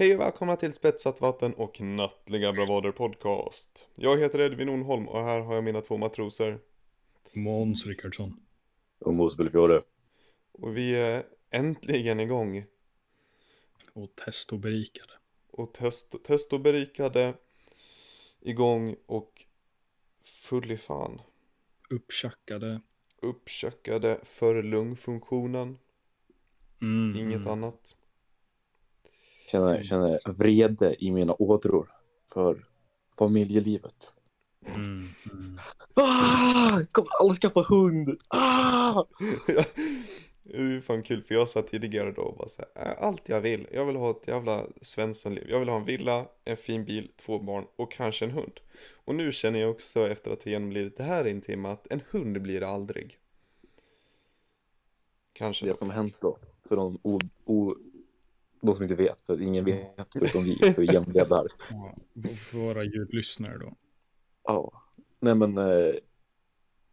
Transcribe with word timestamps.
Hej 0.00 0.14
och 0.14 0.20
välkomna 0.20 0.56
till 0.56 0.72
Spetsat 0.72 1.20
vatten 1.20 1.54
och 1.54 1.80
Nattliga 1.80 2.52
bravader 2.52 2.92
podcast. 2.92 3.88
Jag 3.94 4.18
heter 4.18 4.40
Edvin 4.40 4.68
Onholm 4.68 5.08
och 5.08 5.24
här 5.24 5.40
har 5.40 5.54
jag 5.54 5.64
mina 5.64 5.80
två 5.80 5.96
matroser. 5.96 6.58
Måns 7.32 7.86
Rickardsson. 7.86 8.40
Och 8.98 9.14
Mosbelfjorde. 9.14 9.82
Och 10.52 10.76
vi 10.76 10.94
är 10.94 11.26
äntligen 11.50 12.20
igång. 12.20 12.64
Och 13.92 14.14
testoberikade. 14.14 15.12
Och 15.50 15.72
test, 15.72 16.24
testoberikade, 16.24 17.34
igång 18.40 18.96
och 19.06 19.44
full 20.24 20.70
i 20.70 20.76
fan. 20.76 21.20
Upptjackade. 21.90 22.80
Uppköckade 23.22 24.20
för 24.22 24.62
lungfunktionen, 24.62 25.78
Mm, 26.82 27.16
inget 27.16 27.40
mm. 27.40 27.48
annat. 27.48 27.96
Känner, 29.50 29.82
känner 29.82 30.20
vrede 30.26 31.04
i 31.04 31.10
mina 31.10 31.34
ådror 31.38 31.88
för 32.34 32.64
familjelivet. 33.18 34.14
Mm, 34.66 35.08
mm. 35.32 35.58
Ah! 35.94 36.82
Kommer 36.92 37.10
alla 37.20 37.34
skaffa 37.34 37.60
hund! 37.60 38.20
Ah! 38.28 39.04
det 40.44 40.56
är 40.56 40.80
fan 40.80 41.02
kul 41.02 41.22
för 41.22 41.34
jag 41.34 41.48
sa 41.48 41.62
tidigare 41.62 42.12
då 42.12 42.22
och 42.22 42.36
bara 42.36 42.48
så 42.48 42.62
här, 42.74 42.86
"Äh, 42.86 43.04
allt 43.04 43.28
jag 43.28 43.40
vill. 43.40 43.66
Jag 43.72 43.84
vill 43.84 43.96
ha 43.96 44.10
ett 44.10 44.28
jävla 44.28 44.66
svenssonliv. 44.82 45.50
Jag 45.50 45.58
vill 45.58 45.68
ha 45.68 45.76
en 45.76 45.84
villa, 45.84 46.26
en 46.44 46.56
fin 46.56 46.84
bil, 46.84 47.10
två 47.16 47.38
barn 47.38 47.64
och 47.76 47.92
kanske 47.92 48.24
en 48.24 48.30
hund. 48.30 48.60
Och 49.04 49.14
nu 49.14 49.32
känner 49.32 49.60
jag 49.60 49.70
också 49.70 50.08
efter 50.08 50.30
att 50.30 50.44
ha 50.44 50.50
genomlidit 50.50 50.96
det 50.96 51.04
här 51.04 51.26
intima 51.26 51.72
att 51.72 51.86
en 51.90 52.02
hund 52.10 52.42
blir 52.42 52.60
det 52.60 52.68
aldrig. 52.68 53.18
Kanske. 55.32 55.66
Det 55.66 55.74
som 55.74 55.90
hänt 55.90 56.16
då, 56.20 56.38
för 56.68 56.76
de, 56.76 56.98
o, 57.02 57.18
o, 57.44 57.76
de 58.60 58.74
som 58.74 58.82
inte 58.82 58.94
vet, 58.94 59.20
för 59.20 59.42
ingen 59.42 59.64
vet 59.64 60.08
förutom 60.12 60.44
vi 60.44 60.72
hur 60.76 60.92
jämliga 60.92 61.24
det 61.24 61.34
är. 61.34 61.48
Våra 62.54 62.84
ljudlyssnare 62.84 63.58
då. 63.58 63.76
Ja, 64.44 64.82
nej 65.20 65.34
men 65.34 65.58
eh, 65.58 65.94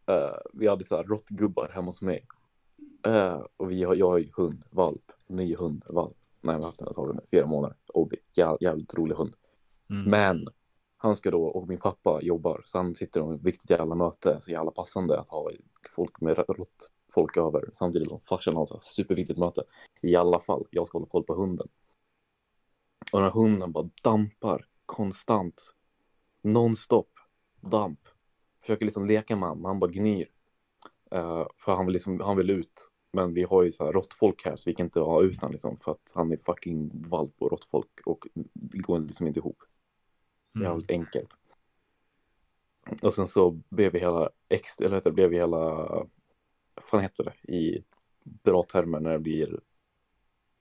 eh, 0.06 0.36
vi 0.52 0.68
hade 0.68 0.84
så 0.84 0.96
här 0.96 1.04
råttgubbar 1.04 1.70
hemma 1.74 1.86
hos 1.86 2.02
mig. 2.02 2.26
Eh, 3.06 3.42
och 3.56 3.70
vi 3.70 3.84
har, 3.84 3.94
jag 3.94 4.08
har 4.08 4.18
ju 4.18 4.30
hund, 4.36 4.64
valp, 4.70 5.12
ny 5.26 5.56
hund, 5.56 5.84
valp. 5.88 6.16
Nej, 6.40 6.56
vi 6.56 6.62
har 6.62 6.68
haft 6.68 6.78
den 6.78 6.88
ett 6.88 6.94
tag 6.94 7.14
nu, 7.14 7.20
fyra 7.30 7.46
månader. 7.46 7.76
Obi, 7.94 8.16
jä, 8.36 8.56
jävligt 8.60 8.94
rolig 8.94 9.14
hund. 9.14 9.36
Mm. 9.90 10.10
Men 10.10 10.48
han 10.96 11.16
ska 11.16 11.30
då, 11.30 11.44
och 11.44 11.68
min 11.68 11.78
pappa 11.78 12.22
jobbar, 12.22 12.60
så 12.64 12.78
han 12.78 12.94
sitter 12.94 13.20
om 13.20 13.32
ett 13.32 13.42
viktigt 13.42 13.70
jävla 13.70 13.94
möte, 13.94 14.36
så 14.40 14.50
jävla 14.50 14.70
passande 14.70 15.20
att 15.20 15.28
ha 15.28 15.50
folk 15.88 16.20
med 16.20 16.38
rått 16.38 16.92
folk 17.12 17.36
över, 17.36 17.70
samtidigt 17.72 18.08
som 18.08 18.20
farsan 18.20 18.56
har 18.56 18.64
så 18.64 18.78
superviktigt 18.80 19.38
möte. 19.38 19.62
I 20.02 20.16
alla 20.16 20.38
fall, 20.38 20.66
jag 20.70 20.86
ska 20.86 20.98
hålla 20.98 21.10
koll 21.10 21.24
på 21.24 21.34
hunden. 21.34 21.68
Och 23.12 23.18
den 23.18 23.22
här 23.22 23.40
hunden 23.40 23.72
bara 23.72 23.86
dampar 24.02 24.66
konstant, 24.86 25.74
nonstop, 26.42 27.10
damp. 27.60 28.00
Försöker 28.60 28.84
liksom 28.84 29.06
leka 29.06 29.36
med 29.36 29.48
honom, 29.48 29.64
han 29.64 29.80
bara 29.80 29.90
gnyr. 29.90 30.30
Eh, 31.10 31.46
för 31.56 31.74
han 31.76 31.86
vill, 31.86 31.92
liksom, 31.92 32.20
han 32.20 32.36
vill 32.36 32.50
ut. 32.50 32.90
Men 33.12 33.34
vi 33.34 33.42
har 33.42 33.62
ju 33.62 33.72
så 33.72 33.84
här 33.84 33.92
råttfolk 33.92 34.42
här 34.44 34.56
så 34.56 34.70
vi 34.70 34.74
kan 34.74 34.86
inte 34.86 35.00
ha 35.00 35.22
ut 35.22 35.40
honom 35.40 35.52
liksom 35.52 35.76
för 35.76 35.92
att 35.92 36.12
han 36.14 36.32
är 36.32 36.36
fucking 36.36 36.90
valp 37.08 37.34
och 37.38 37.50
råttfolk 37.50 38.00
och 38.06 38.26
det 38.54 38.78
går 38.78 39.00
liksom 39.00 39.26
inte 39.26 39.40
ihop. 39.40 39.62
Mm. 40.56 40.68
Jävligt 40.68 40.90
enkelt. 40.90 41.38
Och 43.02 43.14
sen 43.14 43.28
så 43.28 43.50
blev 43.50 43.92
vi 43.92 43.98
hela 43.98 44.30
extra, 44.48 44.86
eller 44.86 44.96
heter 44.96 45.10
blev 45.10 45.30
vi 45.30 45.36
hela, 45.36 45.88
vad 46.78 46.84
fan 46.84 47.00
heter 47.00 47.24
det 47.24 47.52
i 47.52 47.84
bra 48.24 48.62
termer 48.62 49.00
när 49.00 49.12
det 49.12 49.18
blir 49.18 49.60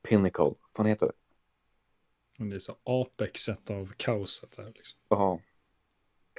pinnacle, 0.09 0.44
vad 0.44 0.72
fan 0.75 0.85
heter 0.85 1.05
det? 1.05 1.13
Det 2.50 2.55
är 2.55 2.59
så 2.59 2.78
apexet 2.83 3.69
av 3.69 3.94
kaoset 3.97 4.56
här 4.57 4.73
liksom. 4.75 5.00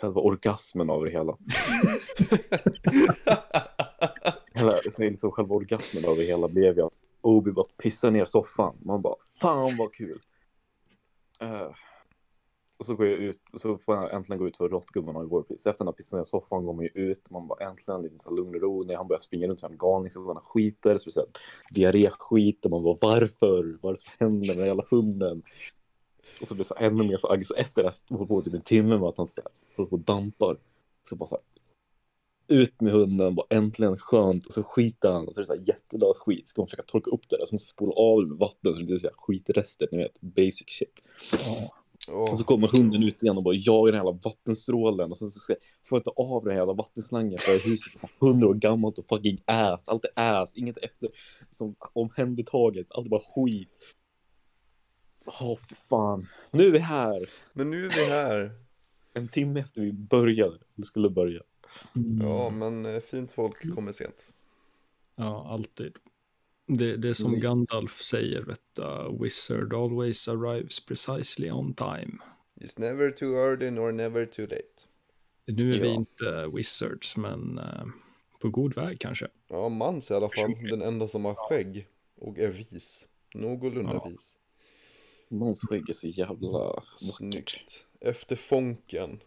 Det 0.00 0.09
vara 0.09 0.25
orgasmen 0.25 0.91
av 0.91 1.05
det 1.05 1.11
hela? 1.11 1.38
hela 4.55 4.78
så 4.91 5.03
är 5.03 5.11
liksom 5.11 5.31
själva 5.31 5.55
orgasmen 5.55 6.05
av 6.05 6.17
det 6.17 6.25
hela 6.25 6.49
blev 6.49 6.77
ju 6.77 6.83
att 6.83 6.99
Obi 7.21 7.53
bara 7.53 7.67
pissar 7.83 8.11
ner 8.11 8.25
soffan. 8.25 8.77
Man 8.81 9.03
bara, 9.03 9.17
fan 9.41 9.77
vad 9.77 9.94
kul. 9.94 10.22
Eh, 11.41 11.71
och 12.78 12.87
så 12.87 12.94
går 12.94 13.06
jag 13.06 13.19
ut, 13.19 13.41
och 13.53 13.61
så 13.61 13.78
får 13.78 13.97
jag 13.97 14.15
äntligen 14.15 14.39
gå 14.39 14.49
ut 14.49 14.56
för 14.56 14.69
råttgubbarna 14.69 15.25
går 15.25 15.43
piss. 15.43 15.66
Efter 15.66 15.84
den 15.84 15.93
där 15.93 15.97
pissen 15.97 16.22
i 16.22 16.25
soffan 16.25 16.65
går 16.65 16.72
man 16.72 16.84
ju 16.84 16.91
ut. 16.94 17.31
Man 17.31 17.49
bara 17.49 17.69
äntligen 17.69 18.03
lite 18.03 18.19
så 18.19 18.28
här 18.28 18.37
lugn 18.37 18.55
och 18.55 18.61
ro. 18.61 18.84
När 18.84 18.97
han 18.97 19.09
börjar 19.09 19.21
springa 19.21 19.47
runt 19.47 19.61
som 19.61 19.72
en 19.72 19.78
galning 19.78 20.11
så 20.11 20.25
får 20.25 20.34
man 20.34 20.43
skiter. 20.43 20.99
Speciellt 20.99 21.38
diarréskit. 21.71 22.65
Och 22.65 22.71
man 22.71 22.83
bara, 22.83 22.97
varför? 23.00 23.78
Vad 23.83 23.91
är 23.91 23.94
det 23.94 24.00
som 24.00 24.12
händer 24.19 24.47
med 24.47 24.56
den 24.56 24.67
jävla 24.67 24.84
hunden? 24.91 25.43
Och 26.41 26.49
så 26.49 26.55
blir 26.55 26.65
det 26.65 26.69
så 26.69 26.75
här 26.75 26.87
ännu 26.87 27.05
mer 27.05 27.17
så 27.17 27.33
aggressivt. 27.33 27.59
Efter 27.59 27.83
det 27.83 28.15
håller 28.15 28.27
på 28.27 28.43
typ 28.43 28.55
en 28.55 28.61
timme 28.61 28.99
med 28.99 29.09
att 29.09 29.19
han 29.19 29.27
så 29.27 29.41
här, 29.41 29.50
håller 29.77 29.91
på 29.91 29.97
och 29.97 30.03
dampar. 30.03 30.56
Så 31.09 31.17
bara 31.17 31.27
så 31.27 31.37
här, 31.37 31.44
ut 32.59 32.81
med 32.81 32.93
hunden, 32.93 33.34
bara 33.34 33.47
äntligen 33.50 33.99
skönt. 33.99 34.47
Och 34.47 34.53
så 34.53 34.62
skiter 34.62 35.12
han 35.12 35.28
och 35.28 35.34
så 35.34 35.41
är 35.41 35.43
det 35.43 35.47
så 35.47 35.55
här 35.55 35.69
jättelös 35.69 36.19
skit. 36.19 36.49
Ska 36.49 36.61
man 36.61 36.67
försöka 36.67 36.83
torka 36.83 37.11
upp 37.11 37.28
det 37.28 37.37
där 37.37 37.47
så 37.47 37.55
måste 37.55 37.83
man 37.83 37.93
spola 37.93 37.93
av 37.93 38.22
det 38.22 38.28
med 38.28 38.38
vatten 38.38 38.75
så 38.75 38.81
det 38.81 38.93
är 38.93 38.99
så 38.99 39.06
här 39.06 39.15
skitrester, 39.15 39.88
ni 39.93 39.99
vet, 39.99 40.21
basic 40.21 40.69
shit. 40.69 41.03
Ja. 41.33 41.78
Åh, 42.10 42.30
Och 42.30 42.38
så 42.38 42.44
kommer 42.44 42.69
hunden 42.69 43.02
ut 43.02 43.22
igen 43.22 43.36
och 43.36 43.42
bara 43.42 43.54
jagar 43.54 43.92
den 43.92 43.98
jävla 43.98 44.20
vattenstrålen 44.24 45.10
och 45.10 45.19
sen 45.19 45.28
så 45.28 45.41
ska 45.41 45.52
jag, 45.52 45.60
får 45.84 45.96
jag 45.96 46.00
inte 46.00 46.10
av 46.10 46.44
den 46.44 46.56
jävla 46.56 46.72
vattenslangen 46.72 47.38
för 47.38 47.69
huset 47.70 47.92
är 48.02 48.10
hundra 48.20 48.48
år 48.48 48.54
gammalt 48.54 48.98
och 48.98 49.08
fucking 49.08 49.42
ass. 49.46 49.88
Allt 49.88 50.04
är 50.04 50.10
ass, 50.42 50.56
inget 50.56 50.76
efter 50.76 51.10
som 51.50 51.74
omhändertaget, 51.92 52.86
allt 52.91 53.06
är 53.06 53.10
bara 53.10 53.20
skit. 53.34 53.94
Åh 55.26 55.56
för 55.56 55.74
fan. 55.74 56.26
Nu 56.50 56.66
är 56.66 56.70
vi 56.70 56.78
här. 56.78 57.28
Men 57.52 57.70
nu 57.70 57.86
är 57.86 57.91
vi 57.91 58.04
här. 58.04 58.52
En 59.14 59.28
timme 59.28 59.60
efter 59.60 59.80
vi 59.80 59.92
började, 59.92 60.58
vi 60.75 60.82
skulle 60.82 61.10
börja. 61.10 61.42
Ja, 62.20 62.50
men 62.50 62.86
eh, 62.86 63.00
fint 63.00 63.32
folk 63.32 63.75
kommer 63.75 63.92
sent. 63.92 64.25
ja, 65.16 65.46
alltid. 65.50 65.92
Det, 66.69 66.97
det 66.97 67.09
är 67.09 67.15
som 67.15 67.27
Mm. 67.27 67.41
Gandalf 67.41 68.01
säger, 68.03 68.43
vet 68.43 68.61
du, 68.73 69.19
Wizard 69.23 69.75
always 69.75 70.29
arrives 70.29 70.87
precisely 70.87 71.51
on 71.51 71.75
time. 71.75 72.19
It's 72.55 72.81
never 72.81 73.11
too 73.11 73.34
early 73.37 73.71
nor 73.71 73.93
never 73.93 74.27
too 74.27 74.47
late. 74.47 74.62
Nu 75.47 75.75
är 75.75 75.81
vi 75.81 75.87
Ja. 75.89 75.95
inte 75.95 76.47
wizards, 76.56 77.17
men 77.17 77.59
eh, 77.59 77.84
på 78.41 78.49
god 78.51 78.75
väg 78.75 79.01
kanske. 79.01 79.29
Ja, 79.49 79.69
Mans 79.69 80.11
i 80.11 80.15
alla 80.15 80.29
fall. 80.29 80.55
Den 80.71 80.83
enda 80.83 81.09
som 81.09 81.25
har 81.25 81.34
skägg 81.34 81.87
och 82.21 82.39
är 82.39 82.49
vis. 82.49 83.09
Någorlunda 83.35 83.93
Ja. 83.95 84.09
vis. 84.11 84.39
Måns 85.29 85.61
skägg 85.62 85.89
är 85.89 85.93
så 85.93 86.09
jävla 86.09 86.49
vackert. 86.59 87.17
Snyggt. 87.17 87.87
Efter 88.00 88.37
Fonken. 88.37 89.21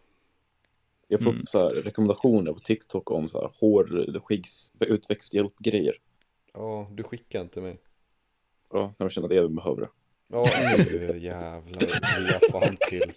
Jag 1.07 1.21
får 1.23 1.31
Mm. 1.31 1.45
så 1.45 1.59
här, 1.59 1.69
rekommendationer 1.69 2.53
på 2.53 2.59
TikTok 2.59 3.11
om 3.11 3.29
så 3.29 3.41
här 3.41 3.51
hår, 3.59 4.19
skeggs, 4.19 4.73
utväxthjälp-grejer. 4.79 5.95
Ja, 6.53 6.87
du 6.91 7.03
skickar 7.03 7.41
inte 7.41 7.61
mig. 7.61 7.81
Ja, 8.73 8.93
när 8.99 9.05
de 9.05 9.09
känner 9.09 9.27
att 9.27 9.35
jag 9.35 9.51
behöver 9.55 9.81
det. 9.81 9.89
Ja, 10.27 10.49
nu 10.77 11.17
jävlar 11.19 11.79
blir 12.19 12.31
jag 12.41 12.51
fan 12.51 12.77
till. 12.89 13.13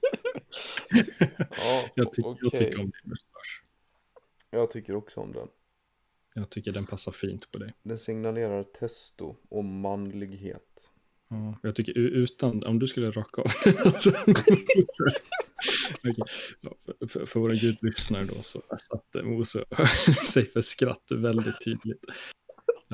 Ja, 1.50 1.84
Jag, 1.94 2.12
ty- 2.12 2.22
jag 2.22 2.32
okej. 2.46 2.50
tycker 2.50 2.78
om 2.80 2.84
din 2.84 3.10
mustasch. 3.10 3.62
Jag 4.50 4.70
tycker 4.70 4.96
också 4.96 5.20
om 5.20 5.32
den. 5.32 5.48
Jag 6.34 6.50
tycker 6.50 6.72
den 6.72 6.86
passar 6.86 7.12
fint 7.12 7.50
på 7.50 7.58
dig. 7.58 7.74
Den 7.82 7.98
signalerar 7.98 8.62
testo 8.62 9.36
och 9.48 9.64
manlighet. 9.64 10.90
Ja, 11.28 11.58
jag 11.62 11.74
tycker 11.74 11.92
utan, 11.98 12.64
om 12.64 12.78
du 12.78 12.86
skulle 12.88 13.10
raka 13.10 13.42
av 13.42 13.50
alltså, 13.84 14.10
Okej, 14.26 16.14
ja, 16.60 16.74
för, 16.84 17.06
för, 17.08 17.26
för 17.26 17.40
våra 17.40 17.52
ljudlyssnare 17.54 18.24
då 18.24 18.42
så 18.42 18.62
satte 18.88 19.22
Mose 19.22 19.64
sig 20.26 20.46
för 20.46 20.60
skratt 20.60 21.04
väldigt 21.10 21.64
tydligt. 21.64 22.04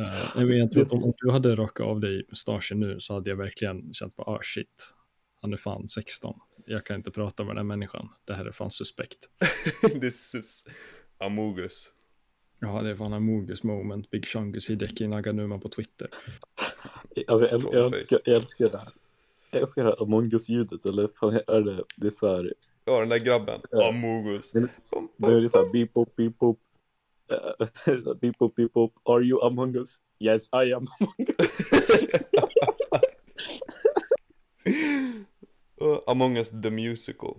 Uh, 0.00 0.46
men 0.46 0.58
jag 0.58 0.72
tror, 0.72 0.94
om, 0.94 1.04
om 1.04 1.12
du 1.16 1.30
hade 1.30 1.56
rakat 1.56 1.86
av 1.86 2.00
dig 2.00 2.24
mustaschen 2.28 2.80
nu 2.80 3.00
så 3.00 3.14
hade 3.14 3.30
jag 3.30 3.36
verkligen 3.36 3.94
känt 3.94 4.16
på, 4.16 4.22
ah 4.22 4.40
shit, 4.42 4.94
han 5.40 5.52
är 5.52 5.56
fan 5.56 5.88
16. 5.88 6.40
Jag 6.66 6.86
kan 6.86 6.96
inte 6.96 7.10
prata 7.10 7.44
med 7.44 7.50
den 7.50 7.56
här 7.56 7.64
människan. 7.64 8.08
Det 8.24 8.34
här 8.34 8.44
är 8.44 8.52
fan 8.52 8.70
suspekt. 8.70 9.18
det 10.00 10.06
är 10.06 10.10
sus. 10.10 10.64
Amogus. 11.18 11.92
Ja, 12.60 12.82
det 12.82 12.90
är 12.90 12.94
fan 12.94 13.12
Amogus 13.12 13.62
moment, 13.62 14.10
Big 14.10 14.26
Chungus 14.26 14.70
Hideki 14.70 15.06
Naganuma 15.06 15.58
på 15.58 15.68
Twitter. 15.68 16.08
Alltså, 17.26 17.48
jag, 17.48 17.62
jag, 17.62 17.72
Trollface. 17.72 17.86
älskar, 17.86 18.18
jag 18.24 18.36
älskar 18.36 18.68
det 18.68 18.78
här. 18.78 18.88
Jag 19.50 19.62
älskar 19.62 19.84
det 19.84 19.90
här 19.90 20.02
Among 20.02 20.32
us-ljudet, 20.32 20.84
eller 20.84 21.08
fan 21.20 21.34
är 21.46 21.60
det? 21.60 21.84
Det 21.96 22.06
är 22.06 22.10
så 22.10 22.36
här, 22.36 22.52
Ja, 22.84 23.00
den 23.00 23.08
där 23.08 23.18
grabben. 23.18 23.60
Ja. 23.70 23.88
Amogus. 23.88 24.52
Det 24.52 24.58
är 25.26 25.48
så 25.48 25.64
här 25.64 25.72
beep 25.72 25.92
boop 25.92 26.16
beep 26.16 26.38
boop. 26.38 26.58
Beep 28.20 28.38
boop 28.38 28.54
beep 28.56 28.72
boop. 28.72 28.92
Are 29.04 29.22
you 29.22 29.40
among 29.40 29.76
us? 29.76 30.00
Yes 30.18 30.48
I 30.52 30.72
am 30.72 30.86
among 31.00 31.26
us. 31.38 31.70
Uh, 35.80 35.98
Among 36.06 36.36
us 36.36 36.50
the 36.50 36.70
musical. 36.70 37.36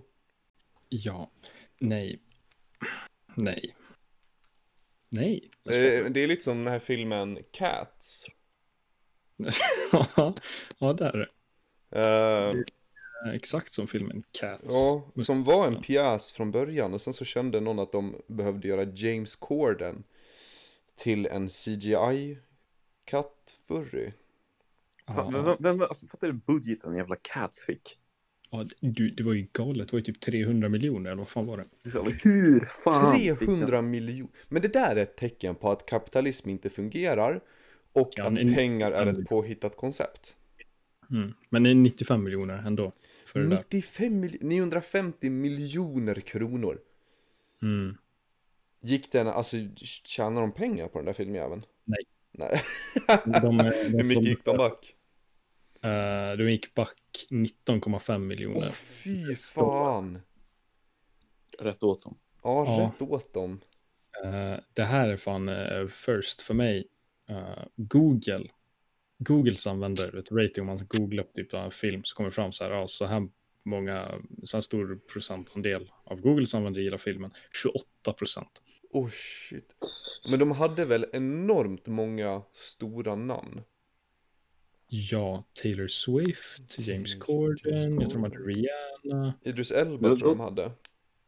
Ja, 0.88 1.30
nej, 1.80 2.20
nej, 3.36 3.74
nej. 5.08 5.50
Eh, 5.66 6.10
Det 6.10 6.22
är 6.22 6.26
lite 6.26 6.42
som 6.42 6.58
den 6.64 6.72
här 6.72 6.78
filmen 6.78 7.38
Cats. 7.50 8.26
ja, 10.78 10.92
där 10.92 11.16
är 11.16 11.18
det. 11.18 11.28
Eh, 13.26 13.34
exakt 13.34 13.72
som 13.72 13.86
filmen 13.86 14.22
Cats. 14.32 14.62
Ja, 14.68 15.10
som 15.22 15.44
var 15.44 15.66
en 15.66 15.80
pjäs 15.82 16.30
från 16.30 16.50
början 16.50 16.94
och 16.94 17.00
sen 17.00 17.12
så 17.12 17.24
kände 17.24 17.60
någon 17.60 17.78
att 17.78 17.92
de 17.92 18.16
behövde 18.26 18.68
göra 18.68 18.84
James 18.84 19.36
Corden 19.36 20.04
till 20.96 21.26
en 21.26 21.48
CGI 21.48 22.38
kattfurry. 23.04 24.12
Fan, 25.14 25.34
Ja. 25.34 25.56
vem, 25.60 25.78
vem, 25.78 25.88
alltså, 25.88 26.06
fattar 26.06 26.26
du 26.26 26.32
budgeten 26.32 26.96
jävla 26.96 27.16
Cats 27.22 27.66
fick? 27.66 27.98
Ja, 28.50 28.66
du, 28.80 29.10
det 29.10 29.22
var 29.22 29.32
ju 29.32 29.46
galet, 29.52 29.88
det 29.88 29.92
var 29.92 29.98
ju 29.98 30.04
typ 30.04 30.20
300 30.20 30.68
miljoner, 30.68 31.10
eller 31.10 31.18
vad 31.18 31.28
fan 31.28 31.46
var 31.46 31.56
det? 31.56 31.64
Hur 32.24 32.60
fan 32.60 33.16
fick 33.18 33.26
den- 33.28 33.36
300 33.38 33.82
miljoner. 33.82 34.32
Men 34.48 34.62
det 34.62 34.68
där 34.68 34.96
är 34.96 35.02
ett 35.02 35.16
tecken 35.16 35.54
på 35.54 35.70
att 35.70 35.86
kapitalism 35.86 36.48
inte 36.50 36.70
fungerar 36.70 37.40
och 37.92 38.10
Ja, 38.16 38.24
att 38.24 38.34
pengar 38.34 38.92
är 38.92 39.06
ett 39.06 39.28
påhittat 39.28 39.76
koncept. 39.76 40.34
Mm. 41.10 41.32
Men 41.50 41.62
det 41.62 41.70
är 41.70 41.74
95 41.74 42.22
miljoner 42.24 42.54
ändå. 42.66 42.92
För 43.32 43.40
det 43.40 43.48
där. 43.48 43.56
95 43.56 44.20
mil 44.20 44.38
950 44.40 45.30
miljoner 45.30 46.14
kronor. 46.14 46.80
Mm. 47.62 47.96
Gick 48.80 49.12
den, 49.12 49.28
alltså 49.28 49.56
tjänar 50.04 50.40
de 50.40 50.52
pengar 50.52 50.88
på 50.88 50.98
den 50.98 51.06
där 51.06 51.12
filmjäveln? 51.12 51.62
Nej. 51.84 52.04
Nej. 52.32 52.62
De, 53.24 53.32
de, 53.32 53.58
Hur 53.92 54.04
mycket 54.04 54.24
gick 54.24 54.44
de 54.44 54.56
back? 54.56 54.96
Eh, 55.82 56.36
de 56.38 56.50
gick 56.50 56.74
back 56.74 57.26
19,5 57.30 58.18
miljoner. 58.18 58.66
Åh 58.68 58.72
fy 58.72 59.34
fan. 59.34 60.18
Rätt 61.58 61.82
åt 61.82 62.02
dem. 62.04 62.18
Ja, 62.42 62.64
Ja. 62.66 62.84
rätt 62.94 63.02
åt 63.02 63.34
dem. 63.34 63.60
Eh, 64.24 64.56
det 64.72 64.84
här 64.84 65.08
är 65.08 65.16
fan 65.16 65.48
eh, 65.48 65.86
first 65.86 66.42
för 66.42 66.54
mig. 66.54 66.88
Eh, 67.28 67.64
Google. 67.76 68.48
Googles 69.24 69.66
använder 69.66 70.10
vet, 70.12 70.32
rating 70.32 70.60
om 70.60 70.66
man 70.66 70.78
googlar 70.88 71.22
upp 71.24 71.34
typ 71.34 71.54
av 71.54 71.64
en 71.64 71.70
film 71.70 72.04
så 72.04 72.16
kommer 72.16 72.30
det 72.30 72.34
fram 72.34 72.52
så 72.52 72.64
här, 72.64 72.70
ja, 72.70 72.88
så 72.88 73.04
här 73.06 73.28
många, 73.62 74.14
så 74.44 74.56
här 74.56 74.62
stor 74.62 75.00
procentandel 75.12 75.90
av 76.04 76.20
Googles 76.20 76.54
användare 76.54 76.82
gillar 76.82 76.98
filmen. 76.98 77.30
28 77.62 78.12
procent. 78.12 78.62
Oh 78.90 79.08
shit. 79.10 79.74
Men 80.30 80.38
de 80.38 80.50
hade 80.50 80.86
väl 80.86 81.06
enormt 81.12 81.86
många 81.86 82.42
stora 82.52 83.16
namn? 83.16 83.60
Ja, 84.88 85.44
Taylor 85.62 85.88
Swift, 85.88 86.68
Taylor 86.76 86.94
James 86.94 87.10
Swift, 87.10 87.26
Corden, 87.26 87.80
James 87.82 88.02
jag 88.02 88.10
tror 88.10 88.22
de 88.22 88.32
hade 88.32 88.44
Rihanna. 88.44 89.34
Idris 89.42 89.70
Elba 89.70 90.08
Men 90.08 90.18
tror 90.18 90.28
de 90.28 90.40
hade. 90.40 90.72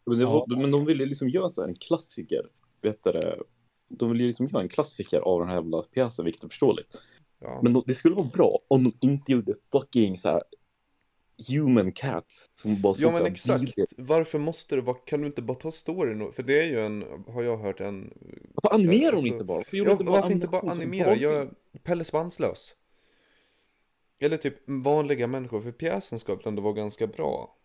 Men, 0.07 0.19
det 0.19 0.25
var, 0.25 0.47
Ja. 0.49 0.57
men 0.57 0.71
de 0.71 0.87
ville 0.87 1.07
liksom 1.07 1.29
göra 1.29 1.49
så 1.49 1.61
här 1.61 1.69
en 1.69 1.75
klassiker. 1.75 2.43
Vet 2.83 3.03
du 3.03 3.13
det? 3.13 3.39
De 3.89 4.13
ville 4.13 4.25
liksom 4.27 4.47
göra 4.47 4.63
en 4.63 4.69
klassiker 4.69 5.21
av 5.21 5.41
den 5.41 5.49
här 5.49 5.55
jävla 5.55 5.83
pjäsen, 5.83 6.25
vilket 6.25 6.45
är 6.45 6.49
förståeligt. 6.49 7.03
Ja. 7.45 7.61
Men 7.63 7.73
de, 7.73 7.83
det 7.87 7.95
skulle 7.95 8.15
vara 8.15 8.27
bra 8.33 8.59
om 8.69 8.85
de 8.85 8.93
inte 9.01 9.33
gjorde 9.33 9.55
fucking 9.73 10.17
så 10.17 10.29
här 10.29 10.43
human 11.49 11.93
cats 11.93 12.47
som 12.55 12.81
bara 12.83 12.95
Ja 12.99 13.13
men 13.13 13.27
exakt, 13.27 13.63
vidriga- 13.63 13.87
varför 13.99 14.39
måste 14.39 14.75
det 14.77 14.81
vara, 14.83 14.97
kan 14.97 15.21
du 15.21 15.27
inte 15.27 15.43
bara 15.43 15.55
ta 15.59 15.71
storyn 15.71 16.23
och, 16.23 16.35
för 16.35 16.43
det 16.43 16.59
är 16.59 16.67
ju 16.67 16.81
en, 16.81 17.05
har 17.29 17.43
jag 17.43 17.57
hört 17.57 17.81
en 17.81 18.13
Varför 18.55 18.75
animerar 18.75 19.11
Alltså, 19.13 19.25
de 19.27 19.31
inte 19.33 19.45
bara? 19.45 19.57
Varför, 19.59 19.77
ja, 19.77 19.91
inte 19.93 20.05
bara 20.05 20.21
varför 20.21 20.33
inte 20.33 20.47
bara 20.47 20.71
animera, 20.71 21.17
gör 21.17 21.51
Pelle 21.83 22.05
Svanslös 22.05 22.77
Eller 24.19 24.37
typ 24.37 24.55
vanliga 24.67 25.27
människor, 25.27 25.61
för 25.61 25.73
pjäsen 25.73 26.19
ska 26.19 26.35
väl 26.35 26.47
ändå 26.49 26.63
vara 26.63 26.73
ganska 26.75 27.07
bra 27.07 27.57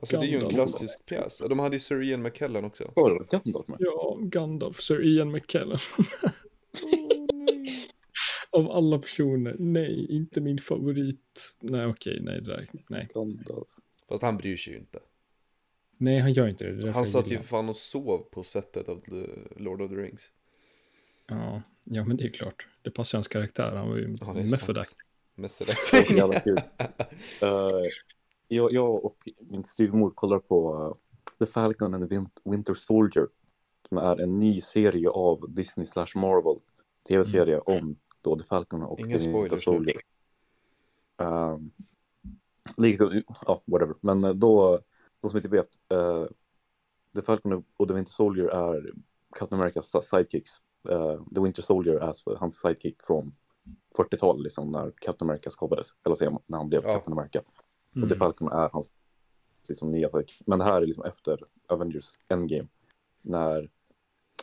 Alltså 0.00 0.20
det 0.20 0.26
är 0.26 0.28
ju 0.28 0.34
en 0.36 0.40
Gandalf. 0.42 0.70
klassisk 0.70 1.06
pjäs, 1.06 1.38
de 1.48 1.58
hade 1.58 1.76
ju 1.76 1.80
Sir 1.80 2.02
Ian 2.02 2.22
McKellen 2.22 2.64
också 2.64 2.84
Gandalf 3.30 3.68
med? 3.68 3.76
Ja, 3.80 4.18
Gandalf, 4.20 4.80
Sir 4.80 5.04
Ian 5.06 5.30
McKellen. 5.32 5.78
Av 8.56 8.70
alla 8.70 8.98
personer, 8.98 9.56
nej, 9.58 10.06
inte 10.16 10.40
min 10.40 10.58
favorit. 10.58 11.54
Nej, 11.60 11.86
okej, 11.86 12.20
nej, 12.22 12.40
det 12.40 12.50
där, 12.50 12.68
nej. 12.88 13.08
Gandalf. 13.14 13.68
Fast 14.08 14.22
han 14.22 14.36
bryr 14.36 14.56
sig 14.56 14.72
ju 14.72 14.78
inte 14.78 14.98
Nej, 15.98 16.18
han 16.18 16.32
gör 16.32 16.48
inte 16.48 16.64
det. 16.64 16.80
det 16.82 16.90
Han 16.92 17.04
satt 17.04 17.30
ju 17.30 17.38
fan 17.38 17.68
och 17.68 17.76
sov 17.76 18.18
på 18.30 18.42
sättet 18.42 18.88
av 18.88 19.00
The 19.00 19.26
Lord 19.62 19.80
of 19.82 19.90
the 19.90 19.96
Rings 19.96 20.30
Ja, 21.26 21.62
ja, 21.84 22.04
men 22.04 22.16
det 22.16 22.24
är 22.24 22.30
klart. 22.30 22.66
Det 22.82 22.90
passar 22.90 23.18
hans 23.18 23.28
karaktär. 23.28 23.72
Han 23.76 23.88
var 23.88 23.96
ju 23.96 24.16
Ja, 24.20 24.58
så 25.48 25.64
acting. 25.92 26.16
jävla 26.16 26.40
kul. 26.40 26.60
Eh, 27.42 27.82
jag, 28.48 28.72
jag 28.72 29.04
och 29.04 29.16
min 29.40 29.64
styvmor 29.64 30.10
kollar 30.10 30.38
på 30.38 30.74
eh, 31.40 31.46
The 31.46 31.52
Falcon 31.52 31.94
and 31.94 32.08
the 32.10 32.14
Win- 32.16 32.30
Winter 32.44 32.74
Soldier. 32.74 33.26
Som 33.88 33.98
är 33.98 34.20
en 34.20 34.38
ny 34.38 34.60
serie 34.60 35.08
av 35.08 35.54
Disney 35.54 35.86
slash 35.86 36.06
Marvel. 36.16 36.60
Tv-serie 37.08 37.58
om 37.58 37.96
då 38.26 38.38
The 38.38 38.44
Falcon 38.44 38.82
och 38.82 39.00
Inga 39.00 39.18
The 39.18 39.28
Winter. 39.32 39.56
Soldier. 39.56 39.96
Um, 41.18 41.70
lika, 42.76 43.22
ja, 43.46 43.62
whatever. 43.64 43.94
Men 44.00 44.24
eh, 44.24 44.30
då, 44.30 44.78
de 45.20 45.28
som 45.30 45.36
inte 45.36 45.48
vet. 45.48 45.68
eh, 45.92 46.24
The 47.14 47.22
Falcon 47.22 47.64
och 47.76 47.88
The 47.88 47.94
Winter 47.94 48.12
Soldier 48.12 48.46
är 48.48 48.92
Captain 49.38 49.60
Americas 49.60 49.96
sidekicks. 50.10 50.52
Eh, 50.88 51.20
The 51.34 51.40
Winter 51.40 51.62
Soldier 51.62 51.94
är 51.94 52.00
alltså 52.00 52.36
hans 52.40 52.60
sidekick 52.60 53.02
från 53.02 53.34
40-talet, 53.98 54.42
liksom, 54.42 54.70
när 54.72 54.92
Captain 54.96 55.30
America 55.30 55.50
skapades. 55.50 55.86
Eller 56.04 56.14
säger 56.14 56.30
man, 56.32 56.42
när 56.46 56.58
han 56.58 56.68
blev 56.68 56.82
Ja. 56.84 56.92
Captain 56.92 57.18
America. 57.18 57.38
Och 57.38 57.96
Mm. 57.96 58.08
The 58.08 58.14
Falcon 58.16 58.48
är 58.52 58.68
hans 58.72 58.92
liksom, 59.68 59.90
nya 59.92 60.08
sidekick. 60.08 60.42
Men 60.46 60.58
det 60.58 60.64
här 60.64 60.82
är 60.82 60.86
liksom 60.86 61.04
efter 61.04 61.40
Avengers 61.68 62.18
Endgame. 62.28 62.68
När 63.22 63.70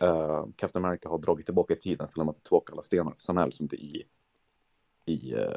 eh, 0.01 0.45
Captain 0.55 0.85
America 0.85 1.09
har 1.09 1.17
dragit 1.17 1.45
tillbaka 1.45 1.73
i 1.73 1.77
tiden 1.77 1.97
för 1.97 2.13
att 2.13 2.17
lämna 2.17 2.33
tillbaka 2.33 2.73
alla 2.73 2.81
stenar. 2.81 3.15
Så 3.17 3.31
han 3.31 3.41
är 3.41 3.45
liksom 3.45 3.63
inte 3.63 3.75
i, 3.75 4.03
i, 5.05 5.33
eh, 5.33 5.55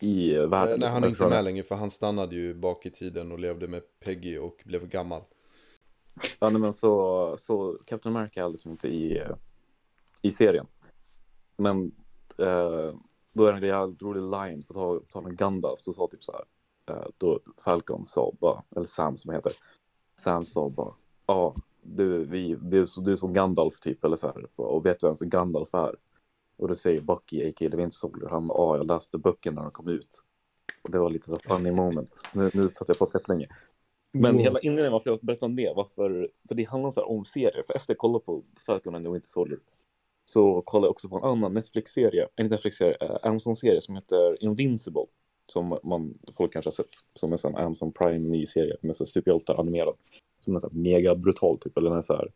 i 0.00 0.34
eh, 0.34 0.48
världen. 0.48 0.68
Nej 0.68 0.78
liksom. 0.78 0.94
han 0.94 1.04
är 1.04 1.08
inte 1.08 1.28
med 1.28 1.44
längre 1.44 1.62
för 1.62 1.74
han 1.74 1.90
stannade 1.90 2.34
ju 2.34 2.54
bak 2.54 2.86
i 2.86 2.90
tiden 2.90 3.32
och 3.32 3.38
levde 3.38 3.68
med 3.68 3.82
Peggy 4.00 4.38
och 4.38 4.62
blev 4.64 4.88
gammal 4.88 5.22
Ja, 6.40 6.50
nej, 6.50 6.60
men 6.60 6.74
så, 6.74 7.34
så 7.38 7.78
Captain 7.84 8.16
America 8.16 8.44
är 8.44 8.48
liksom 8.48 8.70
inte 8.70 8.88
i, 8.88 9.18
eh, 9.18 9.36
i 10.22 10.30
serien. 10.32 10.66
Men 11.56 11.92
eh, 12.38 12.94
då 13.32 13.46
är 13.46 13.52
det 13.52 13.58
en 13.58 13.62
jävligt 13.62 14.02
rolig 14.02 14.22
line 14.22 14.62
på 14.62 15.02
tal 15.12 15.24
om 15.24 15.36
Gandalf. 15.36 15.80
Så 15.80 15.92
sa 15.92 16.06
typ 16.06 16.24
så 16.24 16.32
här. 16.32 16.44
Eh, 16.94 17.06
då 17.18 17.40
Falcon 17.64 18.06
sa 18.06 18.32
bara, 18.40 18.62
eller 18.76 18.86
Sam 18.86 19.16
som 19.16 19.32
heter. 19.32 19.52
Sam 20.20 20.44
sa 20.44 20.68
bara, 20.68 20.94
ja, 21.26 21.54
du, 21.84 22.24
vi, 22.24 22.56
du, 22.62 22.86
du 22.96 23.12
är 23.12 23.16
som 23.16 23.32
Gandalf 23.32 23.80
typ. 23.80 24.04
Eller 24.04 24.16
så 24.16 24.26
här. 24.26 24.46
Och 24.56 24.86
vet 24.86 25.00
du 25.00 25.06
vem 25.06 25.16
som 25.16 25.28
Gandalf 25.28 25.74
är? 25.74 25.94
Och 26.56 26.68
då 26.68 26.74
säger 26.74 27.00
Bucky, 27.00 27.48
a.k.a. 27.48 27.70
The 27.70 27.76
Winter 27.76 27.96
Soldier, 27.96 28.28
han 28.28 28.46
ja, 28.48 28.76
jag 28.76 28.86
läste 28.86 29.18
böckerna 29.18 29.54
när 29.54 29.62
de 29.62 29.70
kom 29.70 29.88
ut. 29.88 30.24
Och 30.82 30.90
det 30.90 30.98
var 30.98 31.10
lite 31.10 31.30
så 31.30 31.38
funny 31.38 31.70
moment. 31.70 32.22
Nu, 32.32 32.50
nu 32.54 32.68
satt 32.68 32.88
jag 32.88 32.98
på 32.98 33.06
tätt 33.06 33.28
länge. 33.28 33.48
Men 34.12 34.38
hela 34.38 34.60
inledningen 34.60 34.92
varför 34.92 35.10
jag 35.10 35.18
berättar 35.22 35.46
om 35.46 35.56
det, 35.56 35.72
varför, 35.76 36.30
för 36.48 36.54
det 36.54 36.64
handlar 36.64 36.90
så 36.90 37.00
här 37.00 37.10
om 37.10 37.24
serier. 37.24 37.62
För 37.66 37.74
efter 37.74 37.92
jag 37.92 37.98
kollade 37.98 38.24
på 38.24 38.42
Falcon 38.66 38.94
and 38.94 39.04
the 39.04 39.10
Winter 39.10 39.28
Soldier 39.28 39.58
så 40.24 40.62
kollade 40.62 40.86
jag 40.86 40.90
också 40.90 41.08
på 41.08 41.16
en 41.16 41.24
annan 41.24 41.54
Netflix-serie, 41.54 42.28
en 42.36 42.46
Netflix-serie, 42.46 42.96
eh, 43.00 43.16
Amazon-serie 43.22 43.80
som 43.80 43.94
heter 43.94 44.44
Invincible. 44.44 45.06
Som 45.46 45.78
man, 45.82 46.18
folk 46.32 46.52
kanske 46.52 46.66
har 46.66 46.72
sett, 46.72 46.90
som 47.14 47.32
en 47.32 47.38
sån 47.38 47.56
Amazon 47.56 47.92
Prime 47.92 48.28
ny 48.28 48.46
serie 48.46 48.76
med 48.80 48.96
så 48.96 49.06
superhjältar 49.06 49.60
animerad. 49.60 49.94
Som 50.44 50.54
är 50.54 50.58
så 50.58 50.68
mega 50.72 51.14
brutal 51.14 51.58
typ, 51.58 51.76
eller 51.78 51.90
den 51.90 51.98
är 51.98 52.02
så 52.02 52.16
här 52.16 52.32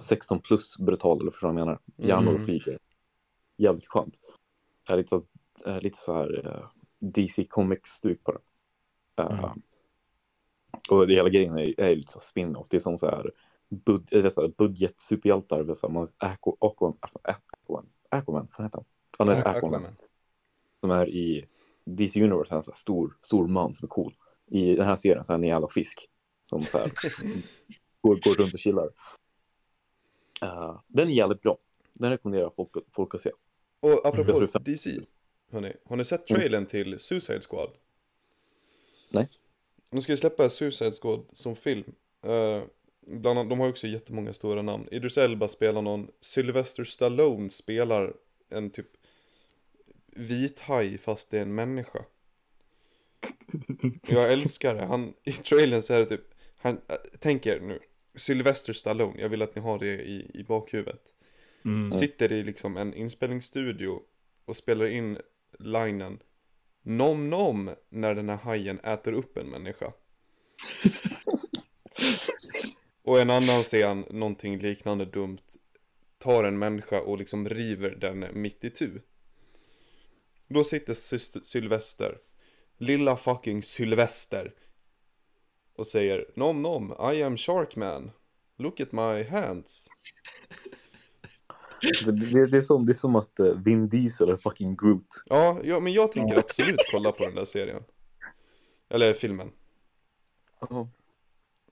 16 0.00 0.40
plus 0.40 0.78
brutal, 0.78 1.20
eller 1.20 1.30
förstår 1.30 1.48
du 1.48 1.54
vad 1.54 1.60
jag 1.60 1.66
menar? 1.66 1.80
Hjärnor 1.96 2.30
Mm. 2.30 2.42
flyger. 2.44 2.78
Jävligt 3.56 3.86
skönt. 3.86 4.18
Är 4.88 4.96
lite, 4.96 5.20
eh, 5.66 5.80
lite 5.80 5.98
så 5.98 6.12
här 6.12 6.46
eh, 6.46 6.68
DC 6.98 7.44
Comics-stuk 7.44 8.24
på 8.24 8.32
det. 8.32 8.40
Mm. 9.22 9.62
och 10.90 11.06
det 11.06 11.14
hela 11.14 11.28
grejen 11.28 11.58
är, 11.58 11.80
är 11.80 11.96
lite 11.96 12.12
så 12.12 12.20
spin-off. 12.20 12.66
Det 12.70 12.76
är 12.76 12.80
som 12.80 12.98
så 12.98 13.06
här, 13.06 13.32
bud, 13.68 14.08
äh, 14.12 14.48
budget-superhjältar. 14.58 15.60
är 15.60 15.70
Aqu, 16.18 16.56
Aquaman, 16.60 16.98
Aquaman, 17.22 17.86
Aquaman, 18.10 18.48
vad 18.58 18.66
heter 18.66 18.78
han? 18.78 18.84
Han 19.18 19.28
heter 19.28 19.50
Aquaman. 19.50 19.74
Aquaman. 19.74 19.96
Som 20.80 20.90
är 20.90 21.08
i 21.08 21.46
DC 21.84 22.22
Universe, 22.22 22.54
han 22.54 22.56
är 22.56 22.58
en 22.58 22.62
så 22.62 22.70
här 22.70 22.76
stor, 22.76 23.16
stor 23.20 23.48
man 23.48 23.74
som 23.74 23.86
är 23.86 23.88
cool. 23.88 24.14
I 24.50 24.76
den 24.76 24.86
här 24.86 24.96
serien 24.96 25.24
så 25.24 25.32
är 25.32 25.34
han 25.34 25.44
en 25.44 25.48
jävla 25.50 25.68
fisk. 25.68 26.08
Som 26.48 26.66
så 26.66 26.78
här, 26.78 26.90
går, 28.00 28.16
går 28.16 28.34
runt 28.34 28.54
och 28.54 28.60
chillar. 28.60 28.88
Eh, 30.42 30.80
den 30.86 31.08
är 31.08 31.12
jävligt 31.12 31.42
bra. 31.42 31.58
Den 31.92 32.10
rekommenderar 32.10 32.50
folk, 32.50 32.70
folk 32.92 33.14
att 33.14 33.20
se. 33.20 33.30
Och 33.80 33.90
Jag 33.90 34.06
apropå 34.06 34.46
DC, 34.60 35.00
hörni, 35.50 35.72
har 35.84 35.96
ni 35.96 36.04
sett 36.04 36.26
trailern 36.26 36.66
till 36.66 36.98
Suicide 36.98 37.40
Squad? 37.40 37.70
Nej. 39.08 39.28
De 39.90 40.00
ska 40.00 40.12
ju 40.12 40.16
släppa 40.16 40.50
Suicide 40.50 40.92
Squad 40.92 41.24
som 41.32 41.56
film. 41.56 41.84
Uh, 42.26 42.62
bland 43.00 43.38
annat, 43.38 43.50
de 43.50 43.60
har 43.60 43.68
också 43.68 43.86
jättemånga 43.86 44.32
stora 44.32 44.62
namn. 44.62 44.88
Idris 44.90 45.18
Elba 45.18 45.48
spelar 45.48 45.82
någon, 45.82 46.10
Sylvester 46.20 46.84
Stallone 46.84 47.50
spelar 47.50 48.14
en 48.48 48.70
typ 48.70 48.88
vit 50.06 50.60
haj 50.60 50.98
fast 50.98 51.30
det 51.30 51.38
är 51.38 51.42
en 51.42 51.54
människa. 51.54 52.04
Jag 54.02 54.32
älskar 54.32 54.74
det. 54.74 54.84
Han, 54.84 55.14
I 55.24 55.32
trailern 55.32 55.82
så 55.82 55.94
är 55.94 55.98
det 55.98 56.06
typ, 56.06 56.34
han, 56.58 56.80
äh, 56.88 56.96
tänk 57.18 57.46
er 57.46 57.60
nu, 57.60 57.78
Sylvester 58.14 58.72
Stallone, 58.72 59.20
jag 59.20 59.28
vill 59.28 59.42
att 59.42 59.54
ni 59.54 59.60
har 59.60 59.78
det 59.78 60.02
i, 60.02 60.30
i 60.34 60.44
bakhuvudet. 60.44 61.02
Mm. 61.64 61.90
Sitter 61.90 62.32
i 62.32 62.42
liksom 62.42 62.76
en 62.76 62.94
inspelningsstudio 62.94 64.00
och 64.44 64.56
spelar 64.56 64.86
in 64.86 65.18
linen 65.58 66.18
Nom 66.82 67.30
nom 67.30 67.74
när 67.88 68.14
den 68.14 68.28
här 68.28 68.36
hajen 68.36 68.80
äter 68.80 69.12
upp 69.12 69.36
en 69.36 69.46
människa. 69.46 69.92
och 73.02 73.20
en 73.20 73.30
annan 73.30 73.62
scen, 73.62 74.04
någonting 74.10 74.58
liknande 74.58 75.04
dumt, 75.04 75.38
tar 76.18 76.44
en 76.44 76.58
människa 76.58 77.00
och 77.00 77.18
liksom 77.18 77.48
river 77.48 77.90
den 77.90 78.26
mitt 78.32 78.64
i 78.64 78.70
tu. 78.70 79.00
Då 80.48 80.64
sitter 80.64 80.94
Sylvester, 81.44 82.18
lilla 82.76 83.16
fucking 83.16 83.62
Sylvester, 83.62 84.54
och 85.78 85.86
säger 85.86 86.26
Nom 86.34 86.62
nom, 86.62 86.94
I 87.14 87.22
am 87.22 87.36
Sharkman. 87.36 88.10
Look 88.56 88.80
at 88.80 88.92
my 88.92 89.22
hands. 89.22 89.88
Det, 92.04 92.46
det, 92.46 92.56
är 92.56 92.60
som, 92.60 92.86
det 92.86 92.92
är 92.92 92.94
som 92.94 93.16
att 93.16 93.38
eh, 93.38 93.54
Vin 93.64 93.88
Diesel 93.88 94.28
är 94.28 94.36
fucking 94.36 94.76
Groot. 94.76 95.06
Ja, 95.26 95.60
ja, 95.64 95.80
men 95.80 95.92
jag 95.92 96.12
tänker 96.12 96.38
absolut 96.38 96.80
kolla 96.92 97.12
på 97.12 97.24
den 97.24 97.34
där 97.34 97.44
serien. 97.44 97.82
Eller 98.88 99.12
filmen. 99.12 99.50
Ja. 100.60 100.88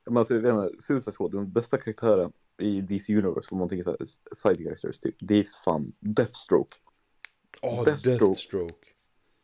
Men 0.05 0.17
alltså, 0.17 0.35
jag 0.35 0.43
vet 0.43 0.71
inte, 0.71 0.83
Suicide 0.83 1.13
Squad, 1.13 1.31
den 1.31 1.53
bästa 1.53 1.79
karaktären 1.79 2.33
i 2.59 2.81
DC 2.81 3.17
Universe, 3.17 3.49
om 3.53 3.59
man 3.59 3.69
tänker 3.69 3.83
såhär, 3.83 3.99
side 4.33 4.59
characters 4.59 5.01
typ, 5.01 5.17
det 5.19 5.35
är 5.35 5.47
fan 5.65 5.93
Deathstroke. 6.01 6.75
Åh, 7.63 7.83
Deathstroke. 7.85 8.25
Deathstroke. 8.27 8.87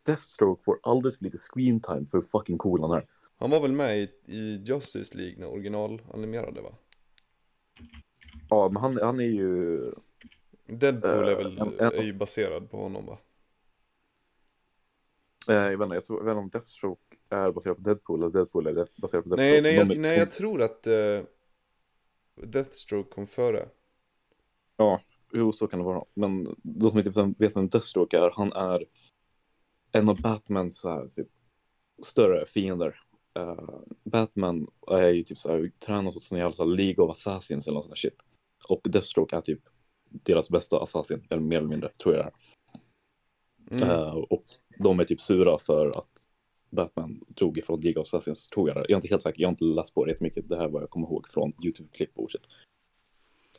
Deathstroke 0.07 0.65
får 0.65 0.79
alldeles 0.83 1.19
för 1.19 1.25
lite 1.25 1.39
screen 1.39 1.81
time 1.81 2.07
för 2.11 2.19
hur 2.19 2.23
fucking 2.23 2.59
cool 2.59 2.81
han 2.81 2.91
är. 2.91 3.07
Han 3.43 3.51
var 3.51 3.61
väl 3.61 3.73
med 3.73 3.99
i, 3.99 4.11
i 4.27 4.63
Justice 4.67 5.17
League 5.19 5.39
när 5.39 5.47
originalanimerade 5.47 6.61
va? 6.63 6.75
Ja, 8.49 8.69
men 8.73 8.83
han, 8.83 8.99
han 9.03 9.21
är 9.21 9.25
ju... 9.25 9.79
Deadpool 10.67 11.11
är 11.11 11.31
Eh, 11.33 11.37
väl, 11.37 11.59
en- 11.59 11.81
en- 11.81 11.93
är 11.93 12.03
ju 12.03 12.13
baserad 12.13 12.71
på 12.71 12.77
honom 12.83 13.07
va? 13.07 13.19
Eh, 15.49 15.55
jag, 15.55 15.79
vet 15.79 15.85
inte, 15.85 15.95
jag, 15.97 16.05
tror, 16.05 16.19
jag 16.19 16.25
vet 16.25 16.31
inte 16.33 16.39
om 16.41 16.49
Deathstroke 16.51 17.17
är 17.29 17.51
baserad 17.53 17.77
på 17.77 17.83
Deadpool 17.83 18.21
eller 18.23 18.33
Deadpool 18.33 18.67
är 18.67 18.87
baserad 18.97 19.25
på 19.25 19.37
Deathstroke. 19.37 19.61
Nej, 19.61 19.63
nej, 19.63 19.73
De 19.73 19.79
jag, 19.79 19.91
är- 19.97 20.01
nej, 20.01 20.19
jag 20.19 20.31
tror 20.31 20.63
att 20.63 20.87
eh, 20.87 21.23
Deathstroke 22.47 23.11
kom 23.11 23.27
före. 23.27 23.69
Jo, 25.35 25.53
så 25.53 25.67
kan 25.67 25.79
det 25.79 25.85
vara. 25.85 26.05
Men 26.15 26.57
de 26.63 26.91
som 26.91 26.99
inte 26.99 27.33
vet 27.39 27.57
vem 27.57 27.69
Deathstroke 27.69 28.19
är, 28.19 28.31
han 28.35 28.53
är 28.53 28.85
en 29.93 30.09
av 30.09 30.21
Batmans 30.23 30.85
här, 30.85 31.07
typ, 31.07 31.29
större 32.03 32.47
fiender. 32.47 33.01
Eh, 33.35 33.81
Batman 34.05 34.67
är 34.91 35.09
ju 35.09 35.23
typ 35.23 35.39
så 35.39 35.53
här, 35.53 35.73
tränas 35.87 36.17
åt 36.17 36.23
sån 36.23 36.39
jävla 36.39 36.53
så 36.53 36.65
här, 36.65 36.77
League 36.77 37.05
of 37.05 37.11
Assassins 37.11 37.67
eller 37.67 37.75
något 37.75 37.85
sånt 37.85 37.95
där 37.95 38.01
shit. 38.11 38.25
Och 38.69 38.81
Deathstroke 38.85 39.37
är 39.37 39.41
typ 39.41 39.61
deras 40.11 40.51
bästa 40.51 40.79
assassin, 40.83 41.27
eller 41.31 41.43
mer 41.43 41.59
eller 41.59 41.69
mindre, 41.69 41.89
tror 41.89 42.15
jag 42.15 42.25
det 42.25 42.31
är. 42.31 42.35
Mm. 43.71 43.91
Eh, 43.91 44.15
och 44.15 44.45
de 44.79 45.01
är 45.01 45.05
typ 45.05 45.21
sura 45.21 45.59
för 45.59 45.87
att 45.87 46.25
Batman 46.71 47.21
drog 47.29 47.59
ifrån 47.59 47.81
League 47.81 48.01
of 48.01 48.07
Assassins, 48.07 48.49
tror 48.49 48.69
jag 48.69 48.77
det. 48.77 48.81
Jag 48.81 48.91
är 48.91 48.97
inte 48.97 49.09
helt 49.09 49.23
säker, 49.23 49.41
jag 49.41 49.49
har 49.49 49.53
inte 49.53 49.65
läst 49.65 49.95
på 49.95 50.05
det 50.05 50.11
jättemycket. 50.11 50.49
Det 50.49 50.57
här 50.57 50.65
är 50.65 50.69
vad 50.69 50.83
jag 50.83 50.91
kommer 50.91 51.07
ihåg 51.07 51.29
från 51.29 51.53
YouTube-klipp 51.53 52.19
och 52.19 52.31
shit. 52.31 52.49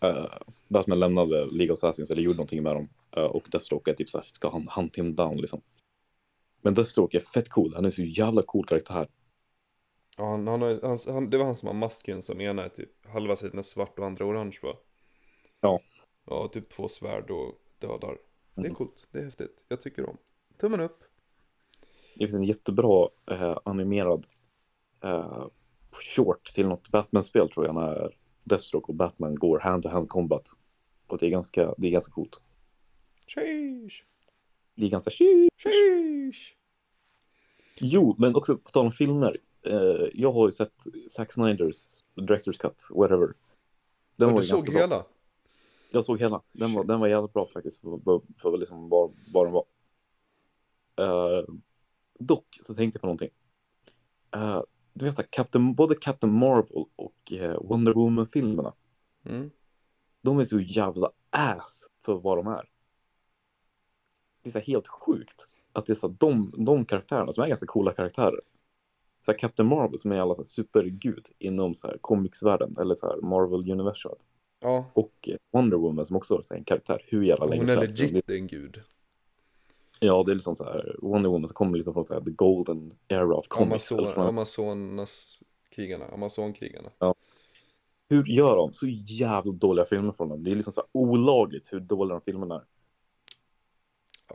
Eh, 0.01 0.37
Batman 0.67 0.99
lämnade 0.99 1.45
League 1.45 1.73
of 1.73 1.77
Assassins, 1.77 2.11
eller 2.11 2.21
gjorde 2.21 2.37
någonting 2.37 2.63
med 2.63 2.75
dem. 2.75 2.89
eh, 3.17 3.23
och 3.23 3.47
Deathstroke 3.51 3.91
är 3.91 3.95
typ 3.95 4.09
såhär, 4.09 4.27
ska 4.27 4.49
han 4.49 4.67
hunt 4.75 4.97
him 4.97 5.15
down 5.15 5.37
liksom. 5.37 5.61
Men 6.61 6.73
Deathstroke 6.73 7.17
är 7.17 7.21
fett 7.21 7.49
cool, 7.49 7.73
han 7.75 7.85
är 7.85 7.89
så 7.89 8.03
jävla 8.03 8.41
cool 8.41 8.65
karaktär. 8.65 9.07
Ja, 10.17 10.29
han, 10.29 10.47
han, 10.47 10.61
har- 10.61 10.79
han, 10.87 10.97
han, 11.13 11.29
det 11.29 11.37
var 11.37 11.45
han 11.45 11.55
som 11.55 11.67
har 11.67 11.73
masken 11.73 12.21
som 12.21 12.41
ena 12.41 12.63
är 12.63 12.69
typ 12.69 13.07
halva 13.07 13.35
sidan 13.35 13.57
är 13.57 13.61
svart 13.61 13.99
och 13.99 14.05
andra 14.05 14.25
orange 14.25 14.57
va? 14.63 14.73
Ja. 15.61 15.79
Ja, 16.25 16.47
typ 16.53 16.69
två 16.69 16.87
svärd 16.87 17.31
och 17.31 17.61
dödar. 17.79 18.17
Det 18.55 18.61
är 18.61 18.65
Mm. 18.65 18.75
coolt, 18.75 19.07
det 19.11 19.19
är 19.19 19.23
häftigt. 19.25 19.65
Jag 19.67 19.81
tycker 19.81 20.09
om. 20.09 20.17
Tummen 20.57 20.79
upp. 20.79 21.03
Det 22.15 22.19
finns 22.19 22.33
en 22.33 22.43
jättebra 22.43 23.07
eh, 23.31 23.57
animerad 23.65 24.25
eh, 25.03 25.45
short 26.15 26.45
till 26.45 26.67
något 26.67 26.89
Batman-spel 26.89 27.49
tror 27.49 27.65
jag, 27.65 27.75
när 27.75 28.09
Deathstroke 28.45 28.87
och 28.87 28.95
Batman 28.95 29.35
går 29.35 29.59
hand-to-hand 29.59 30.09
combat. 30.09 30.49
Och 31.07 31.17
det 31.17 31.25
är 31.25 31.29
ganska, 31.29 31.73
det 31.77 31.87
är 31.87 31.91
ganska 31.91 32.11
coolt. 32.11 32.41
Sheesh, 33.27 34.03
Det 34.75 34.85
är 34.85 34.89
ganska 34.89 35.09
shit. 35.09 35.49
sheesh. 35.57 36.55
Jo, 37.79 38.15
men 38.19 38.35
också 38.35 38.57
på 38.57 38.69
tal 38.69 38.85
om 38.85 38.91
filmer. 38.91 39.37
Eh, 39.65 40.09
jag 40.13 40.31
har 40.31 40.45
ju 40.47 40.51
sett 40.51 40.83
Zack 41.09 41.33
Snyders 41.33 42.03
Director's 42.15 42.61
Cut, 42.61 42.87
whatever. 42.91 43.33
Den 44.15 44.27
Och 44.27 44.33
var 44.33 44.41
du 44.41 44.47
såg 44.47 44.65
bra. 44.65 44.79
hela? 44.79 45.05
Jag 45.91 46.03
såg 46.03 46.19
hela. 46.19 46.41
Den 46.51 46.73
var, 46.73 46.83
den 46.83 46.99
var 46.99 47.07
jävligt 47.07 47.33
bra 47.33 47.47
faktiskt, 47.53 47.81
för, 47.81 47.99
för, 48.03 48.21
för 48.37 48.57
liksom 48.57 48.89
vad, 48.89 49.13
vad 49.33 49.45
den 49.45 49.53
var. 49.53 49.65
Eh, 50.99 51.43
dock 52.19 52.57
så 52.61 52.73
tänkte 52.75 52.97
jag 52.97 53.01
på 53.01 53.07
någonting. 53.07 53.29
Eh, 54.35 54.61
du 54.93 55.05
vet 55.05 55.31
Captain, 55.31 55.75
både 55.75 55.95
Captain 55.95 56.33
Marvel 56.33 56.85
och 56.95 57.31
eh, 57.31 57.59
Wonder 57.61 57.93
Woman-filmerna, 57.93 58.73
Mm. 59.25 59.51
de 60.21 60.39
är 60.39 60.43
så 60.45 60.59
jävla 60.59 61.11
ass 61.29 61.89
för 62.05 62.13
vad 62.19 62.37
de 62.37 62.47
är. 62.47 62.69
Det 64.41 64.49
är 64.49 64.51
så 64.51 64.59
helt 64.59 64.87
sjukt 64.87 65.47
att 65.73 65.85
det 65.85 65.93
är 65.93 65.95
så 65.95 66.07
de, 66.07 66.53
de 66.65 66.85
karaktärerna 66.85 67.31
som 67.31 67.43
är 67.43 67.47
ganska 67.47 67.65
coola 67.67 67.93
karaktärer. 67.93 68.41
Så 69.25 69.31
här 69.31 69.37
Captain 69.37 69.69
Marvel 69.69 69.99
som 69.99 70.11
är 70.11 70.19
alla 70.19 70.33
så 70.33 70.41
här 70.41 70.47
supergud 70.47 71.27
inom 71.39 71.75
så 71.75 71.87
här 71.87 71.97
comicsvärlden 72.01 72.75
eller 72.81 72.95
så 72.95 73.07
här 73.07 73.17
Marvel-universumet. 73.21 74.27
Ja, 74.59 74.91
Och 74.93 75.29
eh, 75.29 75.35
Wonder 75.51 75.77
Woman 75.77 76.05
som 76.05 76.15
också 76.15 76.41
är 76.49 76.55
en 76.55 76.63
karaktär 76.63 77.01
hur 77.07 77.23
jävla 77.23 77.45
länge 77.45 77.59
hon 77.59 77.67
som 77.67 77.77
är 77.77 77.81
helst. 77.81 77.99
legit 77.99 78.29
en 78.29 78.47
gud. 78.47 78.81
Ja, 79.99 80.23
det 80.23 80.31
är 80.31 80.35
liksom 80.35 80.55
så 80.55 80.63
här 80.63 80.95
Wonder 81.01 81.29
Woman 81.29 81.47
som 81.47 81.55
kommer 81.55 81.77
liksom 81.77 81.93
från 81.93 82.03
så 82.03 82.13
här 82.13 82.21
the 82.21 82.31
golden 82.31 82.91
era 83.07 83.35
of 83.35 83.47
comics. 83.47 83.91
Amazon, 83.91 84.13
från, 84.13 84.27
Amazonas 84.27 85.41
krigarna, 85.69 86.05
Amazonkrigarna. 86.05 86.89
Hur 88.09 88.23
gör 88.25 88.57
de 88.57 88.73
så 88.73 88.87
jävla 88.89 89.51
dåliga 89.51 89.85
filmer 89.85 90.11
från 90.11 90.29
dem? 90.29 90.43
Det 90.43 90.51
är 90.51 90.55
liksom 90.55 90.73
så 90.73 90.81
här 90.81 90.89
olagligt 90.91 91.73
hur 91.73 91.79
dåliga 91.79 92.13
de 92.13 92.21
filmerna 92.21 92.55
är. 92.55 92.65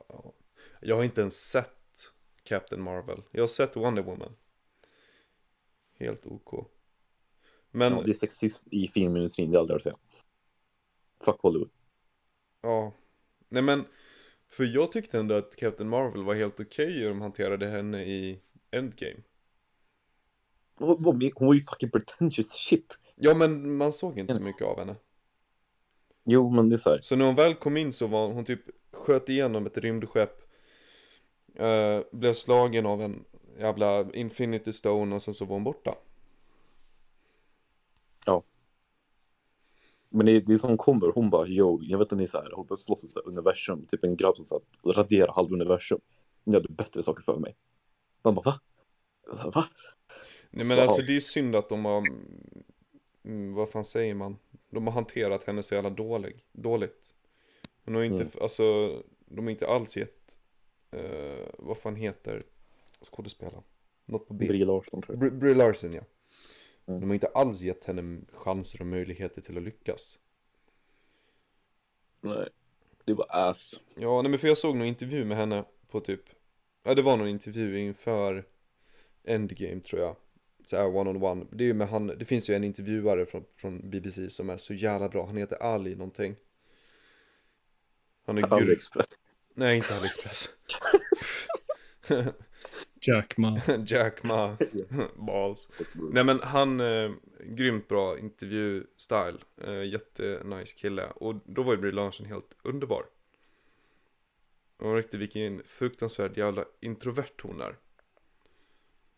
Ja. 0.08 0.32
Jag 0.80 0.96
har 0.96 1.04
inte 1.04 1.20
ens 1.20 1.34
sett 1.34 2.10
Captain 2.42 2.82
Marvel. 2.82 3.22
Jag 3.30 3.42
har 3.42 3.46
sett 3.46 3.76
Wonder 3.76 4.02
Woman. 4.02 4.32
Helt 5.98 6.26
OK. 6.26 6.66
Men, 7.70 7.92
Ja, 7.92 8.02
det 8.04 8.10
är 8.10 8.14
sexist 8.14 8.66
i 8.70 8.88
filmindustrin, 8.88 9.50
det 9.50 9.56
är 9.56 9.60
aldrig 9.60 9.76
att 9.76 9.82
säga. 9.82 9.96
Fuck 11.24 11.40
Hollywood. 11.40 11.70
ja. 12.62 12.92
Nej 13.48 13.62
men, 13.62 13.84
för 14.48 14.64
jag 14.64 14.92
tyckte 14.92 15.18
ändå 15.18 15.34
att 15.34 15.56
Captain 15.56 15.88
Marvel 15.90 16.22
var 16.24 16.34
helt 16.34 16.60
okej 16.60 16.92
hur 16.92 17.08
de 17.08 17.20
hanterade 17.20 17.66
henne 17.66 18.04
i 18.04 18.40
Endgame. 18.70 19.20
Hon 20.78 21.02
var 21.36 21.54
ju 21.54 21.60
fucking 21.60 21.90
pretentious 21.90 22.50
shit. 22.52 22.98
Ja 23.16 23.34
men 23.34 23.76
man 23.76 23.92
såg 23.92 24.18
inte 24.18 24.34
så 24.34 24.40
mycket 24.40 24.62
av 24.66 24.78
henne. 24.78 24.96
Jo, 26.24 26.50
men 26.50 26.68
det 26.68 26.74
är 26.74 26.76
så 26.76 26.90
här. 26.90 27.00
Så 27.00 27.16
när 27.16 27.24
hon 27.24 27.34
väl 27.34 27.54
kom 27.54 27.76
in 27.76 27.92
så 27.92 28.06
var 28.06 28.32
hon 28.32 28.44
typ 28.44 28.60
sköt 28.92 29.28
igenom 29.28 29.66
ett 29.66 29.78
rymdskepp. 29.78 30.42
Eh, 31.54 32.00
blev 32.12 32.32
slagen 32.32 32.86
av 32.86 33.02
en 33.02 33.24
jävla 33.58 34.12
Infinity 34.12 34.72
Stone 34.72 35.14
och 35.14 35.22
sen 35.22 35.34
så 35.34 35.44
var 35.44 35.56
hon 35.56 35.64
borta. 35.64 35.94
Men 40.10 40.26
det 40.26 40.32
är, 40.32 40.40
det 40.40 40.52
är 40.52 40.56
som 40.56 40.68
hon 40.70 40.78
kommer, 40.78 41.12
hon 41.14 41.30
bara 41.30 41.46
yo, 41.48 41.80
jag 41.82 41.98
vet 41.98 42.12
att 42.12 42.18
ni 42.18 42.24
är 42.24 42.28
så 42.28 42.38
här, 42.38 42.50
på 42.50 42.66
att 42.70 42.78
slåss 42.78 43.02
med 43.02 43.10
så 43.10 43.20
här 43.20 43.28
universum, 43.28 43.86
typ 43.86 44.04
en 44.04 44.16
grabb 44.16 44.36
som 44.36 44.44
så 44.44 44.56
att 44.56 44.96
radera 44.96 45.32
halva 45.32 45.54
universum. 45.54 46.00
Ni 46.44 46.54
hade 46.54 46.68
bättre 46.68 47.02
saker 47.02 47.22
för 47.22 47.38
mig. 47.38 47.56
Man 48.22 48.34
bara 48.34 48.42
va? 48.42 48.60
Så, 49.32 49.50
va? 49.50 49.64
Nej 50.50 50.66
men 50.66 50.76
ja. 50.76 50.82
alltså 50.82 51.02
det 51.02 51.16
är 51.16 51.20
synd 51.20 51.56
att 51.56 51.68
de 51.68 51.84
har, 51.84 52.04
mm, 53.24 53.54
vad 53.54 53.70
fan 53.70 53.84
säger 53.84 54.14
man? 54.14 54.38
De 54.70 54.86
har 54.86 54.94
hanterat 54.94 55.44
henne 55.44 55.62
så 55.62 55.74
jävla 55.74 55.90
dålig, 55.90 56.44
dåligt. 56.52 57.14
Hon 57.84 57.94
har 57.94 58.02
inte, 58.02 58.22
Mm. 58.22 58.32
alltså, 58.40 58.62
de 59.26 59.44
har 59.44 59.50
inte 59.50 59.66
alls 59.66 59.96
gett, 59.96 60.38
eh, 60.90 61.48
vad 61.58 61.78
fan 61.78 61.96
heter 61.96 62.42
skådespelaren? 63.02 63.62
Något 64.06 64.28
på 64.28 64.34
B. 64.34 64.46
Brie 64.48 64.64
Larsson 64.64 65.02
tror 65.02 65.16
jag. 65.16 65.32
Br- 65.32 65.38
Brie 65.38 65.54
Larson 65.54 65.92
ja. 65.92 66.02
Mm. 66.86 67.00
De 67.00 67.06
har 67.06 67.14
inte 67.14 67.26
alls 67.26 67.60
gett 67.60 67.84
henne 67.84 68.20
chanser 68.32 68.80
och 68.80 68.86
möjligheter 68.86 69.40
till 69.40 69.56
att 69.56 69.62
lyckas. 69.62 70.18
Nej. 72.20 72.48
Det 73.04 73.14
var 73.14 73.26
ass. 73.28 73.80
Ja, 73.94 74.22
nej 74.22 74.30
men 74.30 74.38
för 74.38 74.48
jag 74.48 74.58
såg 74.58 74.76
någon 74.76 74.86
intervju 74.86 75.24
med 75.24 75.36
henne 75.36 75.64
på 75.88 76.00
typ 76.00 76.20
Ja 76.82 76.94
det 76.94 77.02
var 77.02 77.16
någon 77.16 77.28
intervju 77.28 77.78
inför 77.80 78.44
Endgame 79.24 79.80
tror 79.80 80.02
jag 80.02 80.16
Så 80.66 80.76
här 80.76 80.96
one 80.96 81.10
on 81.10 81.22
one 81.22 81.46
Det 81.52 81.64
är 81.64 81.66
ju 81.66 81.74
med 81.74 81.88
han 81.88 82.06
Det 82.06 82.24
finns 82.24 82.50
ju 82.50 82.54
en 82.54 82.64
intervjuare 82.64 83.26
från, 83.26 83.44
från 83.56 83.90
BBC 83.90 84.30
som 84.30 84.50
är 84.50 84.56
så 84.56 84.74
jävla 84.74 85.08
bra 85.08 85.26
Han 85.26 85.36
heter 85.36 85.62
Ali 85.62 85.94
någonting 85.94 86.36
Han 88.24 88.38
är 88.38 88.54
AliExpress. 88.54 89.16
Nej 89.54 89.74
inte 89.74 89.94
AliExpress 89.96 90.48
Jack 93.00 93.36
Ma. 93.36 93.60
Jack 93.86 94.24
Ma 94.24 94.56
Balls 95.16 95.68
Nej 95.94 96.24
men 96.24 96.40
han, 96.40 96.80
eh, 96.80 97.10
grymt 97.42 97.88
bra 97.88 98.18
intervju-style 98.18 99.38
eh, 99.56 99.84
Jättenice 99.84 100.74
kille 100.76 101.06
Och 101.06 101.34
då 101.44 101.62
var 101.62 101.72
ju 101.72 101.80
Brie 101.80 101.92
Larson 101.92 102.26
helt 102.26 102.56
underbar 102.62 103.06
Och 104.76 104.94
riktigt 104.94 105.20
vilken 105.20 105.62
fruktansvärd 105.64 106.38
jävla 106.38 106.64
introvert 106.80 107.42
hon 107.42 107.60
är. 107.60 107.76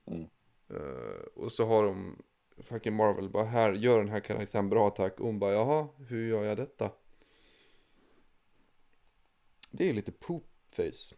Mm. 0.06 0.26
Eh, 0.70 1.22
och 1.34 1.52
så 1.52 1.66
har 1.66 1.84
de 1.84 2.22
fucking 2.62 2.94
Marvel 2.94 3.28
bara 3.28 3.44
här, 3.44 3.72
gör 3.72 3.98
den 3.98 4.08
här 4.08 4.20
karaktären 4.20 4.68
bra 4.68 4.90
tack. 4.90 5.20
Och 5.20 5.26
hon 5.26 5.38
bara 5.38 5.52
jaha, 5.52 5.88
hur 6.08 6.28
gör 6.28 6.44
jag 6.44 6.56
detta? 6.56 6.90
Det 9.70 9.88
är 9.88 9.92
lite 9.92 10.12
poopface. 10.12 11.14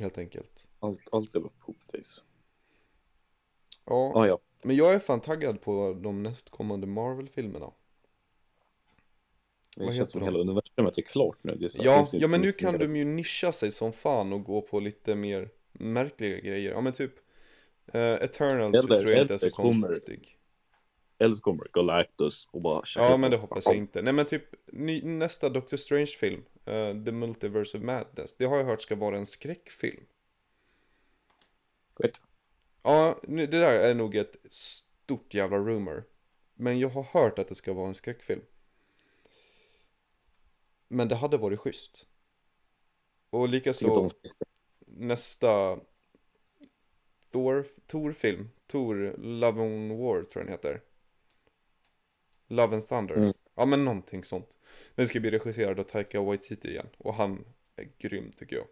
Helt 0.00 0.18
enkelt. 0.18 0.68
Allt, 0.80 1.08
allt 1.12 1.34
är 1.34 1.40
bara 1.40 1.52
poopface. 1.58 2.22
Ja, 3.86 4.12
Ah, 4.14 4.26
ja. 4.26 4.38
men 4.62 4.76
jag 4.76 4.94
är 4.94 4.98
fan 4.98 5.20
taggad 5.20 5.60
på 5.60 5.98
de 6.02 6.22
nästkommande 6.22 6.86
Marvel-filmerna. 6.86 7.70
Det 9.76 9.84
Vad 9.84 9.94
känns 9.96 10.10
som 10.10 10.20
de? 10.20 10.24
hela 10.24 10.38
universumet 10.38 10.98
är 10.98 11.02
klart 11.02 11.44
nu. 11.44 11.52
Är 11.52 11.84
Ja, 11.84 12.06
ja 12.12 12.28
men 12.28 12.40
nu 12.40 12.52
kan 12.52 12.78
de 12.78 12.96
ju 12.96 13.04
nischa 13.04 13.52
sig 13.52 13.70
som 13.70 13.92
fan 13.92 14.32
och 14.32 14.44
gå 14.44 14.62
på 14.62 14.80
lite 14.80 15.14
mer 15.14 15.50
märkliga 15.72 16.38
grejer. 16.40 16.70
Ja 16.72 16.80
men 16.80 16.92
typ 16.92 17.12
uh, 17.94 18.00
Eternals 18.00 18.84
Eller- 18.84 18.98
tror 18.98 19.12
jag 19.12 19.22
inte 19.22 19.34
är 19.34 19.38
så 19.38 19.50
konstig. 19.50 20.36
Eller 21.18 21.34
så 21.34 21.42
kommer 21.42 21.64
Galactus 21.72 22.48
och 22.50 22.62
bara... 22.62 22.82
Ja 22.96 23.16
men 23.16 23.30
det 23.30 23.36
hoppas 23.36 23.66
jag 23.66 23.76
inte. 23.76 24.02
Nej 24.02 24.12
men 24.12 24.26
typ 24.26 24.44
ny, 24.72 25.02
nästa 25.02 25.48
Doctor 25.48 25.76
Strange-film, 25.76 26.44
eh, 26.70 27.04
The 27.04 27.12
Multiverse 27.12 27.78
of 27.78 27.84
Madness, 27.84 28.36
det 28.36 28.44
har 28.44 28.56
jag 28.56 28.64
hört 28.64 28.82
ska 28.82 28.96
vara 28.96 29.16
en 29.16 29.26
skräckfilm. 29.26 30.04
Vet. 31.98 32.22
Ja, 32.82 33.20
det 33.22 33.46
där 33.46 33.80
är 33.80 33.94
nog 33.94 34.14
ett 34.14 34.36
stort 34.48 35.34
jävla 35.34 35.58
rumor. 35.58 36.04
Men 36.54 36.78
jag 36.78 36.88
har 36.88 37.02
hört 37.02 37.38
att 37.38 37.48
det 37.48 37.54
ska 37.54 37.72
vara 37.72 37.88
en 37.88 37.94
skräckfilm. 37.94 38.42
Men 40.88 41.08
det 41.08 41.14
hade 41.14 41.36
varit 41.36 41.60
schysst. 41.60 42.06
Och 43.30 43.48
likaså 43.48 44.10
nästa 44.86 45.80
Thor, 47.30 47.66
Thor-film, 47.86 48.50
Thor 48.66 49.14
Love 49.18 49.62
and 49.62 49.92
War 49.92 50.24
tror 50.24 50.42
jag 50.42 50.46
den 50.46 50.52
heter. 50.52 50.82
Love 52.48 52.74
and 52.74 52.88
Thunder. 52.88 53.16
Mm. 53.16 53.32
Ja 53.60 53.66
men 53.66 53.84
någonting 53.84 54.24
sånt. 54.24 54.56
Den 54.94 55.08
ska 55.08 55.20
bli 55.20 55.30
regisserad 55.30 55.78
av 55.78 55.82
Taika 55.82 56.20
Waititi 56.22 56.68
igen. 56.68 56.86
Och 56.98 57.14
han 57.14 57.44
är 57.76 57.88
grym 57.98 58.32
tycker 58.32 58.56
jag. 58.56 58.66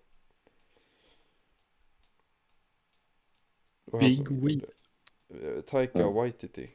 Big 4.01 4.17
som- 4.17 4.47
Wheel. 4.47 4.67
Eh, 5.29 5.61
Taika 5.61 5.99
Ja. 5.99 6.11
Waititi. 6.11 6.71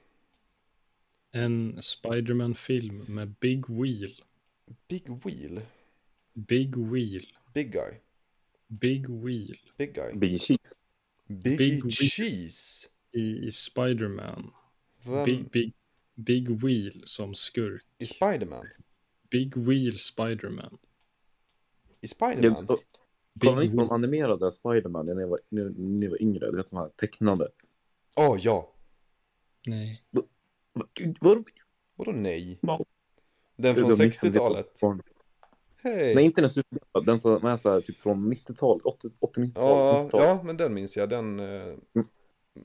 En 1.32 1.82
Spiderman-film 1.82 3.06
med 3.08 3.36
Big 3.40 3.70
Wheel. 3.70 4.24
Big 4.88 5.10
Wheel. 5.26 5.62
Big 6.34 6.76
Wheel. 6.78 7.26
Big 7.54 7.72
guy. 7.72 7.94
Big 8.68 9.10
Wheel. 9.10 9.58
Big 9.78 9.96
guy. 9.96 10.14
Big 10.14 10.42
Cheese. 10.42 10.76
Big, 11.28 11.58
Big. 11.58 11.92
Cheese. 11.92 12.90
I, 13.12 13.48
i 13.48 13.52
Spiderman. 13.52 14.52
Vem? 15.06 15.26
Big, 15.26 15.52
big, 15.52 15.74
big 16.16 16.64
Wheel 16.64 17.04
som 17.06 17.36
skurk. 17.36 17.86
I 17.98 18.06
Spiderman? 18.06 18.66
Big 19.30 19.58
Wheel 19.58 19.98
Spiderman. 20.00 20.78
I 22.02 22.08
Spiderman? 22.08 22.66
Jag- 22.70 22.80
Kollade 23.40 23.62
ni 23.68 23.72
på 23.72 23.78
de 23.84 23.92
animerade 23.92 24.52
Spiderman 24.52 25.06
när 25.06 25.14
ni 25.16 25.26
var, 25.26 25.40
när 25.50 25.70
ni 25.70 26.08
var 26.08 26.22
yngre? 26.22 26.52
Du 26.52 26.58
vet 26.58 26.70
de 26.70 26.76
här 26.80 26.90
tecknade. 26.90 27.48
Åh 28.16 28.38
ja. 28.42 28.74
Nej. 29.66 30.04
Va- 30.12 30.22
Var, 31.22 31.44
Vadå 31.96 32.12
nej? 32.12 32.60
Den 33.56 33.76
från 33.76 33.90
Jag 33.90 34.00
missade 34.00 34.32
det 34.32 34.40
på 34.40 34.46
60-talet? 34.46 34.80
barn. 34.82 35.02
Hej! 35.76 36.16
Nej, 36.16 36.26
inte 36.26 36.42
den 36.42 36.50
supergamla. 36.50 37.06
Den 37.06 37.20
som 37.20 37.46
är 37.46 37.56
så 37.58 37.70
här, 37.72 37.82
typ 37.82 37.98
från 37.98 38.34
90-talet, 38.34 38.84
80- 38.84 39.18
80-90-talet, 39.20 39.54
Ja, 39.56 40.02
90-talet. 40.04 40.28
ja, 40.28 40.42
men 40.44 40.58
den 40.58 40.74
minns 40.74 40.98
jag. 40.98 41.10
Den, 41.10 41.40
eh, 41.40 41.46
Mm. 41.96 42.08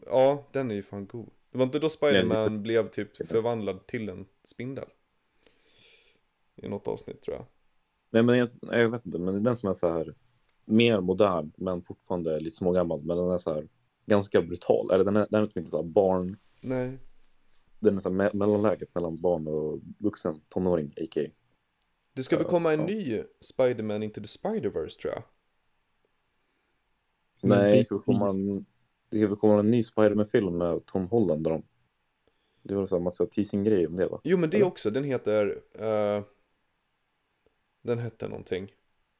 ja, 0.07 0.47
den 0.53 0.71
är 0.71 0.75
ju 0.75 0.83
fan 0.83 1.07
god. 1.07 1.31
Det 1.59 1.61
var 1.61 1.67
inte 1.67 1.79
då 1.79 1.89
Spiderman 1.89 2.45
lite- 2.45 2.59
blev 2.59 2.91
typ 2.91 3.29
förvandlad 3.29 3.87
till 3.87 4.09
en 4.09 4.27
spindel? 4.45 4.89
I 6.57 6.69
något 6.69 6.89
avsnitt 6.89 7.23
tror 7.23 7.37
jag. 7.37 7.47
Nej, 8.11 8.23
men 8.23 8.39
jag, 8.39 8.49
jag 8.63 8.91
vet 8.91 9.07
inte, 9.07 9.19
men 9.19 9.43
den 9.43 9.57
som 9.57 9.69
är 9.69 9.73
så 9.73 9.89
här 9.89 10.15
mer 10.65 11.01
modern, 11.01 11.53
men 11.57 11.83
fortfarande 11.83 12.41
lite 12.41 12.57
smågammal, 12.57 13.03
men 13.03 13.17
den 13.17 13.31
är 13.31 13.39
så 13.39 13.55
här 13.55 13.69
ganska 14.07 14.43
brutal. 14.43 14.91
Eller 14.91 15.05
den 15.05 15.17
är, 15.17 15.27
den 15.31 15.43
är 15.43 15.47
typ 15.47 15.57
inte 15.57 15.71
så 15.71 15.77
här 15.77 15.85
barn, 15.85 16.37
Nej. 16.61 16.99
den 17.79 17.97
är 17.97 18.01
så 18.01 18.09
här 18.09 18.17
me 18.17 18.31
mellanläget 18.33 18.95
mellan 18.95 19.21
barn 19.21 19.49
och 19.49 19.81
vuxen 19.99 20.41
tonåring, 20.49 20.95
a.k. 20.97 21.21
Det 22.13 22.23
ska 22.23 22.37
väl 22.37 22.47
komma 22.47 22.73
en 22.73 22.81
ja. 22.81 22.87
ny 22.87 23.23
Spiderman 23.41 24.03
into 24.03 24.21
the 24.21 24.27
Spider-Verse 24.27 25.01
tror 25.01 25.15
jag. 25.15 25.23
Nej, 27.43 27.87
det 27.91 27.99
komma 27.99 28.29
en, 28.29 28.67
det 29.11 29.37
komma 29.37 29.59
en 29.59 29.71
ny 29.71 29.83
Spiderman-film 29.83 30.59
med 30.59 30.87
Tom 30.87 31.07
Holland. 31.09 31.45
Där 31.45 31.51
de, 31.51 31.63
det 32.63 32.75
var 32.75 32.87
så 32.87 32.97
här 32.97 33.03
massa 33.03 33.27
teasing-grejer 33.27 33.87
om 33.87 33.97
det 33.97 34.07
va? 34.07 34.21
Jo 34.25 34.39
men 34.39 34.51
det 34.51 34.57
Eller? 34.57 34.67
också, 34.67 34.91
den 34.91 35.05
heter... 35.05 35.63
eh, 35.75 36.23
den 37.83 37.99
hette 37.99 38.29
någonting. 38.29 38.73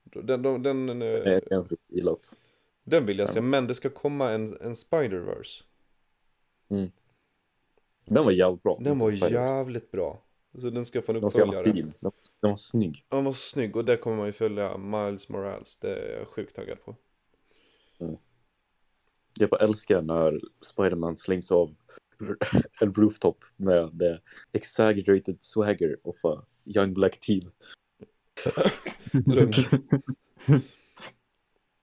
Den, 0.05 0.43
den, 0.43 0.63
den, 0.63 0.87
den, 0.87 1.03
eh, 1.03 1.39
ens 1.51 1.69
gillat. 1.89 2.37
den 2.85 3.07
vill 3.07 3.19
jag 3.19 3.31
se, 3.31 3.41
men 3.41 3.67
det 3.67 3.75
ska 3.75 3.91
komma 3.91 4.31
en, 4.31 4.57
en 4.61 4.73
Spider-Verse. 4.75 5.63
Den 8.05 8.25
var 8.25 8.33
jävligt 8.33 8.63
bra. 8.63 8.79
Den 8.81 8.99
var 8.99 9.11
jävligt 9.11 9.91
bra. 9.91 10.23
Så 10.61 10.71
den 10.71 10.85
ska 10.85 11.03
få 11.03 11.13
en 11.13 11.15
Den 11.15 11.23
var 11.23 11.29
uppföljare. 11.29 11.63
fin. 11.63 11.93
Den, 12.01 12.13
den 12.41 12.51
var 12.51 12.57
snygg. 12.57 13.05
Den 13.09 13.25
var 13.25 13.33
snygg 13.33 13.77
och 13.77 13.85
där 13.85 13.97
kommer 13.97 14.17
man 14.17 14.27
ju 14.27 14.33
följa 14.33 14.77
Miles 14.79 15.29
Morales. 15.29 15.77
Det 15.77 15.95
är 15.95 16.19
jag 16.19 16.29
sjukt 16.29 16.57
taggad 16.57 16.79
på. 16.85 16.97
Jag 19.39 19.51
bara 19.51 19.61
älskar 19.65 20.03
när 20.03 20.41
Spiderman 20.63 21.17
slängs 21.17 21.53
av 21.53 21.75
en 22.81 22.93
rooftop 22.93 23.45
med 23.57 23.99
the 23.99 24.19
exaggerated 24.53 25.37
swagger 25.43 25.97
of 26.03 26.25
a 26.25 26.43
young 26.65 26.95
black 26.95 27.21
teen. 27.21 27.51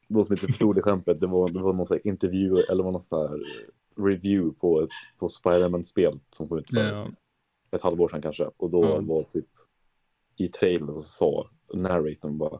De 0.08 0.24
som 0.24 0.34
inte 0.34 0.48
förstod 0.48 0.76
det 0.76 0.82
skämtet, 0.82 1.20
det 1.20 1.28
var, 1.28 1.50
det 1.50 1.60
var 1.62 1.74
någon 1.74 1.86
sån 1.86 1.96
här 2.04 2.08
intervju 2.08 2.58
eller 2.60 2.84
var 2.84 2.92
någon 2.92 3.02
sån 3.02 3.30
här 3.30 3.40
review 4.08 4.60
på, 4.60 4.88
på 5.18 5.30
Spiderman-spel 5.30 6.20
som 6.30 6.48
kom 6.48 6.58
ut 6.58 6.70
för 6.72 6.80
Ja, 6.80 7.12
ett 7.72 7.82
halvår 7.82 8.08
sedan 8.08 8.22
kanske. 8.22 8.50
Och 8.58 8.70
då 8.70 8.84
Ja. 8.86 9.02
var 9.02 9.24
typ 9.24 9.48
i 10.38 10.48
trailern 10.48 10.94
så 10.94 11.02
sa 11.02 11.50
narratorn 11.74 12.38
bara 12.38 12.60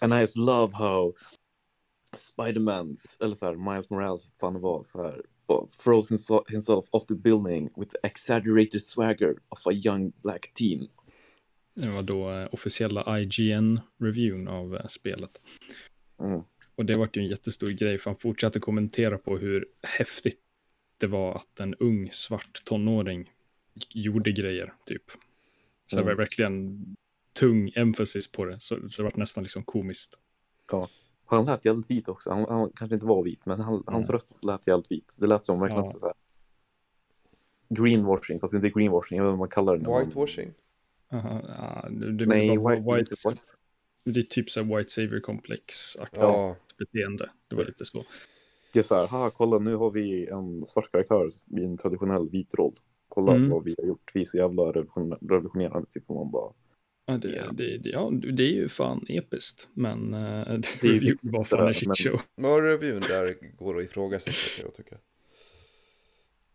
And 0.00 0.14
I 0.14 0.20
just 0.20 0.36
love 0.36 0.72
how 0.74 1.14
Spidermans, 2.16 3.18
eller 3.20 3.34
så 3.34 3.46
här, 3.46 3.54
Miles 3.72 3.90
Morales, 3.90 4.30
fan 4.40 4.54
det 4.54 4.60
var 4.60 4.82
så 4.82 5.02
här, 5.02 5.22
throws 5.84 6.12
himself- 6.12 6.86
off 6.90 7.06
the 7.06 7.14
building 7.14 7.70
with 7.76 7.90
the 7.90 8.06
exaggerated 8.06 8.82
swagger 8.82 9.34
of 9.48 9.66
a 9.66 9.72
young 9.72 10.12
black 10.22 10.52
teen. 10.54 10.88
det 11.74 11.90
var 11.90 12.02
då 12.02 12.30
eh, 12.32 12.48
officiella 12.52 13.18
IGN-reviewn 13.18 14.48
av 14.48 14.76
eh, 14.76 14.86
spelet. 14.86 15.40
Mm. 16.20 16.40
Och 16.74 16.84
det 16.84 16.98
var 16.98 17.08
ju 17.12 17.22
en 17.22 17.28
jättestor 17.28 17.68
grej, 17.68 17.98
för 17.98 18.10
han 18.10 18.16
fortsatte 18.16 18.60
kommentera 18.60 19.18
på 19.18 19.38
hur 19.38 19.66
häftigt 19.82 20.38
det 20.98 21.06
var 21.06 21.34
att 21.34 21.60
en 21.60 21.74
ung 21.74 22.10
svart 22.12 22.62
tonåring 22.64 23.30
gjorde 23.90 24.32
grejer, 24.32 24.74
typ. 24.86 25.02
Så 25.86 25.96
det 25.96 26.02
var 26.02 26.10
Mm. 26.10 26.18
verkligen 26.18 26.86
tung 27.32 27.72
emphasis 27.74 28.32
på 28.32 28.44
det, 28.44 28.60
så, 28.60 28.88
så 28.90 29.02
det 29.02 29.08
var 29.08 29.12
nästan 29.16 29.42
liksom 29.44 29.62
komiskt. 29.64 30.14
Han 31.30 31.44
lät 31.44 31.64
jävligt 31.64 31.90
vit 31.90 32.08
också. 32.08 32.30
Han, 32.30 32.44
han 32.48 32.70
kanske 32.74 32.94
inte 32.94 33.06
var 33.06 33.22
vit, 33.22 33.46
men 33.46 33.60
han, 33.60 33.82
hans 33.86 34.08
Mm. 34.08 34.14
röst 34.16 34.34
lät 34.42 34.66
jävligt 34.66 34.92
vit. 34.92 35.16
Det 35.20 35.26
lät 35.26 35.46
som 35.46 35.60
verkligen 35.60 35.84
Ja. 35.84 35.90
så 35.90 36.00
här 36.06 36.12
greenwashing, 37.68 38.40
fast 38.40 38.54
inte 38.54 38.70
greenwashing, 38.70 39.18
jag 39.18 39.24
vet 39.24 39.28
inte 39.28 39.30
vad 39.30 39.38
man 39.38 39.48
kallar 39.48 39.76
det. 39.76 39.82
när 39.82 39.90
man- 39.90 40.04
Whitewashing. 40.06 40.52
Aha, 41.12 41.40
ja, 41.48 41.88
det, 41.90 42.12
det, 42.12 42.26
Nej, 42.26 42.48
white, 42.58 42.60
white, 42.80 43.14
white. 43.26 43.40
det 44.04 44.20
är 44.20 44.22
typ 44.22 44.50
så 44.50 44.62
här 44.62 44.76
white 44.76 44.90
savior 44.90 45.20
komplex 45.20 45.96
Ja. 46.12 46.56
beteende. 46.78 47.30
Det 47.48 47.56
var 47.56 47.64
lite 47.64 47.84
så. 47.84 48.04
Det 48.72 48.78
är 48.78 48.82
så 48.82 48.94
här, 48.94 49.06
haha, 49.06 49.30
kolla 49.30 49.58
nu 49.58 49.74
har 49.76 49.90
vi 49.90 50.26
en 50.26 50.66
svart 50.66 50.92
karaktär 50.92 51.28
i 51.60 51.64
en 51.64 51.76
traditionell 51.76 52.28
vit 52.30 52.54
roll. 52.54 52.74
Kolla 53.08 53.34
Mm. 53.34 53.50
vad 53.50 53.64
vi 53.64 53.74
har 53.78 53.84
gjort, 53.88 54.10
vi 54.14 54.20
är 54.20 54.24
så 54.24 54.36
jävla 54.36 54.62
revolution- 54.62 55.18
revolutionerande. 55.30 55.86
Typ, 55.90 56.10
och 56.10 56.16
man 56.16 56.30
bara, 56.30 56.52
Ja, 57.10 57.18
det, 57.18 57.28
Ja. 57.36 57.52
det, 57.52 57.78
det, 57.78 57.90
ja, 57.90 58.10
det 58.12 58.42
är 58.42 58.52
ju 58.52 58.68
fan 58.68 59.04
episkt, 59.08 59.68
men 59.74 60.14
uh, 60.14 60.60
Det 60.80 60.88
är 60.88 60.92
ju 61.02 61.16
var 61.22 61.44
fan 61.44 61.68
en 61.68 61.74
shitshow. 61.74 62.20
Men 62.36 62.62
reviewn 62.62 63.00
där 63.00 63.36
går 63.58 63.78
att 63.78 63.84
ifrågasätta 63.84 64.36
jag 64.62 64.74
tycka. 64.74 64.96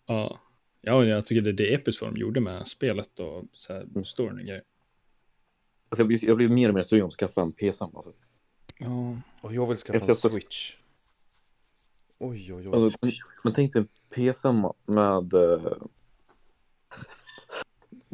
Ja. 0.06 0.40
ja, 0.82 1.06
jag 1.06 1.26
tycker 1.26 1.42
det, 1.42 1.52
det 1.52 1.74
är 1.74 1.76
episkt 1.78 2.02
vad 2.02 2.14
de 2.14 2.20
gjorde 2.20 2.40
med 2.40 2.68
spelet 2.68 3.20
och 3.20 3.44
så 3.54 3.74
här, 3.74 3.82
Mm. 3.82 4.06
storyn 4.06 4.40
och 4.40 4.46
grejer. 4.46 4.64
alltså 5.90 6.02
jag, 6.02 6.08
blir, 6.08 6.26
jag 6.26 6.38
blir 6.38 6.50
mer 6.50 6.70
och 6.70 6.76
mer 6.76 6.84
sugen 6.84 7.04
på 7.04 7.08
att 7.08 7.14
skaffa 7.14 7.42
en 7.42 7.54
PS5. 7.54 7.96
Alltså. 7.96 8.14
Ja, 8.80 9.18
Och 9.42 9.54
jag 9.54 9.68
vill 9.68 9.78
skaffa 9.78 10.12
en 10.12 10.16
Switch. 10.16 10.76
Oj, 12.18 12.54
oj, 12.54 12.68
oj. 12.68 12.68
Alltså, 12.68 12.98
men, 13.02 13.12
men 13.44 13.54
tänk 13.54 13.74
dig 13.74 13.82
en 13.82 13.88
PS5 14.16 14.74
med 14.86 15.34
uh, 15.34 15.74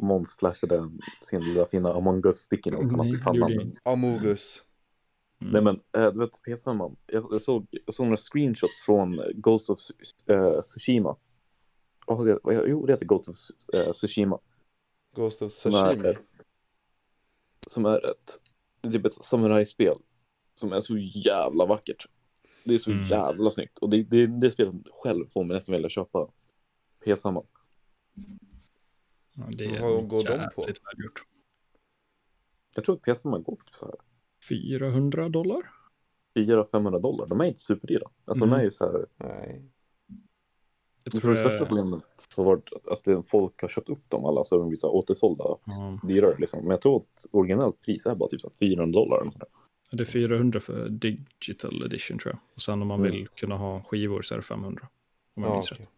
Måns 0.02 0.36
flashade 0.36 0.90
sin 1.22 1.44
lilla 1.44 1.66
fina 1.66 1.92
Among 1.92 2.26
us-sticken 2.26 2.74
åt 2.74 2.90
honom 2.90 3.06
i 3.06 3.18
pannan. 3.18 3.52
jag 3.52 3.66
Men 3.66 3.76
Amogus. 3.82 4.62
Mm. 5.40 5.52
Nej 5.52 5.62
men, 5.62 5.80
du 6.12 6.18
vet 6.18 6.40
PS5, 6.48 6.74
man. 6.74 6.96
Jag, 7.06 7.26
jag, 7.30 7.40
såg, 7.40 7.66
jag 7.86 7.94
såg 7.94 8.06
några 8.06 8.16
screenshots 8.16 8.82
från 8.82 9.18
eh, 9.18 9.24
Ghost 9.34 9.70
of 9.70 9.78
uh, 10.30 10.60
Tsushima. 10.60 11.16
Oh, 12.06 12.24
det, 12.24 12.38
jo, 12.44 12.86
det 12.86 12.92
heter 12.92 13.06
Ghost 13.06 13.28
of 13.28 13.36
uh, 13.74 13.92
Tsushima. 13.92 14.38
Ghost 15.16 15.42
of 15.42 15.52
Som 15.52 15.74
är, 15.74 16.18
som 17.66 17.86
är 17.86 18.10
ett, 18.10 18.40
typ 18.92 19.06
ett 19.06 19.24
samurajspel. 19.24 19.96
Som 20.54 20.72
är 20.72 20.80
så 20.80 20.98
jävla 20.98 21.66
vackert. 21.66 22.06
Det 22.64 22.74
är 22.74 22.78
så 22.78 22.90
Mm. 22.90 23.04
jävla 23.04 23.50
snyggt. 23.50 23.78
Och 23.78 23.90
det, 23.90 24.02
det, 24.02 24.26
det 24.26 24.50
spelet 24.50 24.74
själv 24.92 25.26
får 25.28 25.44
mig 25.44 25.54
nästan 25.54 25.72
vilja 25.72 25.88
köpa 25.88 26.28
PS5. 27.04 27.44
Ja, 29.34 29.44
det 29.52 29.64
är 29.64 29.80
Vad 29.80 30.08
går 30.08 30.24
de 30.24 30.48
på? 30.54 30.62
välgjort. 30.62 31.22
Jag 32.74 32.84
tror 32.84 32.94
att 32.96 33.02
PS5 33.02 33.30
går 33.30 33.56
på 33.56 33.62
typ 33.64 33.74
så 33.74 33.86
här 33.86 33.94
400 34.48 35.28
dollar? 35.28 35.62
400-500 36.34 37.00
dollar. 37.00 37.26
De 37.26 37.40
är 37.40 37.44
inte 37.44 37.60
superdyra. 37.60 38.08
Alltså 38.24 38.44
de 38.44 38.48
Mm. 38.50 38.60
är 38.60 38.64
ju 38.64 38.70
så 38.70 38.84
här. 38.92 39.06
Nej. 39.16 39.62
Jag 41.04 41.22
tror 41.22 41.30
det 41.30 41.36
största 41.36 41.66
problemet 41.66 42.02
har 42.36 42.44
varit 42.44 42.70
att, 42.90 43.28
folk 43.28 43.62
har 43.62 43.68
köpt 43.68 43.88
upp 43.88 44.10
dem 44.10 44.24
alla 44.24 44.44
så 44.44 44.58
de 44.58 44.68
blir 44.68 44.76
så 44.76 44.86
här 44.86 44.94
återsålda 44.94 45.44
Ja, 45.64 45.98
dyrare 46.08 46.36
liksom. 46.38 46.60
Men 46.60 46.70
jag 46.70 46.80
tror 46.80 46.96
att 46.96 47.26
originellt 47.30 47.80
pris 47.82 48.06
är 48.06 48.14
bara 48.14 48.28
typ 48.28 48.40
så 48.40 48.48
här 48.48 48.54
400 48.68 49.00
dollar. 49.00 49.20
eller 49.20 49.32
det 49.90 50.02
är 50.02 50.06
400 50.06 50.60
för 50.60 50.88
digital 50.88 51.82
edition 51.86 52.18
tror 52.18 52.32
jag. 52.34 52.40
Och 52.54 52.62
sen 52.62 52.82
om 52.82 52.88
man 52.88 53.00
Mm. 53.00 53.12
vill 53.12 53.28
kunna 53.28 53.56
ha 53.56 53.82
skivor 53.82 54.22
så 54.22 54.34
är 54.34 54.38
det 54.38 54.42
500. 54.44 54.88
Om 55.34 55.42
jag 55.42 55.50
Ja, 55.50 55.54
minns 55.54 55.72
okej. 55.72 55.84
rätt. 55.84 55.92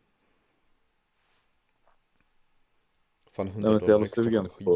Fan, 3.36 3.46
Jag 3.46 3.52
100 3.64 3.74
är 3.74 3.78
så 3.78 3.84
jävla 3.84 3.92
dollar 3.92 4.02
extra 4.04 4.22
för 4.22 4.30
sugen 4.30 4.44
en 4.44 4.50
på- 4.50 4.56
skiva. 4.56 4.72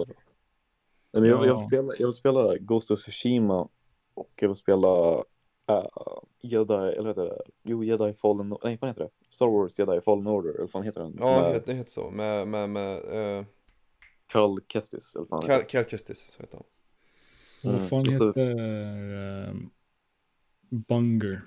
Nej, 1.13 1.21
men 1.21 1.25
jag, 1.31 1.39
jag, 1.39 1.47
Ja. 1.47 1.53
vill 1.57 1.63
spela, 1.67 1.93
jag 1.99 2.07
vill 2.07 2.15
spela 2.15 2.57
Ghost 2.57 2.91
of 2.91 3.01
Tsushima 3.01 3.69
och 4.15 4.31
jag 4.41 4.49
vill 4.49 4.57
spela 4.57 5.19
uh, 5.71 5.85
Jedi, 6.43 6.75
eller 6.75 7.07
heter 7.09 7.25
det? 7.25 7.43
Jo, 7.65 7.85
Jedi 7.85 8.13
Fallen, 8.15 8.49
nej 8.65 8.79
vad 8.81 8.91
heter 8.91 9.03
det? 9.03 9.11
Star 9.29 9.47
Wars 9.47 9.79
Jedi 9.79 10.01
Fallen 10.01 10.27
Order, 10.27 10.51
eller 10.51 10.61
vad 10.61 10.71
fan 10.71 10.83
heter 10.83 11.01
den? 11.01 11.17
Ja, 11.19 11.41
Med 11.53 11.63
det, 11.67 11.75
heter 11.75 11.91
så. 11.91 12.11
Med, 12.11 12.49
med, 12.49 12.71
med 12.71 13.03
uh, 13.39 13.45
Cal 14.27 14.59
Kestis, 14.69 15.17
eller 15.17 15.27
vad 15.31 15.45
heter. 15.45 15.65
Cal 15.65 15.85
Kestis, 15.85 16.19
så 16.33 16.41
heter 16.43 16.57
han. 16.59 16.67
Mm, 17.71 17.81
vad 17.81 17.89
fan 17.89 18.05
så- 18.05 18.27
heter 18.27 18.61
um, 19.51 19.71
Bunger? 20.71 21.43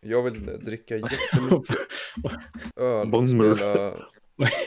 Jag 0.00 0.22
vill 0.22 0.46
dricka 0.64 0.96
jättemycket 0.96 1.76
öl 2.76 3.00
och 3.00 3.08
Bonger. 3.08 3.96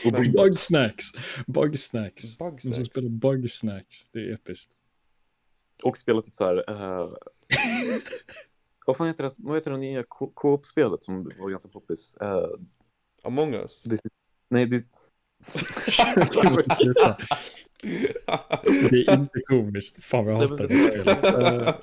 Spela 0.00 0.16
Smash 0.18 0.32
Bug 0.32 0.58
snacks! 0.58 1.12
Bug 1.46 1.78
snacks! 1.78 2.78
De 2.78 2.84
spelar 2.84 3.08
bug 3.08 3.50
snacks. 3.50 4.06
Det 4.12 4.18
är 4.18 4.34
episkt. 4.34 4.70
Och 5.84 5.96
spela 5.96 6.22
typ 6.22 6.34
så 6.34 6.44
här. 6.44 6.64
eh, 6.70 7.08
vad 8.86 8.96
fan 8.96 9.06
heter 9.06 9.24
det? 9.24 9.30
Vad 9.38 9.56
heter 9.56 9.70
det 9.70 9.76
nya 9.76 10.02
co- 10.08 10.30
co-op-spelet 10.34 11.04
som 11.04 11.24
var 11.38 11.50
ganska 11.50 11.68
poppis? 11.68 12.16
Uh, 12.22 12.46
Among 13.22 13.54
us. 13.54 13.84
nej, 14.48 14.66
det. 14.66 14.84
Det 18.90 19.08
är 19.08 19.14
inte 19.20 19.40
komiskt. 19.46 20.04
Fan 20.04 20.24
vad 20.24 20.34
jag 20.34 20.40
hatar 20.48 20.66
det 20.68 20.78
spelet. 20.78 21.24
eh, 21.24 21.74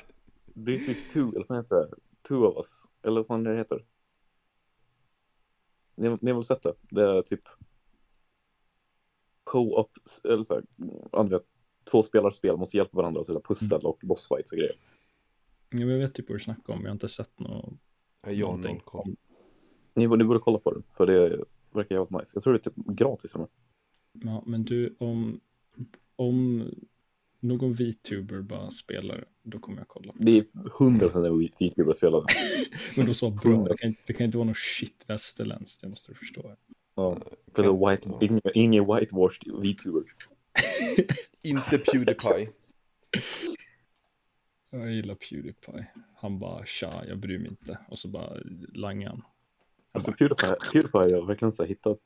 This 0.65 0.89
is 0.89 1.07
two, 1.07 1.19
eller 1.35 1.45
vad 1.49 1.57
heter 1.57 1.75
det? 1.75 1.89
Two 2.27 2.33
of 2.45 2.57
us, 2.57 2.85
eller 3.03 3.15
vad 3.15 3.27
fan 3.27 3.43
det 3.43 3.57
heter. 3.57 3.85
Ni, 5.95 6.17
ni 6.21 6.31
har 6.31 6.37
väl 6.37 6.43
sett 6.43 6.61
det? 6.63 6.73
Det 6.89 7.01
är 7.03 7.21
typ 7.21 7.41
co-op, 9.47 9.91
eller 10.23 10.43
så 10.43 10.53
här, 10.53 11.29
vet, 11.29 11.41
två 11.91 12.03
spelarspel 12.03 12.57
måste 12.57 12.77
hjälpa 12.77 12.97
varandra 12.97 13.19
och 13.19 13.45
pussel 13.47 13.81
och 13.81 13.99
bossfights 14.01 14.51
och 14.51 14.57
grejer. 14.57 14.75
Jag 15.69 15.87
vet 15.87 16.13
typ 16.13 16.29
vad 16.29 16.35
du 16.37 16.43
snackar 16.43 16.73
om. 16.73 16.81
Jag 16.81 16.89
har 16.89 16.93
inte 16.93 17.09
sett 17.09 17.39
något. 17.39 17.73
Jag 18.21 18.31
har 18.31 18.35
någonting 18.37 18.81
koll. 18.85 19.15
Ni, 19.93 20.07
ni 20.07 20.23
borde 20.23 20.39
kolla 20.39 20.59
på 20.59 20.73
det, 20.73 20.81
för 20.89 21.07
det 21.07 21.43
verkar 21.71 21.95
jävligt 21.95 22.11
nice. 22.11 22.31
Jag 22.33 22.43
tror 22.43 22.53
det 22.53 22.59
är 22.59 22.71
typ 22.71 22.75
gratis. 22.75 23.35
Eller? 23.35 23.47
Ja, 24.11 24.43
men 24.45 24.63
du, 24.63 24.95
om, 24.99 25.39
om 26.15 26.69
någon 27.39 27.73
VTuber 27.73 28.41
bara 28.41 28.71
spelar, 28.71 29.25
då 29.43 29.59
kommer 29.59 29.77
jag 29.77 29.87
kolla. 29.87 30.13
Det 30.19 30.37
är 30.37 30.43
100% 30.43 31.25
en 31.25 31.39
VTuber 31.39 31.93
spelare. 31.93 32.23
Men 32.97 33.05
då 33.05 33.13
så 33.13 33.29
bra, 33.29 33.67
det 33.67 33.77
kan, 33.77 33.95
det 34.07 34.13
kan 34.13 34.25
inte 34.25 34.37
vara 34.37 34.47
något 34.47 34.57
shit 34.57 35.05
västerländskt, 35.07 35.81
det 35.81 35.89
måste 35.89 36.11
du 36.11 36.15
förstå. 36.15 36.55
Ja. 36.97 37.17
För 37.55 37.63
det 37.63 37.69
är 37.69 37.89
white, 37.89 38.09
ingen, 38.21 38.41
ingen 38.53 38.83
whitewashed 38.85 39.53
VTuber. 39.63 40.03
Inte 41.41 41.77
Pewdiepie. 41.77 42.49
Jag 44.69 44.91
gillar 44.93 45.15
Pewdiepie. 45.15 45.87
Han 46.15 46.39
bara 46.39 46.65
tja, 46.65 47.03
jag 47.07 47.19
bryr 47.19 47.39
mig 47.39 47.47
inte. 47.47 47.77
Och 47.89 47.99
så 47.99 48.07
bara 48.07 48.33
langar 48.73 49.09
han. 49.09 49.23
Alltså 49.91 50.11
Pewdiepie, 50.11 50.55
Pewdiepie 50.71 51.15
har 51.15 51.27
verkligen 51.27 51.51
så 51.51 51.63
hittat... 51.63 51.99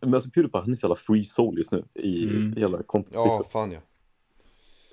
Men 0.00 0.14
alltså 0.14 0.30
Pewdiepie, 0.30 0.60
han 0.60 0.72
är 0.72 0.76
så 0.76 0.84
jävla 0.86 0.96
free 0.96 1.24
soul 1.24 1.56
just 1.56 1.72
nu 1.72 1.84
i 1.94 2.24
Mm. 2.24 2.54
hela 2.56 2.82
content 2.82 3.16
Ja, 3.16 3.44
fan 3.50 3.72
ja. 3.72 3.80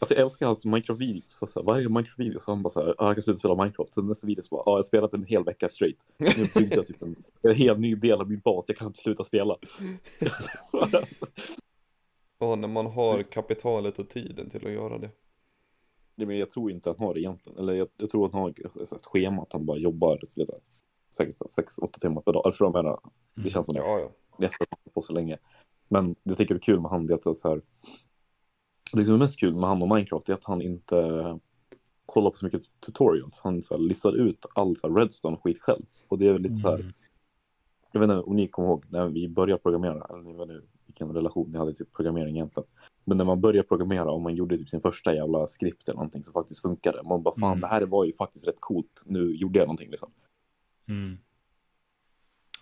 Alltså 0.03 0.15
jag 0.15 0.25
älskar 0.25 0.45
hans 0.45 0.65
Minecraft-videos. 0.65 1.39
För 1.39 1.45
så 1.45 1.59
här, 1.59 1.65
varje 1.65 1.89
Minecraft-video 1.89 2.39
så 2.39 2.51
han 2.51 2.63
bara 2.63 2.69
så 2.69 2.83
här, 2.83 2.95
ah, 2.97 3.07
jag 3.07 3.15
kan 3.15 3.21
sluta 3.21 3.37
spela 3.37 3.55
Minecraft. 3.55 3.93
Sen 3.93 4.07
nästa 4.07 4.27
video 4.27 4.41
så 4.41 4.55
bara, 4.55 4.61
ah, 4.61 4.71
jag 4.71 4.75
har 4.75 4.81
spelat 4.81 5.13
en 5.13 5.23
hel 5.23 5.43
vecka 5.43 5.69
straight. 5.69 6.07
Nu 6.17 6.47
byggde 6.55 6.75
jag 6.75 6.87
typ 6.87 7.01
en, 7.01 7.15
en 7.41 7.55
helt 7.55 7.79
ny 7.79 7.95
del 7.95 8.21
av 8.21 8.29
min 8.29 8.39
bas, 8.39 8.65
jag 8.67 8.77
kan 8.77 8.87
inte 8.87 8.99
sluta 8.99 9.23
spela. 9.23 9.53
alltså, 10.71 11.25
Ja, 12.39 12.55
när 12.55 12.67
man 12.67 12.85
har 12.85 13.23
kapitalet 13.23 13.99
och 13.99 14.09
tiden 14.09 14.49
till 14.49 14.67
att 14.67 14.73
göra 14.73 14.97
det. 14.97 15.09
det, 16.15 16.25
men 16.25 16.37
jag 16.37 16.49
tror 16.49 16.71
inte 16.71 16.89
han 16.89 16.99
har 16.99 17.13
det 17.13 17.19
egentligen. 17.19 17.59
Eller 17.59 17.73
jag, 17.73 17.87
jag 17.97 18.09
tror 18.09 18.25
att 18.25 18.33
han 18.33 18.41
har 18.41 18.49
ett, 18.49 19.05
schema 19.05 19.41
att 19.41 19.53
han 19.53 19.65
bara 19.65 19.77
jobbar 19.77 20.21
vet, 20.35 20.49
säkert 21.15 21.35
6-8 21.35 21.99
timmar 21.99 22.21
per 22.21 22.33
dag. 22.33 22.55
För 22.55 22.65
jag 22.65 22.73
menar, 22.73 22.99
det 23.35 23.49
känns 23.49 23.65
som 23.65 23.75
det. 23.75 23.81
Ja, 23.81 23.99
ja. 23.99 24.09
jätte 24.39 24.65
på 24.93 25.01
så 25.01 25.13
länge. 25.13 25.37
Men 25.87 26.15
det 26.23 26.35
tycker 26.35 26.53
jag 26.53 26.59
är 26.59 26.63
kul 26.63 26.79
med 26.79 26.91
han, 26.91 27.05
det 27.05 27.13
är 27.13 27.29
att 27.29 27.37
så 27.37 27.49
här. 27.49 27.61
Det 28.93 29.05
som 29.05 29.13
är 29.13 29.17
mest 29.17 29.39
kul 29.39 29.55
med 29.55 29.69
han 29.69 29.81
och 29.81 29.87
Minecraft 29.87 30.29
är 30.29 30.33
att 30.33 30.45
han 30.45 30.61
inte 30.61 31.39
kollar 32.05 32.29
på 32.29 32.35
så 32.37 32.45
mycket 32.45 32.61
tutorials. 32.85 33.41
Han 33.43 33.61
så 33.61 33.73
här, 33.73 33.81
listar 33.81 34.13
ut 34.13 34.45
all 34.55 34.75
så 34.75 34.87
här, 34.87 34.95
redstone 34.95 35.37
skit 35.37 35.61
själv. 35.61 35.85
Och 36.07 36.17
det 36.17 36.27
är 36.27 36.37
lite 36.37 36.55
så 36.55 36.69
här. 36.69 36.79
Mm. 36.79 36.93
Jag 37.91 37.99
vet 37.99 38.09
inte 38.09 38.21
om 38.21 38.35
ni 38.35 38.47
kommer 38.47 38.67
ihåg 38.67 38.85
när 38.89 39.07
vi 39.07 39.29
började 39.29 39.61
programmera, 39.61 40.05
eller 40.09 40.23
ni 40.23 40.33
vet 40.33 40.47
nu 40.47 40.63
vilken 40.85 41.13
relation 41.13 41.51
ni 41.51 41.57
hade 41.57 41.73
till 41.73 41.85
programmering 41.85 42.35
egentligen. 42.35 42.67
Men 43.03 43.17
när 43.17 43.25
man 43.25 43.41
började 43.41 43.67
programmera 43.67 44.11
och 44.11 44.21
man 44.21 44.35
gjorde 44.35 44.57
typ 44.57 44.69
sin 44.69 44.81
första 44.81 45.15
jävla 45.15 45.47
skript 45.47 45.87
eller 45.87 45.95
någonting 45.95 46.23
som 46.23 46.33
faktiskt 46.33 46.61
funkade. 46.61 47.03
Man 47.03 47.23
bara 47.23 47.33
fan 47.39 47.51
Mm. 47.51 47.61
det 47.61 47.67
här 47.67 47.81
var 47.81 48.05
ju 48.05 48.13
faktiskt 48.13 48.47
rätt 48.47 48.59
coolt, 48.59 49.03
nu 49.05 49.35
gjorde 49.35 49.59
jag 49.59 49.65
någonting 49.65 49.89
liksom. 49.89 50.11
Mm. 50.87 51.17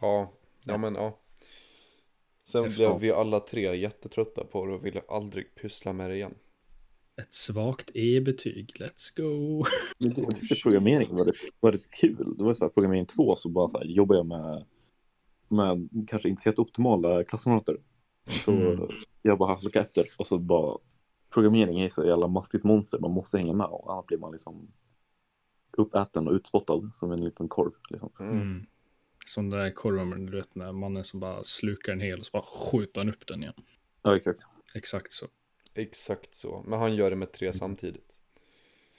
Ja, 0.02 0.32
ja 0.65 0.78
men 0.78 0.96
ja. 0.96 1.17
Sen 2.52 2.64
Jag 2.64 2.74
blev 2.74 3.00
vi 3.00 3.12
alla 3.12 3.40
tre 3.40 3.76
jättetrötta 3.76 4.44
på 4.44 4.66
det 4.66 4.74
och 4.74 4.86
ville 4.86 5.02
aldrig 5.10 5.56
pyssla 5.56 5.94
med 5.94 6.10
det 6.10 6.16
igen. 6.16 6.34
Ett 7.22 7.34
svagt 7.34 7.92
E-betyg, 7.94 8.74
let's 8.80 9.18
go. 9.18 9.66
Men 10.00 10.14
det- 10.14 10.22
Jag 10.22 10.36
tyckte 10.36 10.56
programmering 10.56 11.16
var 11.16 11.26
rätt, 11.26 11.36
var 11.60 11.72
rätt 11.72 11.92
kul. 12.02 12.36
Det 12.38 12.44
var 12.44 12.54
så 12.54 12.66
här, 12.66 12.70
programmering 12.70 13.06
2 13.06 13.36
så 13.36 13.50
bara 13.50 13.68
så 13.68 13.78
här, 13.78 13.86
jobbar 13.86 14.16
jag 14.16 14.26
med, 14.26 14.66
med 15.50 15.90
kanske 16.08 16.30
inte 16.30 16.42
så 16.42 16.50
jätteoptimala 16.50 17.24
klasskamrater. 17.24 17.78
Så 18.30 18.52
Mm. 18.52 18.88
jag 19.22 19.38
bara 19.38 19.50
halkade 19.50 19.80
efter 19.86 20.06
och 20.18 20.28
så 20.28 20.38
bara 20.38 20.78
programmering 21.34 21.80
är 21.82 21.90
så 21.90 22.06
jävla 22.06 22.28
mastigt 22.28 22.64
monster. 22.64 23.00
Man 23.00 23.12
måste 23.12 23.38
hänga 23.38 23.54
med 23.54 23.66
och 23.68 23.94
annars 23.94 24.06
blir 24.06 24.18
man 24.18 24.32
liksom 24.32 24.72
uppäten 25.78 26.28
och 26.28 26.34
utspottad 26.34 26.90
som 26.94 27.12
en 27.12 27.22
liten 27.22 27.48
korv. 27.48 27.72
Liksom. 27.90 28.12
Mm. 28.20 28.66
Som 29.26 29.50
den 29.50 29.60
där 29.60 29.72
korven, 29.72 30.26
du 30.26 30.38
vet 30.38 30.56
när 30.56 30.72
mannen 30.72 31.04
som 31.04 31.20
bara 31.20 31.44
slukar 31.44 31.94
en 31.94 32.02
hel 32.02 32.20
och 32.20 32.26
så 32.26 32.32
bara 32.34 32.44
skjuter 32.44 33.02
han 33.02 33.10
upp 33.10 33.28
den 33.28 33.44
igen. 33.44 33.54
Ja, 34.04 34.16
exakt. 34.16 34.40
Exakt 34.74 35.12
så. 35.12 35.28
Exakt 35.74 36.36
så. 36.36 36.64
Men 36.68 36.80
han 36.80 36.96
gör 36.96 37.10
det 37.10 37.16
med 37.16 37.32
tre 37.32 37.54
samtidigt. 37.54 38.18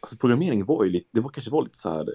Alltså 0.01 0.17
programmering 0.17 0.65
var 0.65 0.85
ju 0.85 0.91
lite, 0.91 1.09
det 1.13 1.21
var 1.21 1.31
kanske 1.31 1.51
var 1.51 1.63
lite 1.63 1.79
så 1.79 1.91
här 1.91 2.09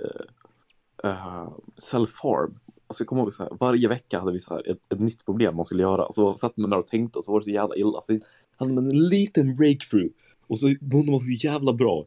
uh, 1.05 1.49
self-harm. 1.77 2.59
Alltså 2.87 3.01
jag 3.03 3.07
kommer 3.07 3.21
ihåg 3.21 3.33
så 3.33 3.43
här, 3.43 3.51
varje 3.59 3.87
vecka 3.87 4.19
hade 4.19 4.31
vi 4.31 4.39
så 4.39 4.53
här 4.53 4.71
ett, 4.71 4.93
ett 4.93 4.99
nytt 4.99 5.25
problem 5.25 5.55
man 5.55 5.65
skulle 5.65 5.83
göra. 5.83 6.11
Så 6.11 6.33
satt 6.33 6.57
man 6.57 6.69
där 6.69 6.77
och 6.77 6.87
tänkte 6.87 7.19
och 7.19 7.25
så 7.25 7.31
var 7.31 7.39
det 7.39 7.43
så 7.43 7.51
jävla 7.51 7.75
illa. 7.75 8.01
Så 8.01 8.19
hade 8.57 8.73
man 8.73 8.85
en 8.85 9.07
liten 9.07 9.55
breakthrough. 9.55 10.11
Och 10.47 10.59
så 10.59 10.75
mådde 10.81 11.11
man 11.11 11.19
så 11.19 11.47
jävla 11.47 11.73
bra. 11.73 12.05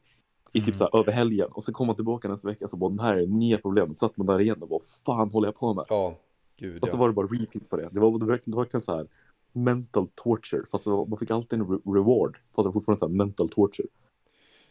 I 0.52 0.58
typ 0.60 0.66
Mm. 0.66 0.74
så 0.74 0.84
här 0.84 0.98
över 1.00 1.12
helgen. 1.12 1.48
Och 1.50 1.62
så 1.62 1.72
kom 1.72 1.86
man 1.86 1.96
tillbaka 1.96 2.28
nästa 2.28 2.48
vecka 2.48 2.64
och 2.64 2.70
så 2.70 2.76
bara, 2.76 2.90
det 2.90 3.02
här 3.02 3.16
är 3.16 3.26
nya 3.26 3.58
problemet. 3.58 3.98
Så 3.98 4.06
satt 4.08 4.16
man 4.16 4.26
där 4.26 4.40
igen 4.40 4.62
och 4.62 4.68
bara, 4.68 4.80
fan 5.06 5.30
håller 5.30 5.48
jag 5.48 5.54
på 5.54 5.74
med? 5.74 5.84
Ja, 5.88 6.14
gud 6.56 6.82
Och 6.82 6.88
så 6.88 6.96
ja. 6.96 7.00
var 7.00 7.08
det 7.08 7.14
bara 7.14 7.26
repeat 7.26 7.68
på 7.70 7.76
det. 7.76 7.88
Det 7.92 8.00
var, 8.00 8.18
det 8.18 8.24
var 8.26 8.32
verkligen, 8.32 8.50
det 8.52 8.56
var 8.56 8.64
verkligen 8.64 8.82
så 8.82 8.96
här 8.96 9.06
mental 9.52 10.08
torture. 10.14 10.62
Fast 10.70 10.86
var, 10.86 11.06
man 11.06 11.18
fick 11.18 11.30
alltid 11.30 11.60
en 11.60 11.66
re- 11.66 11.94
reward. 11.94 12.36
Fast 12.36 12.64
det 12.64 12.68
var 12.68 12.72
fortfarande 12.72 12.98
så 12.98 13.08
här 13.08 13.14
mental 13.14 13.48
torture. 13.48 13.88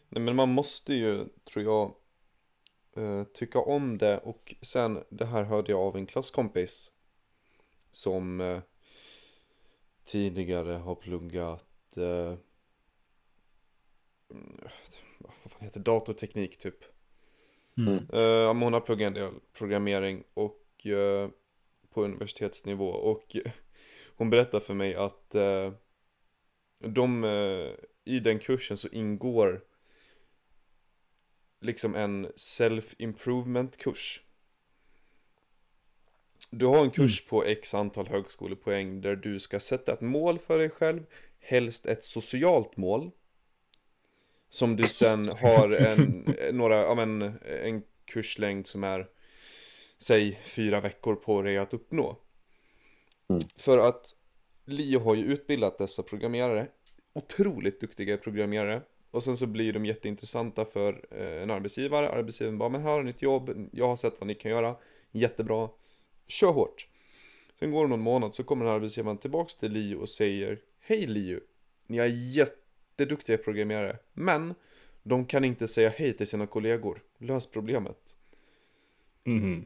Nej 0.10 0.24
men 0.24 0.36
man 0.36 0.50
måste 0.50 0.94
ju, 0.94 1.26
tror 1.54 1.66
jag, 1.66 1.94
eh, 3.04 3.24
tycka 3.24 3.60
om 3.60 3.98
det 3.98 4.18
och 4.18 4.56
sen, 4.62 5.00
det 5.10 5.26
här 5.26 5.44
hörde 5.44 5.72
jag 5.72 5.82
av 5.82 5.96
en 5.98 6.06
klasskompis 6.06 6.92
som 7.92 8.42
eh, 8.42 8.60
tidigare 10.06 10.74
har 10.74 10.96
pluggat, 10.96 11.66
mm, 11.98 12.38
vad 15.20 15.52
fan 15.52 15.64
heter 15.64 15.80
datorteknik 15.80 16.58
typ. 16.58 16.84
Mm. 17.78 18.08
Uh, 18.14 18.48
hon 18.64 18.74
har 18.74 18.82
pluggat 18.82 19.08
en 19.08 19.14
del 19.14 19.34
programmering 19.54 20.24
och 20.34 20.86
eh, 20.86 21.30
på 21.90 22.04
universitetsnivå 22.04 22.88
och 22.88 23.36
hon 24.16 24.30
berättar 24.30 24.60
för 24.60 24.74
mig 24.74 24.96
att 24.96 25.36
eh, 25.36 25.74
de, 26.80 27.26
i 28.06 28.20
den 28.20 28.40
kursen 28.40 28.78
så 28.78 28.88
ingår 28.88 29.64
liksom 31.62 31.96
en 31.96 32.28
self-improvement 32.36 33.78
kurs. 33.78 34.24
Du 36.50 36.66
har 36.66 36.84
en 36.84 36.92
kurs 36.92 37.26
på 37.26 37.44
x 37.44 37.74
antal 37.74 38.08
högskolepoäng 38.08 39.02
där 39.02 39.16
du 39.16 39.40
ska 39.40 39.60
sätta 39.60 39.94
ett 39.94 40.02
mål 40.02 40.40
för 40.40 40.60
dig 40.60 40.70
själv, 40.70 41.06
helst 41.40 41.86
ett 41.86 42.04
socialt 42.04 42.78
mål. 42.78 43.12
Som 44.50 44.76
du 44.76 44.84
sen 44.84 45.28
har 45.28 45.70
en, 45.82 46.36
några, 46.52 46.76
ja 46.76 46.96
men, 46.96 47.22
en 47.64 47.84
kurslängd 48.06 48.68
som 48.68 48.84
är, 48.84 49.08
säg 49.98 50.40
fyra 50.46 50.82
veckor 50.82 51.16
på 51.16 51.42
dig 51.42 51.58
att 51.58 51.74
uppnå. 51.74 52.18
Mm. 53.30 53.42
För 53.56 53.78
att 53.78 54.16
Lio 54.66 55.00
har 55.00 55.16
ju 55.16 55.24
utbildat 55.24 55.78
dessa 55.78 56.04
programmerare, 56.04 56.68
otroligt 57.14 57.82
duktiga 57.82 58.18
programmerare. 58.18 58.82
Och 59.12 59.24
sen 59.24 59.38
så 59.38 59.46
blir 59.46 59.74
de 59.74 59.86
jätteintressanta 59.86 60.66
för 60.66 61.06
eh, 61.12 61.44
en 61.44 61.52
arbetsgivare. 61.52 62.10
Arbetsgivaren 62.10 62.58
bara, 62.58 62.70
men 62.70 62.82
här 62.82 62.90
har 62.90 63.04
ni 63.04 63.10
ett 63.10 63.22
jobb, 63.22 63.70
jag 63.72 63.88
har 63.88 63.96
sett 63.96 64.20
vad 64.20 64.28
ni 64.28 64.36
kan 64.36 64.52
göra, 64.52 64.76
jättebra, 65.12 65.70
kör 66.28 66.52
hårt. 66.52 66.88
Sen 67.60 67.72
går 67.72 67.84
det 67.84 67.90
någon 67.90 68.00
månad 68.00 68.34
så 68.36 68.44
kommer 68.44 68.66
arbetsgivaren 68.66 69.18
tillbaks 69.18 69.56
till 69.56 69.72
Lio 69.72 69.96
och 69.96 70.10
säger, 70.10 70.60
hej 70.80 71.08
Lio, 71.08 71.40
ni 71.88 71.98
är 71.98 72.06
jätteduktiga 73.00 73.38
programmerare, 73.38 73.98
men 74.14 74.56
de 75.04 75.26
kan 75.26 75.44
inte 75.44 75.68
säga 75.68 75.90
hej 75.90 76.14
till 76.18 76.28
sina 76.28 76.48
kollegor, 76.48 77.02
lös 77.18 77.48
problemet. 77.48 78.16
Mhm. 79.24 79.66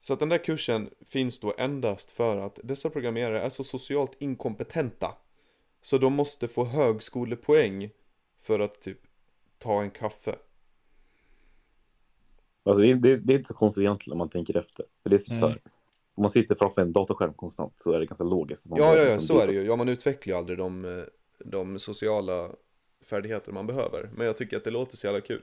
Så 0.00 0.12
att 0.12 0.18
den 0.18 0.28
där 0.28 0.44
kursen 0.44 0.90
finns 1.06 1.40
då 1.40 1.54
endast 1.58 2.10
för 2.10 2.36
att 2.36 2.58
dessa 2.62 2.90
programmerare 2.90 3.40
är 3.42 3.48
så 3.48 3.64
socialt 3.64 4.12
inkompetenta. 4.18 5.14
Så 5.82 5.98
de 5.98 6.12
måste 6.12 6.48
få 6.48 6.64
högskolepoäng 6.64 7.90
för 8.40 8.60
att 8.60 8.80
typ 8.80 8.98
ta 9.58 9.82
en 9.82 9.90
kaffe. 9.90 10.36
Alltså 12.64 12.82
det, 12.82 12.90
är- 12.90 12.94
det, 12.94 13.16
det 13.16 13.32
är 13.32 13.36
inte 13.36 13.48
så 13.48 13.54
konstigt 13.54 13.82
egentligen 13.82 14.12
om 14.12 14.18
man 14.18 14.28
tänker 14.28 14.56
efter. 14.56 14.86
För 15.02 15.10
det 15.10 15.16
är 15.16 15.18
typ 15.18 15.28
Nej. 15.28 15.38
så 15.38 15.48
här, 15.48 15.60
om 16.14 16.22
man 16.22 16.30
sitter 16.30 16.54
framför 16.54 16.82
en 16.82 16.92
datorskärm 16.92 17.32
konstant 17.34 17.72
så 17.78 17.92
är 17.92 17.98
det 18.00 18.06
ganska 18.06 18.24
logiskt. 18.24 18.68
Man 18.68 18.78
Ja, 18.78 18.96
ja, 18.96 18.98
ja, 18.98 19.04
liksom 19.04 19.22
så 19.22 19.38
är 19.38 19.46
det 19.46 19.52
ju. 19.52 19.62
Ja, 19.62 19.76
man 19.76 19.88
utvecklar 19.88 20.34
ju 20.34 20.38
aldrig 20.38 20.58
de, 20.58 20.84
eh, 20.84 21.04
de 21.44 21.78
sociala 21.78 22.50
färdigheter 23.10 23.52
man 23.52 23.66
behöver. 23.66 24.10
Men 24.16 24.26
jag 24.26 24.36
tycker 24.36 24.56
att 24.56 24.64
det 24.64 24.70
låter 24.70 24.96
så 24.96 25.06
jävla 25.06 25.20
kul. 25.20 25.42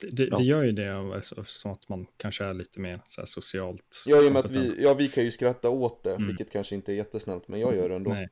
Det, 0.00 0.06
det, 0.10 0.28
Ja. 0.30 0.36
det 0.36 0.44
gör 0.44 0.62
ju 0.62 0.72
det 0.72 0.96
av- 0.98 1.12
alltså, 1.12 1.44
som 1.44 1.70
att 1.70 1.88
man 1.88 2.06
kanske 2.16 2.44
är 2.44 2.54
lite 2.54 2.80
mer 2.80 3.00
så 3.08 3.20
här, 3.20 3.26
socialt 3.26 4.02
Ja, 4.06 4.22
i 4.22 4.28
och 4.28 4.32
med 4.32 4.44
att 4.44 4.50
vi, 4.50 4.82
ja, 4.82 4.94
vi 4.94 5.08
kan 5.08 5.24
ju 5.24 5.30
skratta 5.30 5.70
åt 5.70 6.02
det, 6.02 6.14
Mm. 6.14 6.26
vilket 6.26 6.50
kanske 6.50 6.74
inte 6.74 6.92
är 6.92 6.96
jättesnällt, 6.96 7.48
men 7.48 7.60
jag 7.60 7.76
gör 7.76 7.88
det 7.88 7.94
ändå. 7.94 8.10
Nej. 8.10 8.28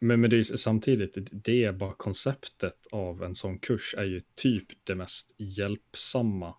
Men, 0.00 0.20
men 0.20 0.30
det 0.30 0.36
är 0.36 0.38
ju 0.38 0.44
samtidigt, 0.44 1.18
det 1.32 1.64
är 1.64 1.72
bara 1.72 1.92
konceptet 1.92 2.86
av 2.92 3.22
en 3.22 3.34
sån 3.34 3.58
kurs 3.58 3.94
är 3.98 4.04
ju 4.04 4.22
typ 4.34 4.66
det 4.84 4.94
mest 4.94 5.34
hjälpsamma, 5.38 6.54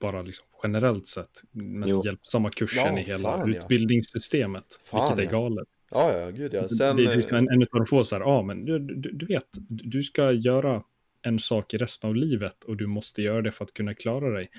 bara 0.00 0.22
liksom 0.22 0.46
generellt 0.62 1.06
sett, 1.06 1.42
mest 1.50 1.90
Jo. 1.90 2.02
hjälpsamma 2.04 2.50
kursen 2.50 2.94
Ja, 2.94 3.00
i 3.00 3.02
hela 3.02 3.30
fan, 3.30 3.54
utbildningssystemet, 3.54 4.80
Fan, 4.84 5.08
vilket 5.16 5.26
är 5.28 5.32
galet. 5.32 5.68
Ja, 5.90 6.18
ja, 6.18 6.30
gud 6.30 6.54
ja. 6.54 6.68
Sen, 6.68 6.96
det, 6.96 7.02
det 7.02 7.12
är 7.12 7.16
liksom 7.16 7.36
eh, 7.36 7.42
en, 7.42 7.48
en 7.48 7.62
av 7.62 7.68
de 7.70 7.86
få 7.86 8.04
så 8.04 8.16
här, 8.16 8.22
ja 8.22 8.42
men 8.42 8.64
du, 8.64 8.78
du, 8.78 9.10
du 9.12 9.26
vet, 9.26 9.48
du 9.68 10.02
ska 10.02 10.32
göra 10.32 10.82
en 11.22 11.38
sak 11.38 11.74
i 11.74 11.78
resten 11.78 12.10
av 12.10 12.16
livet 12.16 12.64
och 12.64 12.76
du 12.76 12.86
måste 12.86 13.22
göra 13.22 13.42
det 13.42 13.52
för 13.52 13.64
att 13.64 13.74
kunna 13.74 13.94
klara 13.94 14.30
dig. 14.30 14.50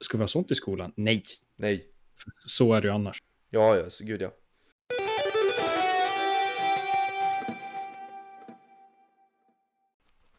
Ska 0.00 0.18
vi 0.18 0.22
ha 0.22 0.28
sånt 0.28 0.50
i 0.50 0.54
skolan? 0.54 0.92
Nej, 0.96 1.22
nej. 1.56 1.86
så 2.38 2.74
är 2.74 2.80
det 2.80 2.88
ju 2.88 2.94
annars. 2.94 3.22
Ja, 3.50 3.76
ja, 3.76 3.90
så 3.90 4.04
gud 4.04 4.22
ja. 4.22 4.30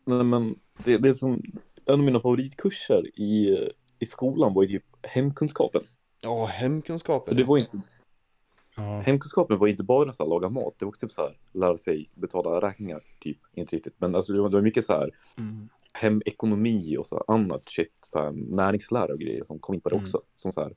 Nej, 0.06 0.24
men 0.24 0.56
det, 0.84 0.98
det 0.98 1.10
är 1.10 1.14
som 1.14 1.42
en 1.86 1.94
av 1.94 2.00
mina 2.00 2.20
favoritkurser 2.20 3.20
i, 3.20 3.58
i 4.00 4.06
skolan 4.06 4.54
var 4.54 4.64
ju 4.64 4.70
typ 4.70 4.86
hemkunskapen. 5.04 5.82
Ja, 6.22 6.46
hemkunskapen. 6.46 7.32
För 7.32 7.38
det 7.38 7.48
var 7.48 7.58
inte, 7.58 7.82
Ja, 8.76 9.02
hemkunskapen 9.06 9.58
var 9.58 9.68
inte 9.68 9.84
bara 9.84 10.14
så 10.14 10.24
här, 10.24 10.30
laga 10.30 10.50
mat, 10.50 10.76
det 10.78 10.86
var 10.86 10.90
också 10.90 11.08
typ 11.08 11.12
så 11.12 11.22
här, 11.22 11.38
lära 11.54 11.78
sig 11.78 12.10
betala 12.14 12.68
räkningar, 12.68 13.02
typ, 13.20 13.38
inte 13.54 13.76
riktigt. 13.76 13.96
Men 13.98 14.16
alltså, 14.16 14.34
det, 14.34 14.42
var, 14.42 14.50
det 14.50 14.56
var 14.56 14.62
mycket 14.62 14.84
så 14.84 14.94
här 14.94 15.12
mm. 15.38 15.70
hemekonomi 15.94 16.98
och 16.98 17.06
så 17.06 17.16
här, 17.16 17.36
annat 17.36 17.70
shit, 17.70 17.98
så 18.00 18.20
här, 18.20 18.32
näringslära 18.32 19.14
och 19.14 19.20
grejer 19.20 19.44
som 19.44 19.60
kom 19.60 19.76
in 19.76 19.82
på 19.82 19.90
det 19.90 19.96
Mm. 19.96 20.04
också. 20.04 20.22
Som 20.34 20.52
så 20.52 20.62
här, 20.62 20.74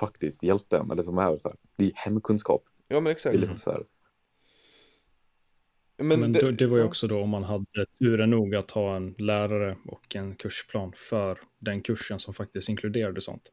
faktiskt 0.00 0.42
hjälpte 0.42 0.78
en, 0.78 0.90
eller 0.90 1.02
som 1.02 1.18
är 1.18 1.36
så 1.36 1.48
här, 1.48 1.56
det 1.76 1.84
är 1.84 1.92
hemkunskap. 1.94 2.64
Ja, 2.88 2.96
men 2.96 3.04
Det 3.04 3.10
exakt. 3.10 3.34
är 3.34 3.38
liksom 3.38 3.56
så 3.56 3.70
här, 3.70 3.82
Men, 5.98 6.20
Men 6.20 6.32
det, 6.32 6.40
det, 6.40 6.52
det 6.52 6.66
var 6.66 6.76
ju 6.76 6.82
ja. 6.82 6.88
också 6.88 7.06
då 7.06 7.22
om 7.22 7.30
man 7.30 7.44
hade 7.44 7.86
turen 7.98 8.30
nog 8.30 8.54
att 8.54 8.70
ha 8.70 8.96
en 8.96 9.14
lärare 9.18 9.76
och 9.86 10.16
en 10.16 10.34
kursplan 10.34 10.92
för 10.96 11.40
den 11.58 11.82
kursen 11.82 12.18
som 12.18 12.34
faktiskt 12.34 12.68
inkluderade 12.68 13.20
sånt. 13.20 13.52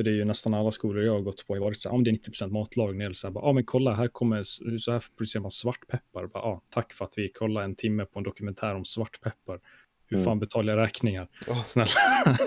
För 0.00 0.04
det 0.04 0.10
är 0.10 0.14
ju 0.14 0.24
nästan 0.24 0.54
alla 0.54 0.72
skolor 0.72 1.04
jag 1.04 1.12
har 1.12 1.20
gått 1.20 1.46
på 1.46 1.54
har 1.54 1.60
varit 1.60 1.78
så 1.80 1.88
här, 1.88 1.96
om 1.96 2.04
det 2.04 2.10
är 2.10 2.14
90% 2.14 2.50
matlagning 2.50 3.00
eller 3.02 3.14
så 3.14 3.26
här, 3.26 3.32
bara, 3.32 3.44
ja 3.44 3.52
men 3.52 3.64
kolla 3.64 3.94
här 3.94 4.08
kommer, 4.08 4.42
så 4.78 4.92
här 4.92 5.04
producerar 5.16 5.42
man 5.42 5.50
svartpeppar. 5.50 6.26
Bara, 6.26 6.42
ja, 6.42 6.62
tack 6.70 6.92
för 6.92 7.04
att 7.04 7.12
vi 7.16 7.28
kollar 7.28 7.62
en 7.62 7.74
timme 7.74 8.04
på 8.04 8.18
en 8.18 8.22
dokumentär 8.22 8.74
om 8.74 8.84
svartpeppar. 8.84 9.60
Hur 10.06 10.16
Mm. 10.16 10.24
fan 10.24 10.38
betalar 10.38 10.72
jag 10.76 10.82
räkningar? 10.82 11.28
Ja, 11.46 11.64
Snälla, 11.66 11.90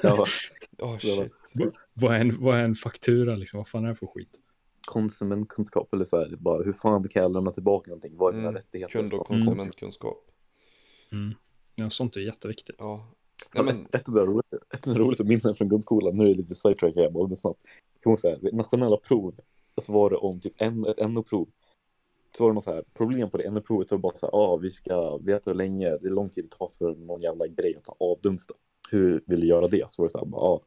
ja, 0.04 0.26
oh, 0.80 0.98
shit. 0.98 1.34
vad 1.94 2.16
är, 2.16 2.20
en, 2.20 2.42
vad 2.44 2.58
är 2.58 2.64
en 2.64 2.76
faktura 2.76 3.36
liksom? 3.36 3.58
Vad 3.58 3.68
fan 3.68 3.86
är 3.86 3.90
det 3.90 3.96
för 3.96 4.08
skit? 4.08 4.30
konsumentkunskap 4.86 5.94
eller 5.94 6.06
så 6.06 6.18
här, 6.20 6.36
bara 6.36 6.64
hur 6.64 6.74
fan 6.74 7.04
kan 7.08 7.22
jag 7.24 7.34
lämna 7.34 7.52
tillbaka 7.52 7.90
någonting? 7.90 8.18
Vad 8.18 8.30
är 8.34 8.38
mina 8.38 8.48
Mm, 8.50 8.56
rättigheter? 8.56 8.94
Kund 8.94 9.14
och 9.14 9.32
Mm. 9.32 9.46
konsumentkunskap. 9.46 10.18
Mm. 11.12 11.36
Ja, 11.76 11.90
sånt 11.90 12.16
är 12.16 12.22
jätteviktigt. 12.22 12.76
Ja. 12.80 13.08
Ja, 13.54 13.64
men, 13.64 13.82
ett, 13.82 13.96
ett, 13.96 14.10
av 14.10 14.14
mina 14.16 14.42
ett 14.74 14.88
av 14.88 14.94
mina 14.94 15.00
roligaste 15.00 15.24
minnen 15.24 15.56
från 15.56 15.70
grundskolan, 15.70 16.18
nu 16.18 16.24
är 16.24 16.28
det 16.28 16.36
lite 16.36 16.56
sidetrack 16.56 16.96
här, 16.96 17.10
bara 17.10 17.28
men 17.28 17.36
snabbt. 17.36 17.62
Jag 17.94 18.04
kommer 18.04 18.18
säga, 18.18 18.38
nationella 18.54 18.98
prov, 18.98 19.36
så 19.82 19.94
var 19.94 20.10
det 20.10 20.16
om 20.16 20.40
typ 20.40 20.54
en, 20.58 20.86
ett 20.86 21.10
NO-prov. 21.10 21.48
Så 22.38 22.44
var 22.44 22.50
det 22.50 22.54
något 22.54 22.64
så 22.64 22.74
här, 22.74 22.84
problem 22.94 23.30
på 23.30 23.38
det 23.38 23.52
NO-provet, 23.52 23.90
så 23.90 23.96
var 23.96 23.98
det 23.98 24.02
bara 24.02 24.16
så 24.16 24.26
här, 24.26 24.34
ah, 24.34 24.58
vi 24.58 24.70
ska 24.70 25.18
veta 25.18 25.52
hur 25.52 25.56
länge, 25.56 25.90
det 25.90 26.08
är 26.08 26.10
lång 26.10 26.30
tid 26.30 26.44
det 26.44 26.58
tar 26.58 26.68
för 26.68 26.96
någon 26.96 27.22
jävla 27.22 27.48
grej 27.48 27.76
att 27.76 27.96
avdunsta. 28.00 28.54
Hur 28.90 29.24
vill 29.28 29.40
du 29.40 29.48
göra 29.48 29.68
det? 29.68 29.90
Så 29.90 30.02
var 30.02 30.08
det 30.08 30.12
så 30.12 30.20
här, 30.20 30.26
bara, 30.26 30.42
ah. 30.42 30.62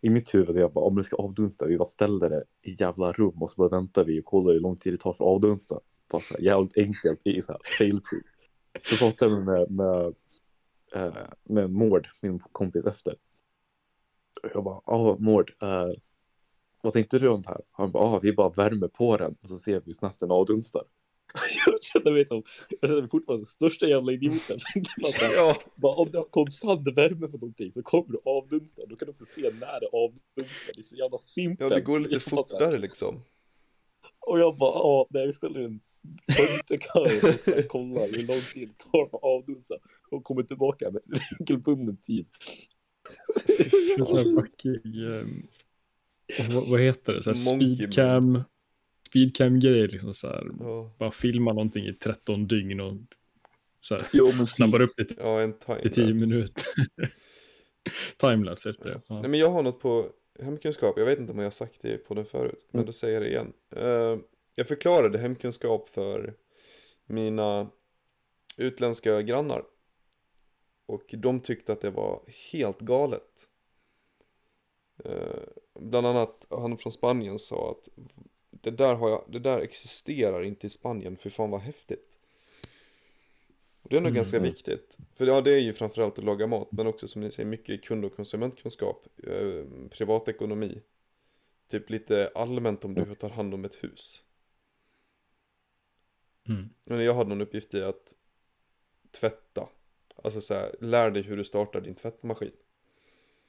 I 0.00 0.10
mitt 0.10 0.34
huvud, 0.34 0.56
jag 0.56 0.72
bara, 0.72 0.84
ah, 0.84 0.88
om 0.88 0.96
det 0.96 1.02
ska 1.02 1.16
avdunsta, 1.16 1.66
vi 1.66 1.78
bara 1.78 1.84
ställer 1.84 2.30
det 2.30 2.44
i 2.62 2.76
jävla 2.78 3.12
rum 3.12 3.42
och 3.42 3.50
så 3.50 3.56
bara 3.56 3.68
väntar 3.68 4.04
vi 4.04 4.20
och 4.20 4.24
kollar 4.24 4.52
hur 4.52 4.60
lång 4.60 4.76
tid 4.76 4.92
det 4.92 4.96
tar 4.96 5.12
för 5.12 5.24
att 5.24 5.30
avdunsta. 5.30 5.80
Bara 6.12 6.22
så 6.22 6.34
här, 6.34 6.40
jävligt 6.40 6.78
enkelt 6.78 7.26
i 7.26 7.42
så 7.42 7.52
här 7.52 7.60
fail-proof. 7.78 8.22
Så 8.84 8.96
pratade 8.96 9.32
jag 9.32 9.44
med, 9.44 9.70
med, 9.70 10.14
eh, 10.94 11.14
med 11.42 11.70
Mård, 11.70 12.08
min 12.22 12.38
kompis 12.38 12.86
efter. 12.86 13.14
Och 14.42 14.50
Jag 14.54 14.64
bara, 14.64 14.80
ja 14.86 15.16
Mård, 15.18 15.52
eh, 15.62 15.90
vad 16.82 16.92
tänkte 16.92 17.18
du 17.18 17.28
om 17.28 17.40
det 17.40 17.48
här? 17.48 17.60
Han 17.70 17.90
bara, 17.90 18.04
ah, 18.04 18.20
vi 18.22 18.32
bara 18.32 18.50
värmer 18.50 18.88
på 18.88 19.16
den 19.16 19.36
och 19.42 19.48
så 19.48 19.56
ser 19.56 19.80
vi 19.80 19.86
hur 19.86 19.92
snabbt 19.92 20.20
den 20.20 20.30
avdunstar. 20.30 20.82
Jag 21.66 21.82
känner 21.82 22.10
mig 22.10 22.24
som, 22.24 22.42
jag 22.80 22.90
känner 22.90 23.00
mig 23.00 23.10
fortfarande 23.10 23.44
som 23.46 23.50
största 23.50 23.86
jävla 23.86 24.12
idioten. 24.12 24.58
Ja, 25.36 25.56
bara, 25.74 25.94
om 25.94 26.10
du 26.10 26.18
har 26.18 26.24
konstant 26.24 26.88
värme 26.96 27.26
på 27.26 27.36
någonting 27.36 27.72
så 27.72 27.82
kommer 27.82 28.12
du 28.12 28.20
avdunsta. 28.24 28.86
Då 28.86 28.96
kan 28.96 29.06
du 29.06 29.10
också 29.10 29.24
se 29.24 29.42
när 29.42 29.80
det 29.80 29.88
avdunstar. 29.92 30.72
Det 30.74 30.80
är 30.80 30.82
så 30.82 30.96
jävla 30.96 31.18
simpelt. 31.18 31.70
ja, 31.70 31.76
det 31.76 31.84
går 31.84 32.00
lite 32.00 32.20
fortare 32.20 32.78
liksom. 32.78 33.22
Och 34.20 34.38
jag 34.38 34.56
bara, 34.58 34.74
ja, 34.74 35.06
när 35.10 35.24
jag 35.24 35.34
ställer 35.34 35.60
en 35.60 35.80
fönsterkarm 36.36 37.34
och 37.58 37.68
kollar 37.68 38.16
hur 38.16 38.26
lång 38.26 38.40
tid 38.54 38.68
det 38.68 38.90
tar 38.92 39.02
att 39.04 39.22
avdunsta 39.22 39.74
och 40.10 40.24
kommer 40.24 40.42
tillbaka 40.42 40.90
med 40.90 41.02
regelbunden 41.38 41.96
tid. 41.96 42.26
Så 44.06 44.16
här 44.16 44.40
fucking, 44.40 45.04
ehm, 45.04 45.46
vad, 46.54 46.68
vad 46.68 46.80
heter 46.80 47.12
det? 47.12 47.22
Så 47.22 47.30
här 47.30 47.34
speedcam, 47.34 48.42
speedcam-grej 49.08 49.88
liksom 49.88 50.14
så 50.14 50.28
här. 50.28 50.46
Ja, 50.60 50.94
Bara 50.98 51.10
filma 51.10 51.52
någonting 51.52 51.86
i 51.86 51.92
13 51.92 52.46
dygn 52.46 52.80
och 52.80 52.94
så 53.80 53.94
här, 53.94 54.04
Jo, 54.12 54.32
men 54.36 54.46
snabbar 54.46 54.80
upp 54.82 54.92
det 54.96 55.14
ja 55.18 55.40
en 55.40 55.54
till 55.82 55.90
10 55.92 56.04
minuter. 56.14 56.64
Timelapse 58.16 58.70
efter 58.70 58.90
det. 58.90 59.00
Ja. 59.08 59.20
Nej 59.20 59.30
men 59.30 59.40
jag 59.40 59.50
har 59.50 59.62
något 59.62 59.80
på 59.80 60.10
hemkunskap, 60.40 60.94
jag 60.98 61.06
vet 61.06 61.18
inte 61.18 61.32
om 61.32 61.38
jag 61.38 61.46
har 61.46 61.50
sagt 61.50 61.82
det 61.82 61.98
på 61.98 62.14
den 62.14 62.24
förut, 62.26 62.66
men 62.70 62.78
Mm. 62.80 62.86
då 62.86 62.92
säger 62.92 63.14
jag 63.14 63.22
det 63.22 63.28
igen. 63.28 63.52
Eh, 63.76 64.18
jag 64.56 64.68
förklarade 64.68 65.18
hemkunskap 65.18 65.88
för 65.88 66.34
mina 67.06 67.70
utländska 68.56 69.22
grannar. 69.22 69.64
Och 70.86 71.14
de 71.18 71.40
tyckte 71.40 71.72
att 71.72 71.80
det 71.80 71.90
var 71.90 72.22
helt 72.52 72.80
galet. 72.80 73.48
Eh, 75.04 75.42
bland 75.74 76.06
annat 76.06 76.46
han 76.50 76.78
från 76.78 76.92
Spanien 76.92 77.38
sa 77.38 77.70
att 77.70 77.88
det 78.50 78.70
där, 78.70 78.94
har 78.94 79.10
jag, 79.10 79.24
det 79.28 79.38
där 79.38 79.60
existerar 79.60 80.42
inte 80.42 80.66
i 80.66 80.70
Spanien, 80.70 81.16
för 81.16 81.30
fan 81.30 81.50
vad 81.50 81.60
häftigt. 81.60 82.18
Och 83.82 83.90
det 83.90 83.96
är 83.96 84.00
nog 84.00 84.08
Mm. 84.08 84.14
ganska 84.16 84.38
viktigt. 84.38 84.96
För 85.14 85.26
ja, 85.26 85.40
det 85.40 85.52
är 85.52 85.58
ju 85.58 85.72
framförallt 85.72 86.18
att 86.18 86.24
laga 86.24 86.46
mat, 86.46 86.72
men 86.72 86.86
också 86.86 87.08
som 87.08 87.20
ni 87.20 87.30
säger, 87.30 87.48
mycket 87.48 87.82
kund 87.84 88.04
och 88.04 88.16
konsumentkunskap, 88.16 89.06
eh, 89.22 89.64
privatekonomi. 89.90 90.80
Typ 91.68 91.90
lite 91.90 92.30
allmänt 92.34 92.84
om 92.84 92.94
du 92.94 93.14
tar 93.14 93.30
hand 93.30 93.54
om 93.54 93.64
ett 93.64 93.84
hus. 93.84 94.22
Mm. 96.48 96.68
Men 96.84 97.04
jag 97.04 97.14
hade 97.14 97.28
någon 97.28 97.40
uppgift 97.40 97.74
i 97.74 97.82
att 97.82 98.14
tvätta. 99.20 99.68
Alltså 100.24 100.40
så 100.40 100.54
här, 100.54 100.74
lär 100.80 101.10
dig 101.10 101.22
hur 101.22 101.36
du 101.36 101.44
startar 101.44 101.80
din 101.80 101.94
tvättmaskin. 101.94 102.52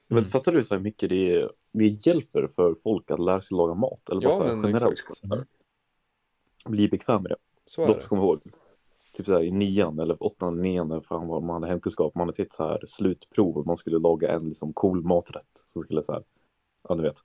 Men 0.08 0.18
Mm. 0.18 0.30
fattar 0.30 0.52
du 0.52 0.64
så 0.64 0.76
här 0.76 0.82
mycket 0.82 1.10
det, 1.10 1.50
det 1.72 1.86
hjälper 2.08 2.48
för 2.48 2.76
folk 2.76 3.12
att 3.12 3.20
lära 3.20 3.42
sig 3.42 3.58
laga 3.58 3.74
mat? 3.74 4.10
Eller 4.10 4.22
bara 4.22 4.30
Ja, 4.30 4.38
så 4.38 4.44
här, 4.44 4.56
men 4.56 4.66
generellt 4.66 5.00
exakt. 5.00 5.22
här, 5.30 5.46
bli 6.66 6.88
bekväm 6.88 7.22
med 7.22 7.32
det. 7.32 7.38
Så 7.66 7.84
är 7.84 7.88
Dock 7.88 8.00
det. 8.00 8.16
man 8.16 8.20
ihåg, 8.20 8.42
typ 9.14 9.26
så 9.26 9.34
här, 9.34 9.44
i 9.44 9.52
nian 9.52 10.00
eller 10.00 10.24
åttan, 10.24 10.58
nian, 10.58 10.88
när 10.88 11.02
fan 11.02 11.28
var 11.28 11.42
man 11.42 11.50
hade 11.54 11.68
hemkunskap, 11.68 12.16
man 12.16 12.22
hade 12.22 12.34
sett 12.34 12.52
så 12.52 12.64
här 12.64 12.80
slutprov 12.88 13.58
och 13.58 13.66
man 13.66 13.78
skulle 13.78 14.00
laga 14.00 14.28
en 14.32 14.48
liksom 14.48 14.74
cool 14.74 15.04
maträtt. 15.04 15.50
Så 15.54 15.82
skulle 15.82 16.02
så 16.02 16.14
här, 16.14 16.24
ja 16.90 16.96
du 16.96 17.04
vet. 17.04 17.18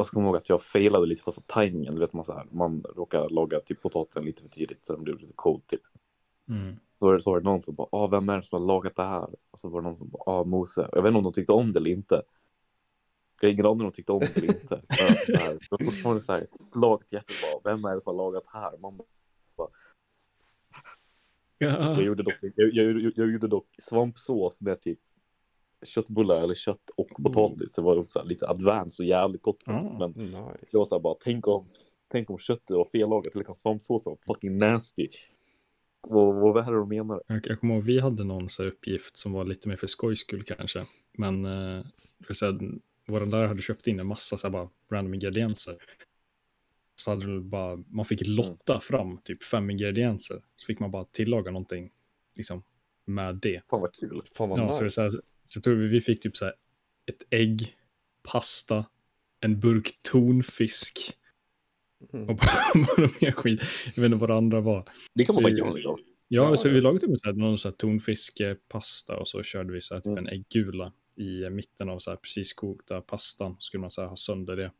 Jag 0.00 0.06
ska 0.06 0.14
komma 0.14 0.26
ihåg 0.26 0.36
att 0.36 0.48
jag 0.48 0.62
failade 0.62 1.06
lite 1.06 1.22
på 1.22 1.30
så 1.30 1.40
tajmingen, 1.40 1.94
du 1.94 2.00
vet 2.00 2.12
man 2.12 2.24
så 2.24 2.32
här, 2.32 2.46
man 2.50 2.84
råkar 2.96 3.28
laga 3.28 3.60
typ 3.60 3.82
potatisen 3.82 4.24
lite 4.24 4.42
för 4.42 4.48
tidigt 4.48 4.84
så 4.84 4.94
den 4.94 5.04
blev 5.04 5.18
lite 5.18 5.32
cold 5.36 5.66
typ. 5.66 5.80
Mm. 6.48 6.76
Så 6.98 7.06
var 7.06 7.14
det, 7.14 7.20
så 7.20 7.30
var 7.30 7.40
det 7.40 7.44
någon 7.44 7.60
som 7.60 7.74
bara, 7.74 7.88
ah, 7.92 8.06
vem 8.06 8.28
är 8.28 8.36
det 8.36 8.42
som 8.42 8.60
har 8.60 8.66
lagat 8.66 8.96
det 8.96 9.02
här? 9.02 9.28
Och 9.50 9.58
så 9.58 9.68
var 9.68 9.80
det 9.80 9.84
någon 9.84 9.96
som 9.96 10.08
bara, 10.08 10.22
ah, 10.26 10.44
Mose. 10.44 10.88
Jag 10.92 11.02
vet 11.02 11.08
inte 11.08 11.18
om 11.18 11.24
de 11.24 11.32
tyckte 11.32 11.52
om 11.52 11.72
det 11.72 11.78
eller 11.78 11.90
inte. 11.90 12.22
Jag 13.40 13.48
har 13.48 13.52
ingen 13.52 13.66
aning 13.66 13.80
om 13.80 13.90
de 13.90 13.92
tyckte 13.92 14.12
om 14.12 14.20
det 14.20 14.36
eller 14.36 14.48
inte. 14.48 14.82
Så 15.26 15.36
här, 15.36 15.52
det 15.52 15.66
var 15.70 15.84
fortfarande 15.84 16.20
så 16.22 16.32
här, 16.32 16.40
ett 16.40 16.60
slaget 16.60 17.12
hjärta 17.12 17.32
bara, 17.42 17.72
vem 17.72 17.84
är 17.84 17.94
det 17.94 18.00
som 18.00 18.16
har 18.16 18.24
lagat 18.24 18.46
här? 18.46 18.78
Man 18.78 18.96
bara, 18.96 19.68
Ja. 21.58 21.68
jag, 21.68 22.02
gjorde 22.02 22.22
dock, 22.22 22.34
jag, 22.40 22.52
jag, 22.56 23.00
jag, 23.00 23.12
jag 23.16 23.30
gjorde 23.30 23.48
dock 23.48 23.68
svampsås 23.78 24.60
med 24.60 24.80
typ 24.80 24.98
köttbullar 25.86 26.40
eller 26.40 26.54
kött 26.54 26.90
och 26.96 27.08
potatis. 27.08 27.72
Det 27.72 27.82
var 27.82 28.02
så 28.02 28.18
här, 28.18 28.26
lite 28.26 28.48
advanced 28.48 29.04
och 29.04 29.08
jävligt 29.08 29.42
gott 29.42 29.62
faktiskt. 29.64 29.92
Ah. 29.94 29.98
Men 29.98 30.10
Nice. 30.10 30.66
det 30.70 30.78
var 30.78 30.84
så 30.84 30.94
här 30.94 31.00
bara, 31.00 31.14
tänk 31.20 31.46
om, 31.48 31.68
tänk 32.12 32.30
om 32.30 32.38
köttet 32.38 32.76
var 32.76 32.84
fellagat 32.92 33.34
eller 33.34 33.52
svampsåsen 33.52 34.10
var 34.10 34.34
fucking 34.34 34.58
nasty. 34.58 35.08
Vad, 36.08 36.34
vad 36.34 36.66
är 36.68 36.72
det 36.72 36.78
de 36.78 36.88
menar? 36.88 37.22
Jag, 37.26 37.46
jag 37.46 37.60
kommer 37.60 37.74
ihåg, 37.74 37.84
vi 37.84 38.00
hade 38.00 38.24
någon 38.24 38.50
så 38.50 38.62
här 38.62 38.70
uppgift 38.70 39.16
som 39.16 39.32
var 39.32 39.44
lite 39.44 39.68
mer 39.68 39.76
för 39.76 39.86
skojs 39.86 40.20
skull 40.20 40.42
kanske. 40.44 40.86
Men 41.18 41.44
eh, 41.44 41.84
för 42.26 42.34
så 42.34 42.46
här, 42.46 42.58
vår 43.06 43.26
lärare 43.26 43.46
hade 43.46 43.62
köpt 43.62 43.86
in 43.86 44.00
en 44.00 44.06
massa 44.06 44.36
så 44.38 44.46
här, 44.46 44.52
bara 44.52 44.68
random 44.92 45.14
ingredienser. 45.14 45.76
Så 46.94 47.10
hade 47.10 47.34
det 47.34 47.40
bara, 47.40 47.76
man 47.88 48.04
fick 48.04 48.20
lotta 48.26 48.80
fram 48.80 49.18
typ 49.18 49.42
fem 49.42 49.70
ingredienser. 49.70 50.42
Så 50.56 50.66
fick 50.66 50.78
man 50.80 50.90
bara 50.90 51.04
tillaga 51.04 51.50
någonting 51.50 51.90
liksom, 52.36 52.62
med 53.04 53.34
det. 53.36 53.62
Fan 53.70 53.80
vad 53.80 53.94
kul. 53.94 54.22
Fan 54.34 54.48
vad 54.48 54.58
Ja, 54.58 54.66
nice. 54.66 54.76
så, 54.76 54.80
det 54.82 54.86
är 54.86 54.90
så, 54.90 55.00
här, 55.00 55.10
så 55.44 55.56
jag 55.56 55.64
tror 55.64 55.74
vi, 55.74 55.88
vi 55.88 56.00
fick 56.00 56.22
typ 56.22 56.36
så 56.36 56.44
här 56.44 56.54
ett 57.06 57.22
ägg, 57.30 57.76
pasta, 58.22 58.84
en 59.40 59.60
burk 59.60 59.98
tonfisk 60.02 61.16
Mm. 62.12 62.28
och 62.28 62.36
bara, 62.36 63.08
mer 63.20 63.32
skit. 63.32 63.62
Jag 63.94 64.02
vet 64.02 64.12
inte 64.12 64.20
vad 64.20 64.30
det 64.30 64.34
andra 64.36 64.60
var. 64.60 64.88
Det 65.14 65.24
kan 65.24 65.34
man 65.34 65.42
faktiskt 65.42 65.58
göra 65.66 65.78
idag. 65.78 65.98
Ja, 66.28 66.50
Ja, 66.50 66.56
så 66.56 66.68
ja. 66.68 66.72
vi 66.72 66.80
lagade 66.80 67.06
typ 67.06 67.20
så 67.20 67.26
här, 67.26 67.32
någon 67.32 67.58
så 67.58 67.68
här 67.68 67.74
tonfiskpasta 67.76 69.16
och 69.16 69.28
så 69.28 69.42
körde 69.42 69.72
vi 69.72 69.80
så 69.80 69.94
här, 69.94 70.00
typ 70.00 70.06
Mm. 70.12 70.26
en 70.26 70.32
äggula 70.32 70.92
i 71.16 71.50
mitten 71.50 71.88
av 71.88 71.98
så 71.98 72.10
här 72.10 72.16
precis 72.16 72.52
kokta 72.52 73.00
pastan. 73.00 73.54
Så 73.58 73.60
skulle 73.60 73.80
man 73.80 73.90
så 73.90 74.00
här, 74.00 74.08
ha 74.08 74.16
sönder 74.16 74.56
det. 74.56 74.72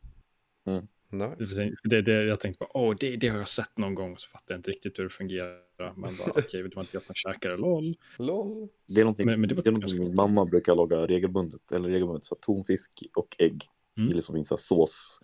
Nice. 1.11 1.71
det, 1.83 2.01
det 2.01 2.23
jag 2.23 2.39
tänkte 2.39 2.59
bara, 2.65 2.77
åh, 2.77 2.95
det, 2.99 3.15
det 3.15 3.27
har 3.27 3.37
jag 3.37 3.47
sett 3.47 3.77
någon 3.77 3.95
gång. 3.95 4.17
Så 4.17 4.29
fattade 4.29 4.53
jag 4.53 4.59
inte 4.59 4.71
riktigt 4.71 4.99
hur 4.99 5.03
det 5.03 5.09
fungerar. 5.09 5.93
Men 5.95 6.17
bara, 6.17 6.29
okej, 6.35 6.63
det 6.63 6.75
var 6.75 6.81
inte 6.83 6.95
jag 6.95 7.03
som 7.03 7.15
käkade, 7.15 7.57
lol. 7.57 7.95
LOL. 8.17 8.67
Det 8.87 9.01
är 9.01 9.05
någonting, 9.05 9.25
Men- 9.25 9.41
men 9.41 9.49
det 9.49 9.55
det 9.55 9.67
är 9.67 9.71
någonting 9.71 9.99
min 9.99 10.15
mamma 10.15 10.45
brukar 10.45 10.75
laga 10.75 11.05
regelbundet. 11.07 11.71
Eller 11.71 11.89
regelbundet, 11.89 12.23
så 12.23 12.35
tonfisk 12.35 13.03
och 13.15 13.35
ägg. 13.39 13.63
Mm. 13.97 14.09
I 14.09 14.13
liksom 14.13 14.35
en 14.35 14.45
sås. 14.45 15.19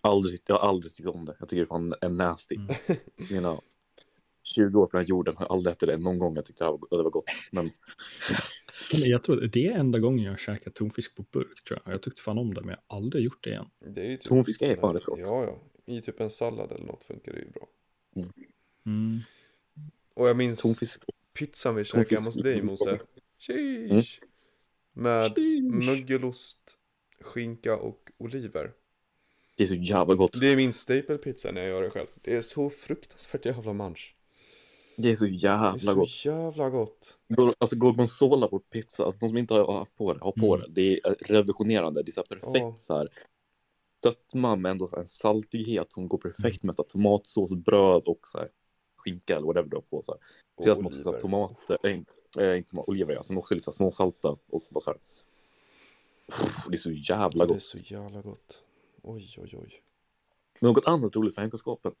Aldrig, 0.00 0.40
jag 0.46 0.56
har 0.58 0.68
aldrig 0.68 0.92
tyckt 0.92 1.08
om 1.08 1.24
det. 1.24 1.36
Jag 1.38 1.48
tycker 1.48 1.60
det 1.60 1.66
fan 1.66 1.92
är 2.00 2.08
nasty. 2.08 2.54
Mm. 2.56 2.74
Mina 3.30 3.60
20 4.54 4.80
år 4.80 4.86
på 4.86 4.96
den 4.96 5.04
här 5.04 5.08
jorden 5.08 5.36
har 5.36 5.44
jag 5.44 5.52
aldrig 5.52 5.72
ätit 5.72 5.88
det 5.88 5.96
någon 5.96 6.18
gång. 6.18 6.34
Jag 6.34 6.44
tyckte 6.44 6.64
det 6.64 6.70
var, 6.70 6.96
det 6.96 7.02
var 7.02 7.10
gott. 7.10 7.24
Men 7.50 7.70
jag 8.92 9.22
tror 9.22 9.36
det 9.36 9.66
är 9.66 9.72
enda 9.72 9.98
gången 9.98 10.24
jag 10.24 10.32
har 10.32 10.38
käkat 10.38 10.74
tonfisk 10.74 11.16
på 11.16 11.24
burk 11.32 11.64
tror 11.64 11.80
jag. 11.84 11.94
Jag 11.94 12.02
tyckte 12.02 12.22
fan 12.22 12.38
om 12.38 12.54
det, 12.54 12.60
men 12.60 12.70
jag 12.70 12.78
har 12.86 12.96
aldrig 12.96 13.24
gjort 13.24 13.44
det 13.44 13.50
igen. 13.50 13.70
Det 13.94 14.00
är 14.00 14.10
ju 14.10 14.16
typ... 14.16 14.26
tonfisk 14.26 14.62
är 14.62 14.76
fan 14.76 14.94
rätt 14.94 15.04
gott. 15.04 15.18
Ja, 15.24 15.44
ja. 15.44 15.58
I 15.94 16.02
typ 16.02 16.20
en 16.20 16.30
sallad 16.30 16.72
eller 16.72 16.86
något 16.86 17.04
funkar 17.04 17.32
det 17.32 17.38
ju 17.38 17.50
bra. 17.50 17.68
Mm. 18.86 19.20
Och 20.14 20.28
jag 20.28 20.36
minns 20.36 20.60
Tonfisk. 20.62 21.02
pizzan 21.38 21.74
vi 21.74 21.84
käkade 21.84 22.14
hemma 22.14 22.24
hos 22.24 22.42
dig 22.42 22.62
Mose. 22.62 22.98
Sheesh. 23.38 24.20
Med 24.92 25.38
mögelost, 25.62 26.76
skinka 27.20 27.76
och 27.76 28.10
oliver. 28.18 28.72
Det 29.56 29.64
är 29.64 29.68
så 29.68 29.74
jävla 29.74 30.14
gott. 30.14 30.40
Det 30.40 30.46
är 30.46 30.56
min 30.56 30.72
staple 30.72 31.18
pizza 31.18 31.52
när 31.52 31.60
jag 31.60 31.70
gör 31.70 31.82
det 31.82 31.90
själv. 31.90 32.06
Det 32.22 32.36
är 32.36 32.40
så 32.40 32.70
fruktansvärt 32.70 33.46
jävla 33.46 33.72
munch. 33.72 34.14
Det 35.00 35.10
är 35.10 35.16
så 35.16 35.24
Det 35.24 35.30
är 35.30 35.44
jävla 35.44 35.92
så 35.92 35.94
gott. 35.94 36.24
jävla 36.24 36.70
gott. 36.70 37.18
Alltså 37.58 37.76
gorgonzola 37.76 38.48
på 38.48 38.58
pizza, 38.58 39.04
alltså, 39.04 39.18
de 39.20 39.28
som 39.28 39.36
inte 39.38 39.54
har 39.54 39.72
haft 39.78 39.96
på 39.96 40.12
det, 40.14 40.20
har 40.24 40.32
på 40.32 40.54
Mm. 40.56 40.72
det. 40.74 40.82
Det 40.82 41.00
är 41.08 41.14
revolutionerande. 41.14 42.02
Det 42.02 42.10
är 42.10 42.12
så 42.12 42.20
här 42.20 42.36
perfekt 42.40 42.54
Ja. 42.60 42.76
så 42.76 42.96
här 42.96 43.08
sötma 44.04 44.56
med 44.56 44.70
ändå 44.70 44.88
en 44.96 45.08
saltighet 45.08 45.92
som 45.92 46.08
går 46.08 46.18
perfekt 46.18 46.62
med 46.62 46.74
så 46.74 46.82
här, 46.82 46.88
tomatsås, 46.88 47.54
bröd 47.54 48.02
och 48.06 48.20
så 48.22 48.38
här 48.38 48.48
skinka 48.96 49.36
eller 49.36 49.46
whatever 49.46 49.68
du 49.68 49.76
har 49.76 49.82
på. 49.82 50.02
Så 50.02 50.12
här. 50.12 50.20
Speciellt 50.54 50.80
med 50.80 50.94
så 50.94 51.12
här, 51.12 51.20
tomater, 51.20 51.78
äh, 51.84 51.90
äh, 52.46 52.56
inte 52.58 52.70
tomater, 52.70 52.90
oliver 52.90 53.14
ja, 53.14 53.22
som 53.22 53.38
också 53.38 53.54
är 53.54 53.56
lite 53.56 53.72
småsalta 53.72 54.36
och 54.50 54.62
bara 54.70 54.80
så 54.80 54.90
här. 54.90 54.98
Pff, 56.26 56.66
Det 56.68 56.74
är 56.74 56.78
så 56.78 56.90
jävla 56.90 57.46
Det 57.46 57.52
är 57.52 57.54
gott. 57.54 57.62
så 57.62 57.78
jävla 57.78 58.20
gott. 58.22 58.62
Oj, 59.02 59.34
oj, 59.38 59.58
oj. 59.62 59.82
Men 60.60 60.72
något 60.72 60.86
annat 60.88 61.16
roligt 61.16 61.34
för 61.34 61.40
hemkunskapen. 61.42 61.92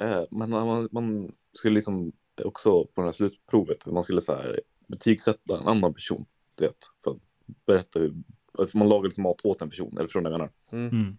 Eh, 0.00 0.22
men 0.30 0.50
när 0.50 0.64
man, 0.64 0.88
man 0.92 1.32
skulle 1.52 1.74
liksom 1.74 2.12
också 2.44 2.84
på 2.84 3.00
det 3.00 3.04
här 3.06 3.12
slutprovet, 3.12 3.86
man 3.86 4.02
skulle 4.02 4.20
så 4.20 4.34
här 4.34 4.60
betygsätta 4.88 5.58
en 5.58 5.68
annan 5.68 5.94
person, 5.94 6.24
du 6.54 6.64
vet, 6.64 6.76
för 7.04 7.10
att 7.10 7.18
berätta 7.66 7.98
hur, 7.98 8.14
för 8.56 8.78
man 8.78 8.88
lagar 8.88 9.04
liksom 9.04 9.22
mat 9.22 9.44
åt 9.44 9.62
en 9.62 9.70
person, 9.70 9.92
eller 9.92 10.06
förstår 10.06 10.20
ni 10.20 10.30
vad 10.30 10.32
jag 10.32 10.38
menar? 10.38 10.52
Mm. 10.86 10.96
Mm. 10.96 11.16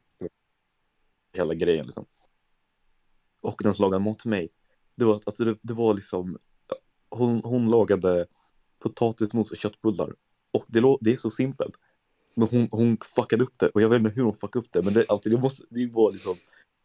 Hela 1.33 1.53
grejen 1.53 1.85
liksom. 1.85 2.05
Och 3.41 3.61
den 3.63 3.73
som 3.73 3.83
lagade 3.83 4.03
mat 4.03 4.19
till 4.19 4.29
mig, 4.29 4.49
det 4.95 5.05
var, 5.05 5.15
att 5.25 5.35
det, 5.35 5.57
det 5.61 5.73
var 5.73 5.93
liksom, 5.93 6.37
hon, 7.09 7.41
hon 7.43 7.65
lagade 7.65 8.25
potatismos 8.79 9.51
och 9.51 9.57
köttbullar. 9.57 10.15
Och 10.51 10.65
det, 10.67 10.79
lå- 10.79 10.97
det 11.01 11.13
är 11.13 11.17
så 11.17 11.31
simpelt. 11.31 11.75
Men 12.35 12.47
hon, 12.47 12.67
hon 12.71 12.97
fuckade 13.15 13.43
upp 13.43 13.59
det, 13.59 13.69
och 13.69 13.81
jag 13.81 13.89
vet 13.89 13.99
inte 13.99 14.09
hur 14.09 14.23
hon 14.23 14.33
fuckade 14.33 14.65
upp 14.65 14.71
det, 14.71 14.81
men 14.81 14.93
det, 14.93 15.05
alltså, 15.09 15.29
det, 15.29 15.37
måste, 15.37 15.65
det 15.69 15.87
var 15.87 16.11
liksom 16.11 16.37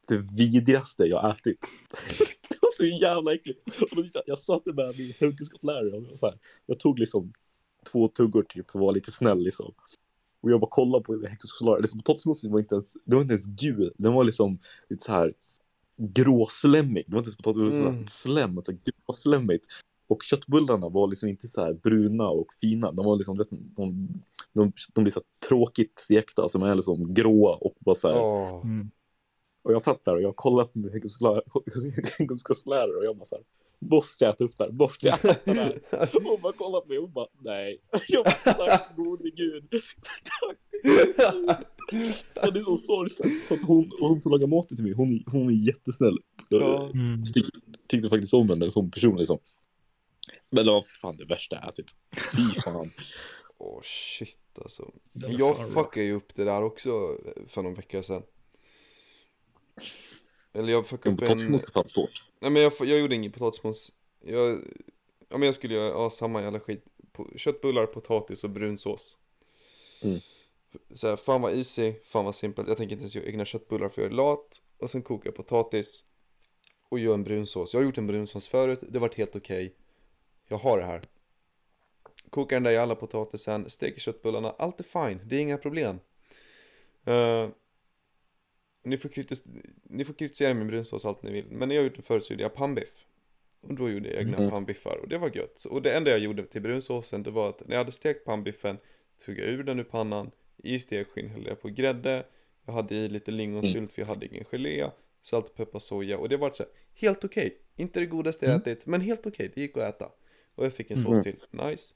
det 0.09 0.17
vidrigaste 0.17 1.05
jag 1.05 1.31
ätit. 1.31 1.59
det 2.79 2.91
var 2.91 2.99
så 2.99 3.03
jävla 3.05 3.35
äckligt. 3.35 3.61
Och 3.83 3.97
då, 3.97 4.05
jag 4.27 4.39
satt 4.39 4.67
med 4.67 4.95
min 4.99 5.13
hemkunskapslärare 5.21 5.97
och 5.97 6.05
jag, 6.11 6.19
så 6.19 6.27
här, 6.27 6.39
jag 6.67 6.79
tog 6.79 6.99
liksom 6.99 7.33
två 7.93 8.09
tuggor 8.09 8.43
typ 8.43 8.71
för 8.71 8.79
att 8.79 8.83
vara 8.83 8.93
lite 8.93 9.11
snäll 9.11 9.39
liksom. 9.39 9.73
Och 10.41 10.51
jag 10.51 10.61
bara 10.61 10.71
kollade 10.71 11.05
på 11.05 11.13
hemkunskapsläraren. 11.13 11.83
Liksom, 11.83 12.01
potatismosen 12.01 12.53
var 12.53 12.59
inte 12.59 12.75
ens, 12.75 12.93
det 13.05 13.15
var 13.15 13.23
inte 13.23 13.33
ens 13.35 13.47
gul. 13.47 13.93
Den 13.99 14.13
var 14.13 14.25
liksom 14.25 14.59
lite 14.89 15.05
så 15.05 15.13
här 15.13 15.33
gråslemmig. 15.97 17.05
Det 17.07 17.13
var 17.13 17.19
inte 17.19 17.29
ens 17.29 17.37
potatis, 17.37 17.77
det 17.77 17.83
var 17.83 17.91
Mm. 17.91 18.07
slem, 18.07 18.57
alltså 18.57 18.73
gråslemmigt. 18.85 19.67
Och 20.07 20.23
köttbullarna 20.23 20.89
var 20.89 21.09
liksom 21.09 21.29
inte 21.29 21.49
så 21.49 21.61
här 21.61 21.73
bruna 21.75 22.29
och 22.29 22.47
fina. 22.61 22.93
De 22.93 23.07
var 23.07 23.17
liksom, 23.17 23.39
vet, 23.39 23.51
du, 23.51 23.57
de, 23.57 24.09
de, 24.53 24.73
de 24.95 25.05
blir 25.05 25.11
så 25.13 25.21
här 25.21 25.49
tråkigt 25.49 25.97
stekta, 25.97 26.43
alltså 26.43 26.59
de 26.59 26.69
är 26.69 26.75
liksom 26.75 27.15
gråa 27.15 27.55
och 27.55 27.75
bara 27.79 27.95
så 27.95 28.09
här. 28.09 28.23
Åh. 28.23 28.61
Mm. 28.65 28.91
Och 29.63 29.73
jag 29.73 29.83
satt 29.83 30.05
där 30.05 30.15
och 30.15 30.23
jag 30.23 30.37
kollade 30.37 30.69
på 30.69 30.79
min 30.79 30.91
hemkunskapslärare 32.19 32.97
och 32.97 33.05
jag 33.05 33.17
bara 33.17 33.25
så 33.25 33.35
här. 33.35 33.45
Måste 33.81 34.25
jag 34.25 34.35
äta 34.35 34.45
upp 34.45 34.59
det 34.59 34.65
här? 34.65 34.71
Måste 34.71 35.07
jag 35.07 35.25
äta 35.25 35.35
det 35.45 35.53
här? 35.53 35.81
Hon 36.23 36.41
bara 36.43 36.53
kollade 36.53 36.83
på 36.83 36.89
mig 36.89 36.99
och 36.99 37.09
bara 37.09 37.27
nej. 37.41 37.81
Jag 38.09 38.25
bara 38.25 38.67
tack 38.67 38.97
gode 38.97 39.31
gud. 39.31 39.69
Tack. 40.25 40.57
Och 42.47 42.53
det 42.53 42.61
är 42.61 42.65
så 42.65 42.77
sorgset 42.77 43.43
för 43.43 43.55
att 43.55 43.65
hon, 43.65 43.91
hon 44.01 44.23
som 44.23 44.33
lagar 44.33 44.47
maten 44.47 44.77
till 44.77 44.85
mig, 44.85 44.93
hon, 44.93 45.25
hon 45.27 45.49
är 45.49 45.67
jättesnäll. 45.67 46.19
Ja. 46.49 46.91
Mm. 46.95 47.25
Tyck, 47.35 47.47
tyckte 47.89 48.09
faktiskt 48.09 48.35
om 48.35 48.49
henne 48.49 48.71
som 48.71 48.91
person 48.91 49.17
liksom. 49.17 49.39
Men 50.51 50.65
det 50.65 50.73
var 50.73 50.83
fan 50.83 51.17
det 51.17 51.25
värsta 51.25 51.57
jag 51.57 51.69
ätit. 51.69 51.91
Fy 52.37 52.61
fan. 52.61 52.91
Åh 53.59 53.81
shit 53.83 54.39
alltså. 54.63 54.93
Jag 55.13 55.73
fuckade 55.73 56.07
ju 56.07 56.13
upp 56.13 56.35
det 56.35 56.45
där 56.45 56.63
också 56.63 56.91
för 57.49 57.63
någon 57.63 57.75
vecka 57.75 58.03
sedan. 58.03 58.23
Eller 60.53 60.73
jag 60.73 60.87
fuckade 60.87 61.15
upp 61.15 61.21
en... 61.21 61.27
potatismos 61.27 61.69
är 61.69 61.73
fan 61.73 61.89
svårt. 61.89 62.25
Nej 62.41 62.51
men 62.51 62.63
jag, 62.63 62.73
jag 62.81 62.99
gjorde 62.99 63.15
ingen 63.15 63.33
potatismos. 63.33 63.93
Jag... 64.25 64.65
Ja 65.29 65.39
men 65.39 65.47
jag 65.47 65.55
skulle 65.55 65.75
göra 65.75 65.89
ja, 65.89 66.11
samma 66.11 66.43
jävla 66.43 66.61
skit. 66.61 66.85
Köttbullar, 67.37 67.87
potatis 67.87 68.45
och 68.45 68.51
brunsås. 68.51 69.19
Mm. 70.01 70.21
Så 70.95 71.09
här, 71.09 71.17
fan 71.17 71.41
vad 71.43 71.55
easy, 71.55 71.95
fan 72.05 72.25
vad 72.25 72.35
simpelt. 72.35 72.69
Jag 72.69 72.77
tänker 72.77 72.93
inte 72.93 73.03
ens 73.03 73.15
göra 73.15 73.27
egna 73.27 73.45
köttbullar 73.45 73.89
för 73.89 74.03
jag 74.03 74.11
är 74.11 74.15
lat. 74.15 74.63
Och 74.79 74.91
sen 74.91 75.03
kokar 75.03 75.27
jag 75.27 75.35
potatis. 75.35 76.05
Och 76.89 76.99
gör 76.99 77.15
en 77.15 77.25
brunsås. 77.25 77.73
Jag 77.73 77.81
har 77.81 77.85
gjort 77.85 77.99
en 77.99 78.07
brunsås 78.07 78.49
förut, 78.49 78.81
det 78.89 78.99
vart 78.99 79.15
helt 79.15 79.37
okej. 79.37 79.75
jag 80.49 80.59
har 80.59 80.79
det 80.79 80.85
här. 80.85 81.01
Kokar 82.31 82.57
den 82.57 82.63
där 82.63 82.71
jävla 82.71 82.95
potatisen, 82.95 83.71
steker 83.71 84.01
köttbullarna, 84.01 84.55
allt 84.59 84.81
är 84.81 84.85
fine, 84.85 85.21
det 85.25 85.37
är 85.37 85.41
inga 85.41 85.59
problem. 85.59 86.01
Eh, 87.05 87.49
ni, 88.83 88.97
får 88.99 89.09
kritis 89.09 89.45
ni 89.83 90.05
får 90.05 90.15
kritisera 90.15 90.55
min 90.55 90.67
brunsås 90.67 91.05
allt 91.05 91.23
ni 91.23 91.31
vill, 91.33 91.47
men 91.51 91.69
när 91.69 91.75
jag 91.77 91.85
gjorde 91.85 91.95
den 91.97 92.03
förut 92.03 92.25
så 92.25 92.33
gjorde 92.33 92.43
jag 92.43 92.55
pannbiff. 92.55 93.05
Och 93.61 93.75
då 93.75 93.91
gjorde 93.91 94.09
jag 94.11 94.21
egna 94.21 94.37
Mm. 94.37 94.51
pannbiffar 94.51 94.97
och 94.97 95.09
det 95.09 95.19
var 95.19 95.37
gött. 95.37 95.65
Och 95.65 95.83
det 95.83 95.93
enda 95.97 96.11
jag 96.11 96.19
gjorde 96.21 96.47
till 96.47 96.63
brunsåsen 96.63 97.23
det 97.23 97.31
var 97.31 97.49
att 97.49 97.61
när 97.67 97.75
jag 97.75 97.79
hade 97.81 97.93
stekt 97.93 98.25
pannbiffen 98.25 98.79
tog 99.25 99.39
jag 99.39 99.47
ur 99.49 99.63
den 99.63 99.79
ur 99.81 99.85
pannan, 99.85 100.31
i 100.57 100.79
stekskinn 100.79 101.29
hällde 101.29 101.49
jag 101.49 101.61
på 101.63 101.69
grädde, 101.69 102.25
jag 102.67 102.73
hade 102.73 102.95
i 102.95 103.09
lite 103.09 103.31
lingonsylt 103.31 103.93
för 103.93 104.03
jag 104.03 104.07
hade 104.07 104.27
ingen 104.27 104.45
gelé, 104.45 104.91
salt, 105.23 105.55
peppar, 105.55 105.79
soja 105.79 106.19
och 106.19 106.29
det 106.29 106.37
var 106.37 106.51
så 106.51 106.63
här, 106.63 106.73
helt 106.95 107.25
okej. 107.25 107.59
Inte 107.77 108.01
det 108.01 108.07
godaste 108.07 108.45
jag 108.47 108.53
Mm. 108.55 108.61
ätit, 108.63 108.87
men 108.87 109.01
helt 109.01 109.27
okej, 109.27 109.51
det 109.55 109.61
gick 109.61 109.77
att 109.77 109.95
äta. 109.95 110.11
Och 110.55 110.65
jag 110.65 110.73
fick 110.73 110.91
en 110.91 110.97
sås 110.99 111.13
Mm. 111.13 111.23
till, 111.23 111.37
nice. 111.51 111.95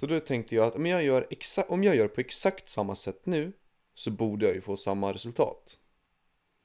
Så 0.00 0.06
då 0.06 0.20
tänkte 0.20 0.54
jag 0.54 0.66
att 0.66 0.74
om 0.74 0.86
jag, 0.86 1.04
gör 1.04 1.26
exa- 1.30 1.64
om 1.68 1.84
jag 1.84 1.96
gör 1.96 2.08
på 2.08 2.20
exakt 2.20 2.68
samma 2.68 2.94
sätt 2.94 3.26
nu 3.26 3.52
så 3.96 4.10
borde 4.10 4.46
jag 4.46 4.54
ju 4.54 4.60
få 4.60 4.76
samma 4.76 5.12
resultat. 5.12 5.78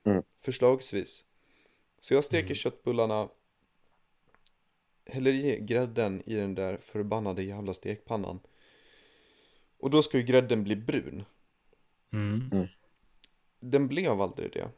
Mm. 0.03 0.23
Förslagsvis. 0.39 1.25
Så 1.99 2.13
jag 2.13 2.23
steker 2.23 2.45
Mm. 2.45 2.55
köttbullarna, 2.55 3.29
häller 5.05 5.33
i 5.33 5.59
grädden 5.59 6.23
i 6.25 6.35
den 6.35 6.55
där 6.55 6.77
förbannade 6.77 7.43
jävla 7.43 7.73
stekpannan. 7.73 8.39
Och 9.77 9.89
då 9.89 10.01
ska 10.01 10.17
ju 10.17 10.23
grädden 10.23 10.63
bli 10.63 10.75
brun. 10.75 11.23
Mm. 12.13 12.67
Den 13.59 13.87
blev 13.87 14.21
aldrig 14.21 14.51
det. 14.53 14.69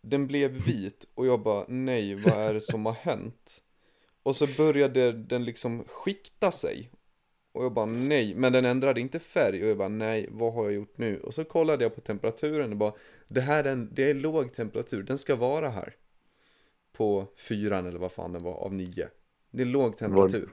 Den 0.00 0.26
blev 0.26 0.50
vit 0.66 1.06
och 1.14 1.26
jag 1.26 1.42
bara 1.42 1.64
nej, 1.68 2.14
vad 2.14 2.34
är 2.34 2.54
det 2.54 2.60
som 2.60 2.86
har 2.86 2.92
hänt? 2.92 3.62
Och 4.22 4.36
så 4.36 4.46
började 4.46 5.12
den 5.12 5.44
liksom 5.44 5.84
skikta 5.84 6.52
sig. 6.52 6.90
Och 7.52 7.64
jag 7.64 7.72
bara 7.72 7.86
nej, 7.86 8.34
men 8.34 8.52
den 8.52 8.64
ändrade 8.64 9.00
inte 9.00 9.18
färg 9.18 9.62
och 9.64 9.70
jag 9.70 9.76
bara 9.78 9.88
nej, 9.88 10.28
vad 10.30 10.52
har 10.52 10.64
jag 10.64 10.72
gjort 10.72 10.98
nu? 10.98 11.20
Och 11.20 11.34
så 11.34 11.44
kollade 11.44 11.84
jag 11.84 11.94
på 11.94 12.00
temperaturen 12.00 12.70
och 12.72 12.76
bara 12.78 12.92
det 13.28 13.40
här 13.40 13.64
är, 13.64 13.72
en, 13.72 13.88
det 13.92 14.10
är 14.10 14.14
låg 14.14 14.54
temperatur, 14.54 15.02
den 15.02 15.18
ska 15.18 15.36
vara 15.36 15.68
här. 15.68 15.96
På 16.92 17.26
fyran 17.48 17.86
eller 17.86 17.98
vad 17.98 18.12
fan 18.12 18.32
den 18.32 18.42
var 18.42 18.54
av 18.54 18.74
nio. 18.74 19.08
Det 19.50 19.62
är 19.62 19.66
låg 19.66 19.96
temperatur. 19.96 20.48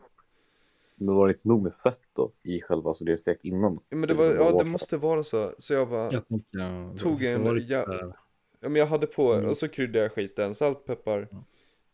Men 0.96 1.16
var 1.16 1.28
det 1.28 1.32
inte 1.34 1.48
nog 1.48 1.64
med 1.64 1.74
fett 1.74 2.02
då 2.16 2.32
i 2.44 2.62
själva, 2.62 2.94
så 2.94 3.06
det 3.06 3.12
är 3.12 3.16
stekt 3.18 3.46
innan? 3.46 3.80
Ja, 3.90 3.98
men 3.98 4.08
det 4.08 4.14
var, 4.14 4.26
ja 4.26 4.58
det 4.64 4.70
måste 4.72 4.98
vara 4.98 5.24
så. 5.24 5.54
Så 5.58 5.74
jag 5.74 5.90
bara, 5.90 6.12
Jag 6.14 6.28
tänkte, 6.28 6.58
ja, 6.58 6.94
Tog 6.98 7.24
en- 7.24 7.44
varit, 7.44 7.70
ja- 7.70 8.14
Ja 8.60 8.70
men 8.70 8.76
jag 8.76 8.86
hade 8.88 9.08
på, 9.08 9.34
Mm. 9.34 9.50
och 9.50 9.58
så 9.58 9.68
kryddade 9.68 10.00
jag 10.00 10.12
skiten, 10.12 10.56
salt, 10.56 10.86
peppar, 10.86 11.28
Ja. 11.32 11.44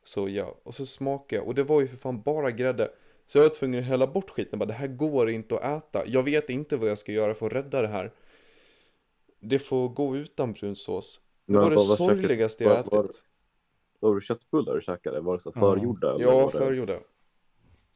soja 0.06 0.46
och 0.64 0.76
så 0.76 0.86
smakade 0.86 1.36
jag 1.42 1.48
och 1.48 1.56
det 1.56 1.64
var 1.64 1.82
ju 1.82 1.88
för 1.88 1.98
fan 1.98 2.22
bara 2.22 2.52
grädde. 2.52 2.92
Så 3.28 3.38
jag 3.38 3.44
var 3.44 3.50
tvungen 3.50 3.80
att 3.80 3.86
hälla 3.86 4.08
bort 4.08 4.30
skiten, 4.30 4.60
bara 4.60 4.66
det 4.66 4.74
här 4.74 4.88
går 4.88 5.30
inte 5.30 5.56
att 5.56 5.84
äta. 5.84 6.08
Jag 6.08 6.24
vet 6.24 6.50
inte 6.50 6.78
vad 6.78 6.90
jag 6.90 6.98
ska 6.98 7.12
göra 7.12 7.34
för 7.34 7.46
att 7.46 7.54
rädda 7.54 7.82
det 7.82 7.88
här. 7.88 8.12
Det 9.40 9.60
får 9.60 9.90
gå 9.90 10.18
utan 10.18 10.54
brunsås. 10.54 11.22
Det 11.46 11.54
Men 11.54 11.62
var 11.62 11.70
det 11.72 11.80
sorgligaste 11.80 12.64
jag 12.64 12.80
ätit. 12.80 13.24
Var 14.00 14.16
det 14.16 14.22
köttbullar 14.22 14.76
du 14.76 14.82
käkade? 14.82 15.20
Var 15.20 15.34
det 15.34 15.40
så 15.40 15.52
förgjorda? 15.52 16.10
eller 16.16 16.26
Ja, 16.26 16.36
var 16.42 16.50
förgjorda. 16.50 17.00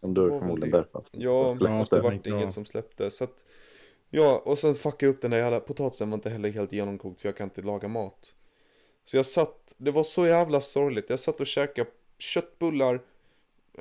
Men 0.01 0.13
då 0.13 0.21
är 0.21 0.25
det 0.25 0.31
var 0.31 0.39
förmodligen 0.39 0.71
därför 0.71 0.99
att 0.99 1.09
Ja, 1.11 1.49
släppte. 1.49 1.95
det 1.95 2.01
var 2.01 2.27
inget 2.27 2.51
som 2.51 2.65
släppte. 2.65 3.09
Så 3.09 3.23
att, 3.23 3.45
ja, 4.09 4.41
och 4.45 4.59
sen 4.59 4.75
fuckade 4.75 5.05
jag 5.05 5.15
upp 5.15 5.21
den 5.21 5.31
där 5.31 5.37
jävla 5.37 5.59
potatisen 5.59 6.09
var 6.09 6.15
inte 6.17 6.29
heller 6.29 6.49
helt 6.49 6.71
genomkokt 6.71 7.21
för 7.21 7.27
jag 7.29 7.37
kan 7.37 7.43
inte 7.45 7.61
laga 7.61 7.87
mat. 7.87 8.33
Så 9.05 9.17
jag 9.17 9.25
satt, 9.25 9.75
det 9.77 9.91
var 9.91 10.03
så 10.03 10.25
jävla 10.27 10.61
sorgligt. 10.61 11.09
Jag 11.09 11.19
satt 11.19 11.39
och 11.39 11.47
käkade 11.47 11.89
köttbullar, 12.19 13.01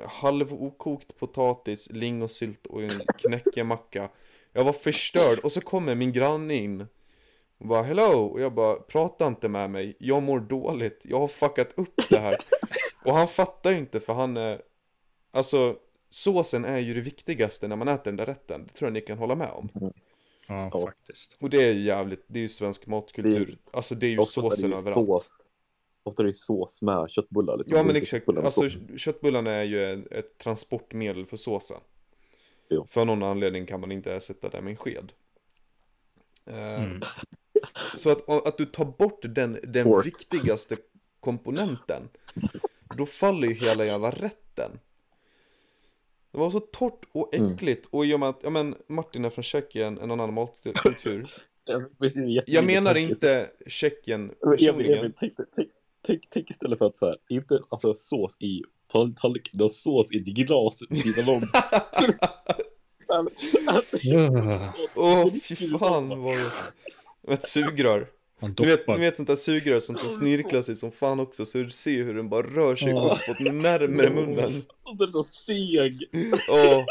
halvokokt 0.05 1.17
potatis, 1.19 1.91
lingonsylt 1.91 2.65
och 2.67 2.83
en 2.83 2.89
knäckemacka. 3.21 4.09
Jag 4.53 4.63
var 4.63 4.73
förstörd 4.73 5.39
och 5.39 5.51
så 5.51 5.61
kommer 5.61 5.95
min 5.95 6.11
granne 6.11 6.53
in 6.55 6.85
och 7.57 7.67
bara 7.67 7.83
hello 7.83 8.25
och 8.25 8.41
jag 8.41 8.53
bara 8.53 8.75
prata 8.75 9.27
inte 9.27 9.49
med 9.49 9.69
mig, 9.69 9.95
jag 9.99 10.23
mår 10.23 10.39
dåligt, 10.39 11.01
jag 11.05 11.19
har 11.19 11.27
fuckat 11.27 11.73
upp 11.75 11.95
det 12.09 12.17
här. 12.19 12.35
Och 13.05 13.13
han 13.13 13.27
fattar 13.27 13.71
ju 13.71 13.77
inte 13.77 13.99
för 13.99 14.13
han 14.13 14.37
är, 14.37 14.61
alltså 15.31 15.75
såsen 16.09 16.65
är 16.65 16.77
ju 16.77 16.93
det 16.93 17.01
viktigaste 17.01 17.67
när 17.67 17.75
man 17.75 17.87
äter 17.87 18.03
den 18.03 18.15
där 18.15 18.25
rätten, 18.25 18.63
det 18.67 18.73
tror 18.73 18.87
jag 18.87 18.93
ni 18.93 19.01
kan 19.01 19.17
hålla 19.17 19.35
med 19.35 19.51
om. 19.51 19.69
ja, 19.73 19.91
Ja. 20.73 20.81
faktiskt. 20.85 21.37
Och 21.39 21.49
det 21.49 21.57
är 21.63 21.73
jävligt, 21.73 22.23
det 22.27 22.39
är 22.39 22.41
ju 22.41 22.49
svensk 22.49 22.87
matkultur, 22.87 23.57
alltså 23.71 23.95
det 23.95 24.05
är 24.07 24.09
ju 24.09 24.17
Oftast 24.17 24.37
är 24.37 24.41
det 24.49 24.55
såsen 24.55 24.69
ju 24.69 24.75
överallt. 24.77 24.93
sås. 25.07 25.51
Ofta 26.07 26.23
är 26.23 26.27
det 26.27 26.33
sås 26.33 26.81
med 26.81 27.09
köttbullar. 27.09 27.57
Liksom. 27.57 27.77
Ja 27.77 27.83
men 27.83 27.93
Det 27.93 27.99
är 27.99 28.01
inte 28.01 28.17
exakt, 28.17 28.37
alltså 28.45 28.69
köttbullarna 28.97 29.51
är 29.51 29.63
ju 29.63 29.93
ett, 29.93 30.11
ett 30.11 30.37
transportmedel 30.37 31.25
för 31.25 31.37
såsen. 31.37 31.77
Jo. 32.69 32.85
För 32.89 33.05
någon 33.05 33.23
anledning 33.23 33.65
kan 33.65 33.79
man 33.79 33.91
inte 33.91 34.19
sätta 34.19 34.49
det 34.49 34.61
med 34.61 34.71
en 34.71 34.77
sked. 34.77 35.11
Eh, 36.45 36.83
Mm. 36.83 36.99
Så 37.95 38.09
att, 38.09 38.29
att 38.47 38.57
du 38.57 38.65
tar 38.65 38.85
bort 38.85 39.19
den, 39.21 39.59
den 39.63 39.83
Pork. 39.83 40.05
viktigaste 40.05 40.77
komponenten, 41.19 42.09
då 42.97 43.05
faller 43.05 43.47
ju 43.47 43.53
hela 43.53 43.85
jävla 43.85 44.11
rätten. 44.11 44.79
Det 46.31 46.37
var 46.37 46.51
så 46.51 46.59
torrt 46.59 47.05
och 47.11 47.35
Mm. 47.35 47.53
äckligt 47.53 47.85
och 47.91 48.05
i 48.05 48.13
och 48.13 48.19
med 48.19 48.29
att, 48.29 48.39
ja 48.43 48.49
men 48.49 48.75
Martin 48.87 49.25
är 49.25 49.29
från 49.29 49.43
Tjeckien, 49.43 49.97
en 49.97 50.11
annan 50.11 50.33
matkultur. 50.33 51.29
Jag 52.45 52.65
menar 52.65 52.95
inte 52.97 53.49
Tjeckien 53.67 54.31
personligen. 54.43 54.99
Emil, 54.99 55.13
tänk, 55.17 55.33
tänk, 55.55 55.69
tänk, 56.07 56.21
tänk 56.29 56.49
istället 56.49 56.79
för 56.79 56.85
att 56.85 56.97
så 56.97 57.05
här, 57.05 57.15
inte 57.29 57.59
alltså 57.69 57.93
sås 57.93 58.37
i 58.39 58.61
tall- 58.91 59.13
tallrik, 59.21 59.49
du 59.53 59.63
har 59.63 59.69
sås 59.69 60.11
i 60.11 60.17
ett 60.17 60.23
glas 60.25 60.79
vid 60.89 61.01
sidan 61.01 61.29
om. 61.29 61.47
Ja, 64.03 64.73
Åh 64.95 65.33
fy 65.49 65.55
fan 65.79 66.09
vad 66.21 66.37
Ett 67.33 67.47
sugrör. 67.47 68.07
Ni 68.59 68.65
vet, 68.65 68.87
ni 68.87 68.97
vet 68.97 69.15
sånt 69.17 69.27
där 69.27 69.35
sugrör 69.35 69.79
som 69.79 69.97
så 69.97 70.09
snirklar 70.09 70.61
sig 70.61 70.75
som 70.75 70.91
fan 70.91 71.19
också 71.19 71.45
så 71.45 71.57
du 71.57 71.69
ser 71.69 72.03
hur 72.03 72.13
den 72.13 72.29
bara 72.29 72.41
rör 72.41 72.75
sig 72.75 72.89
Ja. 72.89 73.17
uppåt 73.27 73.39
närmare 73.39 74.09
munnen. 74.09 74.63
Och 74.83 74.97
så 74.97 75.03
är 75.03 75.07
det 75.07 75.11
så 75.13 75.23
seg. 75.23 76.03
Åh. 76.49 76.85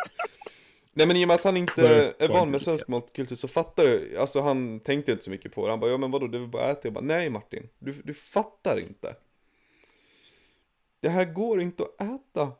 Nej 0.99 1.07
men 1.07 1.16
i 1.16 1.24
och 1.24 1.28
med 1.28 1.34
att 1.34 1.44
han 1.44 1.57
inte 1.57 2.14
är 2.18 2.28
van 2.28 2.51
med 2.51 2.62
svensk 2.62 2.88
matkultur 2.88 3.36
så 3.36 3.49
fattar 3.49 3.84
jag, 3.84 4.16
alltså 4.16 4.40
han 4.40 4.80
tänkte 4.80 5.12
inte 5.12 5.24
så 5.24 5.30
mycket 5.30 5.53
på 5.53 5.66
det. 5.66 5.72
Han 5.72 5.80
bara, 5.80 5.90
ja 5.90 5.97
men 5.99 6.11
vadå, 6.11 6.26
det 6.26 6.38
är 6.38 6.40
väl 6.40 6.49
bara 6.49 6.64
att 6.70 6.78
äta. 6.78 6.86
Jag 6.88 6.92
bara, 6.92 7.05
nej 7.05 7.30
Martin, 7.30 7.68
du, 7.78 7.92
du 8.05 8.14
fattar 8.14 8.80
inte. 8.80 9.16
Det 11.01 11.09
här 11.09 11.24
går 11.24 11.61
inte 11.61 11.82
att 11.82 12.01
äta. 12.01 12.53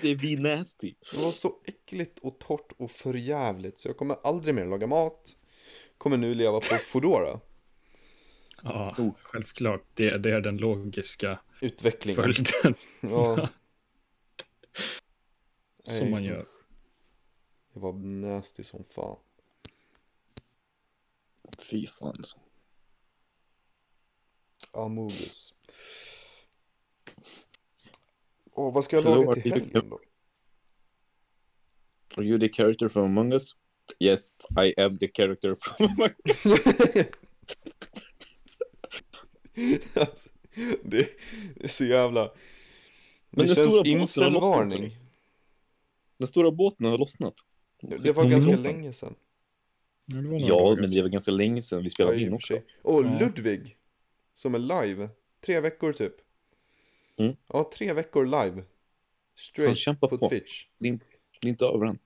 Det 0.00 0.14
blir 0.16 0.38
nasty. 0.38 0.94
Det 1.12 1.20
var 1.20 1.32
så 1.32 1.52
äckligt 1.64 2.18
och 2.18 2.38
torrt 2.38 2.72
och 2.76 2.90
förjävligt 2.90 3.78
så 3.78 3.88
jag 3.88 3.96
kommer 3.96 4.16
aldrig 4.22 4.54
mer 4.54 4.66
laga 4.66 4.86
mat. 4.86 5.36
Kommer 5.98 6.16
nu 6.16 6.34
leva 6.34 6.52
på 6.60 6.74
Foodora. 6.76 7.40
Ja, 8.62 8.94
Oh. 8.98 9.10
självklart. 9.22 9.82
Det, 9.94 10.18
det 10.18 10.30
är 10.30 10.40
den 10.40 10.56
logiska 10.56 11.40
Utvecklingen. 11.60 12.22
följden 12.22 12.74
Ja. 13.00 13.48
som 15.98 16.10
man 16.10 16.24
gör. 16.24 16.46
Det 17.80 17.84
var 17.84 17.92
nasty 17.92 18.64
som 18.64 18.84
fan. 18.84 19.16
Fy 21.58 21.86
fan. 21.86 22.08
alltså. 22.08 22.38
Amogus. 24.72 25.54
Åh, 28.52 28.72
vad 28.74 28.84
ska 28.84 28.96
jag 28.96 29.02
Hello, 29.02 29.22
laga 29.22 29.40
till 29.40 29.52
helgen 29.52 29.88
då? 29.90 29.98
Are 32.16 32.24
you 32.24 32.40
the 32.40 32.48
character 32.48 32.88
from 32.88 33.04
Among 33.04 33.32
Us? 33.32 33.56
Yes, 33.98 34.30
I 34.64 34.80
am 34.80 34.98
the 34.98 35.08
character 35.08 35.54
from 35.54 35.86
Among 35.86 36.14
Us. 36.24 36.44
alltså, 39.96 40.30
det 40.82 41.08
är 41.60 41.68
så 41.68 41.84
jävla... 41.84 42.24
Det 42.24 42.32
Men 43.30 43.48
känns 43.48 43.86
incelvarning. 43.86 44.96
Den 46.16 46.28
stora 46.28 46.50
båten 46.50 46.86
har 46.86 46.98
lossnat. 46.98 47.34
Det 47.80 48.12
var 48.12 48.24
ganska 48.24 48.50
lossna? 48.50 48.68
länge 48.70 48.92
sedan. 48.92 49.14
Ja, 50.04 50.16
det 50.16 50.36
Ja, 50.38 50.76
men 50.80 50.90
det 50.90 51.02
var 51.02 51.08
ganska 51.08 51.30
länge 51.30 51.62
sedan 51.62 51.78
vi 51.78 51.84
Ja, 51.84 51.90
spelade 51.90 52.16
i 52.16 52.22
in 52.22 52.32
också. 52.32 52.60
Och 52.82 53.04
Ja. 53.04 53.18
Ludvig. 53.18 53.76
Som 54.32 54.54
är 54.54 54.58
live. 54.58 55.08
Tre 55.40 55.60
veckor 55.60 55.92
typ. 55.92 56.14
Mm. 57.16 57.36
Ja, 57.46 57.70
tre 57.74 57.92
veckor 57.92 58.24
live. 58.24 58.54
Han 58.56 58.64
Straight 59.34 59.78
kämpar 59.78 60.08
på 60.08 60.18
på. 60.18 60.28
Twitch. 60.28 60.66
Det 60.78 60.86
är 60.86 60.92
inte, 60.92 61.06
det 61.40 61.46
är 61.46 61.50
inte 61.50 61.64
över 61.66 61.86
än. 61.86 61.98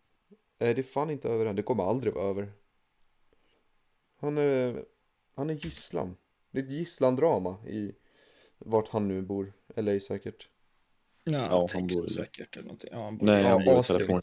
Nej, 0.58 0.74
det 0.74 0.80
är 0.80 0.82
fan 0.82 1.10
inte 1.10 1.28
över 1.28 1.46
än. 1.46 1.56
Det 1.56 1.62
kommer 1.62 1.84
aldrig 1.84 2.14
vara 2.14 2.24
över. 2.30 2.52
Han 4.20 4.38
är, 4.38 4.84
han 5.34 5.50
är 5.50 5.54
gisslan. 5.54 6.16
Det 6.50 6.58
är 6.58 6.62
ett 6.64 6.70
gisslandrama 6.70 7.56
i 7.68 7.92
vart 8.58 8.88
han 8.88 9.08
nu 9.08 9.22
bor. 9.22 9.52
LA 9.76 10.00
säkert. 10.00 10.48
Ja, 11.24 11.32
Ja, 11.38 11.66
han 11.72 11.86
bor 11.86 12.06
i- 12.06 12.10
säkert 12.10 12.56
eller 12.56 12.64
någonting. 12.64 12.90
Ja, 12.92 13.04
han 13.04 13.18
bor, 13.18 13.26
Nej, 13.26 13.42
ja, 13.42 13.48
han 13.48 13.64
bor 13.64 13.72
i 13.72 13.76
Austin. 13.76 14.20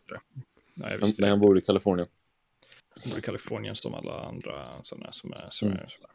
Nej, 0.74 0.92
Han, 0.92 1.00
visst 1.00 1.18
det. 1.18 1.30
han 1.30 1.40
bor 1.40 1.58
i 1.58 1.62
Kalifornien. 1.62 2.08
Han 2.90 3.10
bor 3.10 3.20
i 3.20 3.22
Kalifornien 3.22 3.76
som 3.76 3.94
alla 3.94 4.20
andra 4.22 4.84
sådana 4.84 5.12
som 5.12 5.34
är 5.34 5.48
som 5.50 5.68
Mm. 5.68 5.80
är 5.80 5.88
sådär. 5.88 6.12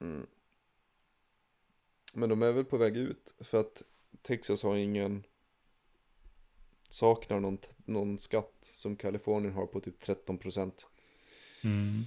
Mm. 0.00 0.26
Men 2.14 2.28
de 2.28 2.42
är 2.42 2.52
väl 2.52 2.64
på 2.64 2.76
väg 2.76 2.96
ut. 2.96 3.34
För 3.40 3.60
att 3.60 3.82
Texas 4.22 4.62
har 4.62 4.76
ingen 4.76 5.24
saknar 6.90 7.40
någon, 7.40 7.58
någon 7.84 8.18
skatt 8.18 8.54
som 8.60 8.96
Kalifornien 8.96 9.54
har 9.54 9.66
på 9.66 9.80
typ 9.80 10.02
13%. 10.02 10.86
Mm. 11.64 12.04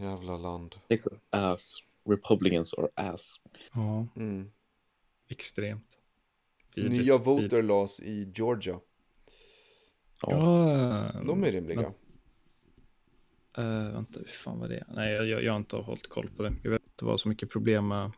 Jävla 0.00 0.36
land. 0.36 0.74
Texas 0.88 1.22
ass. 1.30 1.82
Republicans 2.08 2.74
are 2.74 2.88
ass. 2.94 3.40
Ja, 3.72 4.06
Mm. 4.16 4.50
extremt. 5.28 5.98
Nya 6.76 7.16
voter 7.16 7.62
laws 7.62 8.00
i 8.00 8.32
Georgia. 8.34 8.80
Ja. 10.22 10.30
Ja, 10.30 11.20
De 11.26 11.44
är 11.44 11.52
rimliga. 11.52 11.92
Uh, 13.58 13.92
vänta, 13.92 14.20
hur 14.20 14.26
fan 14.26 14.60
var 14.60 14.68
det? 14.68 14.84
Nej, 14.88 15.12
jag, 15.12 15.26
jag, 15.26 15.42
jag 15.42 15.52
har 15.52 15.56
inte 15.58 15.76
hållit 15.76 16.08
koll 16.08 16.30
på 16.36 16.42
det. 16.42 16.54
Jag 16.62 16.70
vet 16.70 16.82
att 16.86 16.96
det 16.98 17.04
var 17.04 17.16
så 17.16 17.28
mycket 17.28 17.50
problem 17.50 17.88
med 17.88 18.10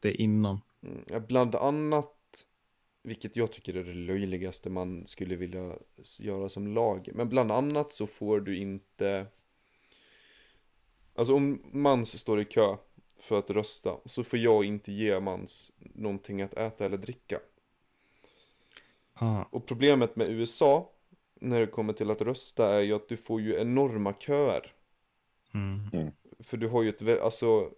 det 0.00 0.14
innan. 0.14 0.60
Mm. 0.82 1.26
Bland 1.26 1.54
annat, 1.54 2.12
vilket 3.02 3.36
jag 3.36 3.52
tycker 3.52 3.74
är 3.76 3.84
det 3.84 3.94
löjligaste 3.94 4.70
man 4.70 5.06
skulle 5.06 5.36
vilja 5.36 5.72
göra 6.20 6.48
som 6.48 6.66
lag. 6.74 7.08
Men 7.14 7.28
bland 7.28 7.52
annat 7.52 7.92
så 7.92 8.06
får 8.06 8.40
du 8.40 8.56
inte, 8.56 9.26
alltså 11.14 11.34
om 11.34 11.62
Mans 11.72 12.18
står 12.20 12.40
i 12.40 12.44
kö 12.44 12.76
för 13.20 13.38
att 13.38 13.50
rösta 13.50 13.96
så 14.04 14.24
får 14.24 14.38
jag 14.38 14.64
inte 14.64 14.92
ge 14.92 15.20
Mans 15.20 15.72
någonting 15.78 16.42
att 16.42 16.54
äta 16.54 16.84
eller 16.84 16.96
dricka. 16.98 17.40
Ah, 19.14 19.42
Och 19.42 19.66
problemet 19.66 20.16
med 20.16 20.28
USA 20.28 20.92
när 21.40 21.60
det 21.60 21.66
kommer 21.66 21.92
till 21.92 22.10
att 22.10 22.20
rösta 22.20 22.74
är 22.74 22.80
ju 22.80 22.94
att 22.94 23.08
du 23.08 23.16
får 23.16 23.40
ju 23.40 23.60
enorma 23.60 24.12
köer. 24.12 24.72
mm. 25.54 26.10
För 26.38 26.56
du 26.56 26.68
har 26.68 26.82
ju 26.82 26.88
ett, 26.88 27.20
alltså 27.20 27.70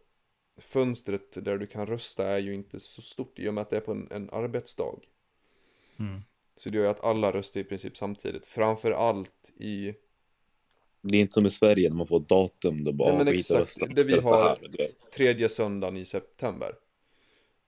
fönstret 0.56 1.44
där 1.44 1.58
du 1.58 1.66
kan 1.66 1.86
rösta 1.86 2.26
är 2.26 2.38
ju 2.38 2.54
inte 2.54 2.80
så 2.80 3.02
stort 3.02 3.38
i 3.38 3.48
och 3.48 3.54
med 3.54 3.62
att 3.62 3.70
det 3.70 3.76
är 3.76 3.80
på 3.80 3.92
en, 3.92 4.08
en 4.10 4.30
arbetsdag. 4.30 5.00
Mm. 5.98 6.20
Så 6.56 6.68
det 6.68 6.76
gör 6.76 6.84
ju 6.84 6.90
att 6.90 7.04
alla 7.04 7.32
röstar 7.32 7.60
i 7.60 7.64
princip 7.64 7.96
samtidigt. 7.96 8.46
Framför 8.46 8.90
allt 8.90 9.52
i, 9.56 9.94
Det 11.00 11.16
är 11.16 11.20
inte 11.20 11.32
som 11.32 11.46
i 11.46 11.50
Sverige 11.50 11.88
när 11.88 11.96
man 11.96 12.06
får 12.06 12.20
datum. 12.20 12.84
Det 12.84 12.92
bara 12.92 13.08
Nej, 13.08 13.18
men 13.18 13.28
och 13.28 13.34
exakt, 13.34 13.94
det 13.94 14.04
vi 14.04 14.20
har- 14.20 14.58
tredje 15.12 15.48
söndagen 15.48 15.96
i 15.96 16.04
september. 16.04 16.74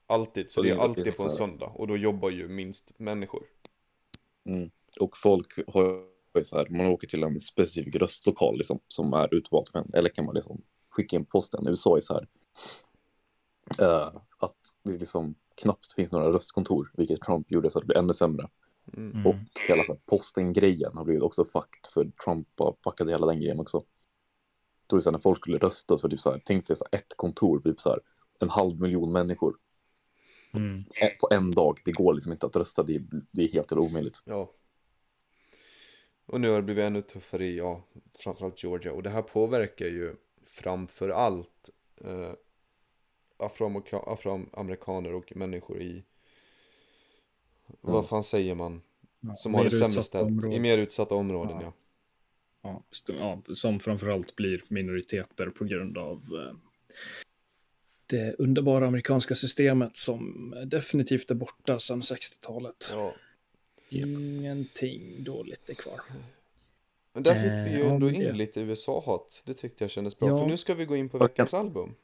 Alltid, 0.06 0.50
så 0.50 0.54
Så 0.54 0.62
det 0.62 0.70
är 0.70 0.76
alltid 0.76 1.16
på 1.16 1.22
en 1.22 1.30
söndag. 1.30 1.66
Och 1.66 1.86
då 1.86 1.96
jobbar 1.96 2.30
ju 2.30 2.48
minst 2.48 2.98
människor. 2.98 3.42
Mm. 4.44 4.70
Och 5.00 5.16
folk 5.16 5.58
har 5.66 6.04
ju 6.34 6.44
så 6.44 6.56
här, 6.56 6.68
man 6.68 6.86
åker 6.86 7.06
till 7.06 7.22
en 7.22 7.40
specifik 7.40 7.96
röstlokal 7.96 8.56
liksom, 8.56 8.80
som 8.88 9.12
är 9.12 9.34
utvald 9.34 9.68
för 9.68 9.78
en. 9.78 9.90
Eller 9.94 10.08
kan 10.08 10.24
man 10.24 10.34
liksom 10.34 10.62
skicka 10.90 11.16
in 11.16 11.24
posten. 11.24 11.66
I 11.66 11.70
USA 11.70 11.96
är 11.96 12.00
så 12.00 12.14
här 12.14 12.26
eh, 13.80 14.20
att 14.38 14.56
det 14.82 14.92
liksom 14.92 15.34
knappt 15.62 15.92
finns 15.92 16.12
några 16.12 16.32
röstkontor, 16.32 16.92
vilket 16.96 17.20
Trump 17.20 17.50
gjorde 17.50 17.70
så 17.70 17.78
att 17.78 17.82
det 17.82 17.86
blev 17.86 17.98
ännu 17.98 18.12
sämre. 18.12 18.48
Mm. 18.96 19.26
Och 19.26 19.34
hela 19.68 19.84
så 19.84 19.92
här, 19.92 20.00
posten-grejen 20.06 20.96
har 20.96 21.04
blivit 21.04 21.22
också 21.22 21.44
fucked 21.44 21.86
för 21.94 22.10
Trump 22.24 22.48
har 22.58 22.76
fuckat 22.84 23.08
hela 23.10 23.26
den 23.26 23.40
grejen 23.40 23.60
också. 23.60 23.84
Då 24.86 24.96
är 24.96 25.00
så 25.00 25.10
här, 25.10 25.12
när 25.12 25.18
folk 25.18 25.38
skulle 25.38 25.58
rösta 25.58 25.96
så 25.96 26.02
var 26.02 26.08
det 26.10 26.16
typ 26.16 26.20
så 26.20 26.30
här, 26.30 26.42
tänk 26.44 26.66
dig 26.66 26.76
så 26.76 26.84
här, 26.92 26.98
ett 26.98 27.16
kontor, 27.16 27.60
typ 27.60 27.80
så 27.80 27.90
här, 27.90 28.00
en 28.38 28.50
halv 28.50 28.80
miljon 28.80 29.12
människor 29.12 29.56
Mm. 30.54 30.84
på 31.20 31.28
en 31.30 31.50
dag. 31.50 31.78
Det 31.84 31.92
går 31.92 32.14
liksom 32.14 32.32
inte 32.32 32.46
att 32.46 32.56
rösta, 32.56 32.82
det 32.82 32.94
är, 32.94 33.02
det 33.30 33.42
är 33.42 33.48
helt 33.48 33.72
omöjligt. 33.72 34.22
Ja. 34.24 34.50
Och 36.30 36.40
nu 36.40 36.48
har 36.48 36.56
det 36.56 36.62
blivit 36.62 36.82
ännu 36.82 37.02
tuffare 37.02 37.46
i, 37.46 37.56
ja, 37.58 37.82
framförallt 38.14 38.62
Georgia. 38.62 38.92
Och 38.92 39.02
det 39.02 39.10
här 39.10 39.22
påverkar 39.22 39.86
ju 39.86 40.14
framförallt 40.42 41.70
eh, 42.04 42.32
afroamerika- 43.36 44.04
afroamerikaner 44.12 45.14
och 45.14 45.32
människor 45.36 45.82
i, 45.82 46.04
vad 47.80 48.08
fan 48.08 48.24
säger 48.24 48.54
man? 48.54 48.82
Ja, 49.20 49.36
Som 49.36 49.54
har 49.54 49.64
det 49.64 49.70
sämre 49.70 50.02
ställt. 50.02 50.26
områden. 50.26 50.52
I 50.52 50.60
mer 50.60 50.78
utsatta 50.78 51.14
områden, 51.14 51.56
ja. 51.60 51.72
Ja. 52.62 52.82
Ja, 53.08 53.42
ja, 53.48 53.54
som 53.54 53.80
framförallt 53.80 54.36
blir 54.36 54.64
minoriteter 54.68 55.46
på 55.50 55.64
grund 55.64 55.98
av 55.98 56.16
eh, 56.16 56.56
det 58.06 58.34
underbara 58.38 58.86
amerikanska 58.86 59.34
systemet 59.34 59.96
som 59.96 60.54
definitivt 60.66 61.30
är 61.30 61.34
borta 61.34 61.78
sedan 61.78 62.00
60-talet. 62.00 62.88
ja. 62.92 63.14
Ingenting 63.92 65.24
dåligt 65.24 65.70
är 65.70 65.74
kvar. 65.74 66.00
Men 67.12 67.22
där 67.22 67.34
fick 67.34 67.72
vi 67.72 67.78
ju 67.78 67.84
Eh, 67.86 67.92
ändå 67.92 68.10
in 68.10 68.36
lite 68.36 68.60
USA-hat. 68.60 69.42
Det 69.46 69.54
tyckte 69.54 69.84
jag 69.84 69.90
kändes 69.90 70.18
bra. 70.18 70.28
Ja. 70.28 70.38
För 70.38 70.46
nu 70.46 70.56
ska 70.56 70.74
vi 70.74 70.84
gå 70.84 70.96
in 70.96 71.08
på 71.08 71.18
veckans 71.18 71.54
album. 71.54 71.94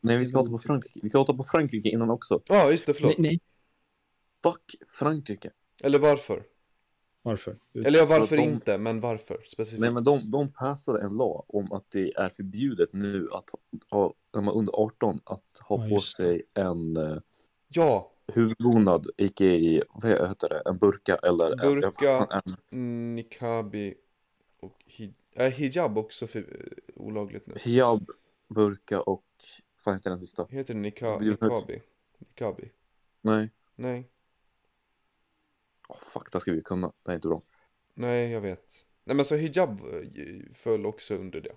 Nej, 0.00 0.18
vi 0.18 0.24
ska 0.26 0.40
åta 0.40 0.50
på 0.50 0.58
Frankrike. 0.58 1.00
Vi 1.02 1.08
ska 1.10 1.18
åta 1.20 1.34
på 1.34 1.42
Frankrike 1.42 1.88
innan 1.88 2.10
också. 2.10 2.40
Ja, 2.48 2.70
just 2.70 2.86
det, 2.86 2.94
förlåt. 2.94 3.18
Nej, 3.18 3.30
nej. 3.30 3.40
Fuck 4.42 4.88
Frankrike. 4.98 5.50
Eller 5.80 5.98
varför? 5.98 6.42
Varför? 7.22 7.58
Eller 7.84 7.98
ja, 7.98 8.06
varför 8.06 8.36
de- 8.36 8.42
inte, 8.42 8.78
men 8.78 9.00
varför 9.00 9.42
specifikt? 9.46 9.80
Nej, 9.80 9.90
men 9.90 10.04
de, 10.04 10.30
de 10.30 10.52
passade 10.52 11.02
en 11.02 11.16
lag 11.16 11.44
om 11.48 11.72
att 11.72 11.90
det 11.92 12.12
är 12.16 12.28
förbjudet 12.28 12.92
nu 12.92 13.28
att 13.32 13.50
ha, 13.90 14.14
när 14.34 14.40
man 14.42 14.54
är 14.54 14.58
under 14.58 14.72
18, 14.72 15.20
att 15.24 15.42
ha 15.68 15.84
Ja, 15.88 15.94
på 15.94 16.00
sig 16.00 16.42
en 16.54 16.96
uh, 16.96 17.18
Ja, 17.68 18.12
huvudbonad, 18.32 19.06
icke 19.16 19.82
vad 19.88 20.10
heter 20.28 20.48
det, 20.48 20.62
en 20.66 20.78
burka 20.78 21.16
eller 21.16 21.50
en- 21.50 21.80
Burka. 21.80 22.26
en, 22.44 22.56
en 22.70 23.14
nikabi 23.14 23.94
och 24.60 24.76
hi- 24.86 25.12
äh, 25.32 25.46
hijab 25.52 25.98
också 25.98 26.26
för, 26.26 26.38
eh, 26.40 27.02
olagligt 27.02 27.46
nu. 27.46 27.54
hijab, 27.64 28.10
burka 28.48 29.00
och, 29.00 29.24
vad 29.84 29.94
heter 29.94 30.10
den 30.10 30.18
sista? 30.18 30.46
Heter 30.50 30.74
det 30.74 30.80
nika, 30.80 31.18
Vi- 31.18 31.30
nikabi? 31.30 31.82
Nikabi? 32.18 32.70
Nej, 33.20 33.50
Nej, 33.76 34.08
oh, 35.88 35.96
fuck, 36.00 36.32
det 36.32 36.40
ska 36.40 36.52
vi 36.52 36.62
kunna, 36.62 36.92
det 37.02 37.10
är 37.10 37.14
inte 37.14 37.28
bra. 37.28 37.42
nej 37.94 38.30
jag 38.30 38.40
vet. 38.40 38.86
Nej 39.04 39.16
men 39.16 39.24
så 39.24 39.36
hijab 39.36 39.70
eh, 39.70 40.52
föll 40.54 40.86
också 40.86 41.14
under 41.14 41.40
det. 41.40 41.56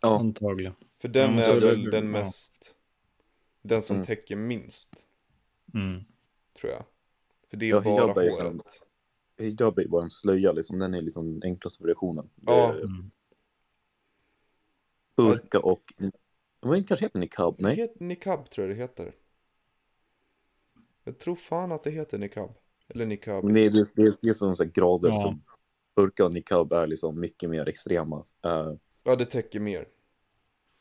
Ja. 0.00 0.18
Antagligen. 0.18 0.74
För 0.98 1.08
den 1.08 1.22
Ja, 1.22 1.28
men 1.30 1.38
är 1.44 1.60
det- 1.60 1.66
väl 1.66 1.84
det- 1.84 1.90
den 1.90 2.04
ja. 2.04 2.10
mest, 2.10 2.76
den 3.62 3.82
som 3.82 3.96
Mm. 3.96 4.06
täcker 4.06 4.36
minst, 4.36 4.96
Mm. 5.74 6.04
tror 6.60 6.72
jag. 6.72 6.84
För 7.50 7.56
det 7.56 7.66
är 7.66 7.70
Ja, 7.70 7.80
bara 8.14 8.30
håret. 8.30 8.86
Hijab 9.38 9.78
är 9.78 9.88
bara 9.88 10.02
en 10.02 10.10
slöja, 10.10 10.52
liksom, 10.52 10.78
den 10.78 10.94
är 10.94 11.02
liksom 11.02 11.40
den 11.40 11.50
enklaste 11.50 11.82
variationen. 11.82 12.30
Ja. 12.46 12.72
Det 12.72 12.82
Mm. 12.82 13.10
Burka 15.16 15.60
och, 15.60 15.94
vad 16.60 16.88
kanske 16.88 17.04
heter 17.04 17.18
niqab? 17.18 17.54
Det 17.58 17.62
Nej? 17.62 17.76
heter 17.76 18.04
Nikab 18.04 18.50
tror 18.50 18.68
jag 18.68 18.76
det 18.76 18.82
heter. 18.82 19.14
Jag 21.04 21.18
tror 21.18 21.34
fan 21.34 21.72
att 21.72 21.84
det 21.84 21.90
heter 21.90 22.18
nikab. 22.18 22.54
Eller 22.88 23.06
nikab. 23.06 23.44
Men 23.44 23.54
det 23.54 23.60
är, 23.60 23.70
det 23.70 23.78
är, 24.02 24.14
det 24.22 24.28
är, 24.28 24.32
som 24.32 24.56
så 24.56 24.64
grader. 24.64 25.08
Ja. 25.08 25.16
Så 25.18 25.38
burka 25.96 26.24
och 26.24 26.32
niqab 26.32 26.72
är 26.72 26.86
liksom 26.86 27.20
mycket 27.20 27.50
mer 27.50 27.68
extrema. 27.68 28.24
Eh, 28.44 28.72
Ja, 29.02 29.16
det 29.16 29.24
täcker 29.24 29.60
mer. 29.60 29.88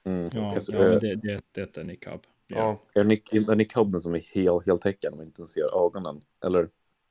mm. 0.04 0.30
Ja, 0.34 0.56
Alltså, 0.56 0.72
ja 0.72 0.80
men 0.80 1.00
det, 1.00 1.16
det, 1.16 1.40
det 1.52 1.78
är 1.78 1.84
niqab. 1.84 2.22
Ja, 2.58 2.82
Är, 2.94 3.04
niq- 3.04 3.52
är 3.52 3.56
niqaben 3.56 4.02
som 4.02 4.16
är 4.16 4.20
hel, 4.36 4.60
heltäckande 4.66 5.14
om 5.14 5.18
man 5.18 5.26
inte 5.26 5.48
ser 5.48 5.86
ögonen? 5.86 6.22
Eller? 6.46 6.70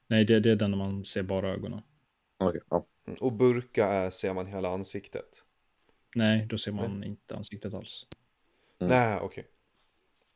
Nej, 0.08 0.24
det, 0.24 0.40
det 0.40 0.50
är 0.50 0.56
den 0.56 0.70
när 0.70 0.78
man 0.78 1.04
ser 1.04 1.22
bara 1.22 1.48
ögonen. 1.52 1.80
Okej, 2.38 2.60
ja. 2.70 2.86
Mm, 3.06 3.18
och 3.20 3.32
burka 3.32 3.86
är, 3.86 4.10
ser 4.10 4.34
man 4.34 4.46
hela 4.46 4.68
ansiktet. 4.68 5.44
Nej, 6.14 6.46
då 6.50 6.58
ser 6.58 6.72
man 6.72 7.04
inte 7.04 7.36
ansiktet 7.36 7.74
alls. 7.74 8.06
Mm. 8.78 8.90
Nej, 8.90 9.18
okej. 9.20 9.46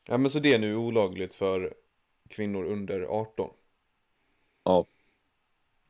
Ja, 0.09 0.19
men 0.19 0.31
så 0.31 0.39
det 0.39 0.53
är 0.55 0.59
nu 0.59 0.77
olagligt 0.77 1.35
för 1.35 1.75
kvinnor 2.29 2.65
under 2.65 3.01
18. 3.03 3.51
ja. 4.65 4.87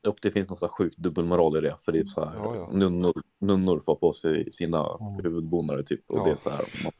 Och 0.07 0.17
det 0.21 0.31
finns 0.31 0.49
någon 0.49 0.57
sån 0.57 0.67
här 0.69 0.73
sjukt 0.73 0.97
dubbelmoral 0.97 1.57
i 1.57 1.61
det. 1.61 1.75
För 1.79 1.91
det 1.91 1.99
är 1.99 2.05
så 2.05 2.25
här, 2.25 2.35
Ja, 2.35 2.55
ja. 2.55 2.69
Nunnor, 2.77 3.13
nunnor 3.39 3.79
får 3.79 3.95
på 3.95 4.13
sig 4.13 4.51
sina 4.51 4.97
huvudbonader 5.23 5.83
typ. 5.83 6.11
Och 6.11 6.19
Ja. 6.19 6.23
det 6.23 6.31
är 6.31 6.35
så 6.35 6.49
här. 6.49 6.65
Man, 6.83 6.91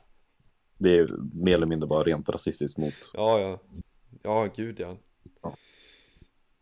det 0.84 0.98
är 0.98 1.08
mer 1.34 1.54
eller 1.56 1.66
mindre 1.66 1.88
bara 1.88 2.04
rent 2.04 2.30
rasistiskt 2.30 2.78
mot. 2.78 2.94
Ja, 3.14 3.40
ja. 3.40 3.60
Ja, 4.24 4.50
gud 4.56 4.80
ja. 4.80 4.98
Ja. 5.42 5.56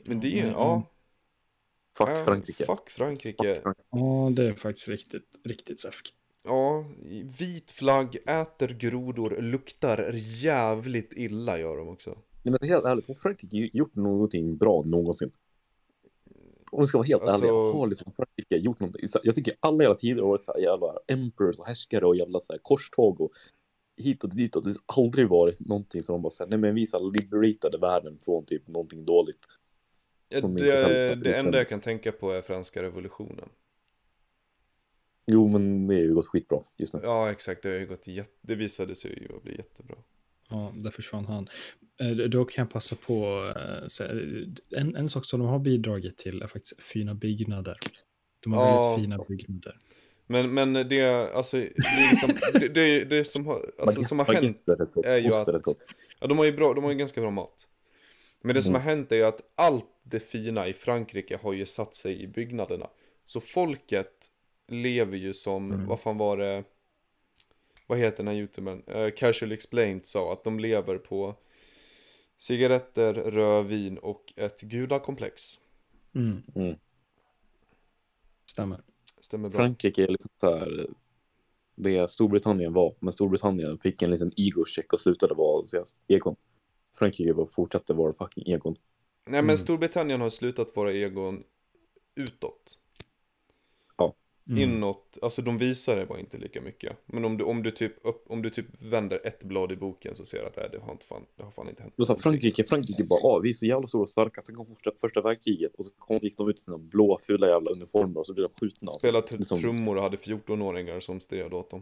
Men 0.05 0.19
det 0.19 0.39
är, 0.39 0.43
Mm, 0.43 0.51
ja. 0.53 0.83
Fuck 1.97 2.21
Frankrike. 2.25 2.65
Fuck 2.65 2.89
Frankrike. 2.89 3.55
Fuck 3.55 3.63
Frankrike. 3.63 3.87
Ja, 3.91 4.29
det 4.35 4.43
är 4.49 4.53
faktiskt 4.53 4.87
riktigt, 4.87 5.39
riktigt 5.43 5.81
säfk. 5.81 6.13
Ja, 6.43 6.85
vit 7.39 7.71
flagg, 7.71 8.15
äter 8.25 8.67
grodor, 8.67 9.37
luktar 9.41 10.11
jävligt 10.43 11.13
illa 11.15 11.59
gör 11.59 11.77
de 11.77 11.87
också. 11.89 12.09
Nej, 12.43 12.57
men 12.61 12.69
helt 12.69 12.85
ärligt, 12.85 13.07
har 13.07 13.15
Frankrike 13.15 13.69
gjort 13.73 13.95
någonting 13.95 14.57
bra 14.57 14.83
någonsin? 14.85 15.31
Om 16.71 16.81
vi 16.81 16.87
ska 16.87 16.97
vara 16.97 17.07
helt 17.07 17.21
Alltså- 17.21 17.37
ärliga, 17.47 17.53
har 17.53 17.87
liksom 17.87 18.11
Frankrike 18.15 18.55
gjort 18.57 18.79
någonting? 18.79 19.07
Jag 19.23 19.35
tycker 19.35 19.53
alla 19.59 19.83
jävla 19.83 19.95
tider 19.95 20.21
har 20.21 20.29
varit 20.29 20.43
så 20.43 20.53
här 20.53 20.59
jävla 20.59 20.93
emperors 21.07 21.59
och 21.59 21.65
härskare 21.67 22.05
och 22.05 22.15
jävla 22.15 22.39
så 22.39 22.53
här 22.53 22.59
korståg 22.63 23.21
och 23.21 23.31
hit 23.97 24.23
och 24.23 24.35
dit 24.35 24.55
och 24.55 24.63
det 24.65 24.75
har 24.85 25.03
aldrig 25.03 25.27
varit 25.29 25.59
någonting 25.59 26.03
som 26.03 26.13
de 26.13 26.21
bara 26.21 26.29
säger, 26.29 26.49
nej 26.49 26.59
men 26.59 26.75
vi 26.75 26.85
så 26.85 26.97
här 26.99 27.11
liberatade 27.21 27.77
världen 27.77 28.17
från 28.25 28.45
typ 28.45 28.67
någonting 28.67 29.05
dåligt. 29.05 29.45
Som 30.39 30.51
inte 30.57 30.87
Det, 30.87 31.15
det 31.15 31.33
enda 31.37 31.57
jag 31.57 31.69
kan 31.69 31.81
tänka 31.81 32.11
på 32.11 32.31
är 32.31 32.41
franska 32.41 32.83
revolutionen. 32.83 33.49
Jo, 35.27 35.47
men 35.47 35.87
det 35.87 35.93
har 35.95 36.01
ju 36.01 36.13
gått 36.13 36.27
skitbra 36.27 36.59
just 36.77 36.93
nu. 36.93 36.99
Ja, 37.03 37.31
exakt. 37.31 37.63
Det 37.63 37.69
har 37.69 37.75
ju 37.75 37.87
gått 37.87 38.07
jätte... 38.07 38.31
Det 38.41 38.55
visade 38.55 38.95
sig 38.95 39.19
ju 39.29 39.35
att 39.35 39.43
bli 39.43 39.55
jättebra. 39.55 39.97
Ja, 40.49 40.73
där 40.75 40.91
försvann 40.91 41.25
han. 41.25 41.49
Eh, 42.01 42.09
Då 42.29 42.45
kan 42.45 42.61
jag 42.63 42.71
passa 42.71 42.95
på 42.95 43.47
eh, 43.57 43.87
säga, 43.87 44.11
en, 44.69 44.95
en 44.95 45.09
sak 45.09 45.25
som 45.25 45.39
de 45.39 45.49
har 45.49 45.59
bidragit 45.59 46.17
till 46.17 46.41
är 46.41 46.47
faktiskt 46.47 46.81
fina 46.81 47.13
byggnader. 47.15 47.77
De 48.43 48.53
har 48.53 48.65
Ja. 48.65 48.89
väldigt 48.89 49.03
fina 49.05 49.17
byggnader. 49.29 49.77
Men, 50.31 50.53
men 50.53 50.73
det, 50.73 51.01
alltså, 51.33 51.57
det, 51.57 51.65
är 51.65 52.11
liksom, 52.11 52.59
det, 52.59 52.67
det, 52.67 53.03
det 53.03 53.25
som 53.25 53.45
har, 53.47 53.71
alltså, 53.79 54.03
som 54.03 54.19
har 54.19 54.33
hänt 54.33 54.63
är 55.05 55.17
ju 55.17 55.27
att-. 55.33 55.87
Ja, 56.19 56.27
de 56.27 56.37
har 56.37 56.45
ju 56.45 56.51
bra, 56.51 56.73
de 56.73 56.83
har 56.83 56.91
ju 56.91 56.97
ganska 56.97 57.21
bra 57.21 57.31
mat. 57.31 57.67
Men 58.41 58.55
det 58.55 58.63
som 58.63 58.75
Mm. 58.75 58.81
har 58.81 58.89
hänt 58.89 59.11
är 59.11 59.15
ju 59.15 59.23
att 59.23 59.41
allt 59.55 59.85
det 60.03 60.19
fina 60.19 60.67
i 60.67 60.73
Frankrike 60.73 61.39
har 61.41 61.53
ju 61.53 61.65
satt 61.65 61.95
sig 61.95 62.21
i 62.21 62.27
byggnaderna. 62.27 62.89
Så 63.25 63.39
folket 63.39 64.31
lever 64.67 65.17
ju 65.17 65.33
som, 65.33 65.71
Mm. 65.71 65.85
vad 65.87 65.99
fan 65.99 66.17
var 66.17 66.37
det, 66.37 66.63
vad 67.87 67.97
heter 67.99 68.17
den 68.17 68.27
här 68.27 68.35
youtubern? 68.35 68.83
Uh, 68.95 69.09
Casual 69.11 69.51
Explained 69.51 70.05
sa 70.05 70.33
att 70.33 70.43
de 70.43 70.59
lever 70.59 70.97
på 70.97 71.35
cigaretter, 72.37 73.13
rödvin 73.13 73.97
och 73.97 74.33
ett 74.35 74.61
gudakomplex. 74.61 75.59
Mm. 76.15 76.43
Mm. 76.55 76.75
Stämmer. 78.45 78.81
Stämmer 79.21 79.49
bra. 79.49 79.57
Frankrike 79.57 80.03
är 80.03 80.07
liksom 80.07 80.31
så 80.39 80.57
här, 80.57 80.87
det 81.75 82.09
Storbritannien 82.09 82.73
var, 82.73 82.95
men 82.99 83.13
Storbritannien 83.13 83.79
fick 83.79 84.01
en 84.01 84.11
liten 84.11 84.31
ego-check 84.37 84.93
och 84.93 84.99
slutade 84.99 85.33
vara 85.33 85.63
deras 85.71 85.97
egon. 86.07 86.35
Frankrike 86.99 87.33
bara 87.33 87.47
fortsatte 87.47 87.93
vara 87.93 88.13
fucking 88.13 88.53
egon. 88.53 88.75
Nej 89.25 89.41
men 89.41 89.43
Mm. 89.43 89.57
Storbritannien 89.57 90.21
har 90.21 90.29
slutat 90.29 90.75
vara 90.75 90.93
egon 90.93 91.43
utåt. 92.15 92.79
Mm. 94.49 94.63
Inåt, 94.63 95.17
alltså 95.21 95.41
de 95.41 95.57
visar 95.57 95.95
det 95.95 96.05
bara 96.05 96.19
inte 96.19 96.37
lika 96.37 96.61
mycket. 96.61 96.97
Men 97.05 97.25
om 97.25 97.37
du, 97.37 97.43
om 97.43 97.63
du, 97.63 97.71
typ, 97.71 97.93
upp, 98.03 98.25
om 98.29 98.41
du 98.41 98.49
typ 98.49 98.65
vänder 98.81 99.27
ett 99.27 99.43
blad 99.43 99.71
i 99.71 99.75
boken 99.75 100.15
så 100.15 100.25
ser 100.25 100.37
du 100.39 100.45
att 100.45 100.55
nej, 100.57 100.69
det 100.71 100.79
har 100.79 100.91
inte 100.91 101.05
fan, 101.05 101.25
det 101.35 101.43
har 101.43 101.51
fan 101.51 101.69
inte 101.69 101.81
hänt. 101.83 101.93
Och 101.97 102.07
så 102.07 102.15
Frankrike, 102.15 102.63
Frankrike 102.63 103.03
bara, 103.03 103.19
ah, 103.23 103.39
vi 103.43 103.49
är 103.49 103.53
så 103.53 103.65
jävla 103.65 103.87
stora 103.87 104.01
och 104.01 104.09
starka. 104.09 104.41
Sen 104.41 104.55
kom 104.55 104.65
första, 104.65 104.91
första 105.01 105.21
världskriget 105.21 105.75
och 105.75 105.85
så 105.85 105.91
kom, 105.91 106.19
gick 106.21 106.37
de 106.37 106.49
ut 106.49 106.59
i 106.59 106.61
sina 106.61 106.77
blå 106.77 107.17
fula 107.21 107.47
jävla 107.47 107.71
uniformer 107.71 108.19
och 108.19 108.25
så 108.25 108.33
blev 108.33 108.49
de 108.49 108.59
skjutna. 108.59 108.85
Alltså. 108.85 108.99
Spelade 108.99 109.27
tr- 109.27 109.37
liksom- 109.37 109.59
trummor 109.59 109.95
och 109.97 110.03
hade 110.03 110.17
14-åringar 110.17 110.99
som 110.99 111.19
stred 111.19 111.53
åt 111.53 111.69
dem. 111.69 111.81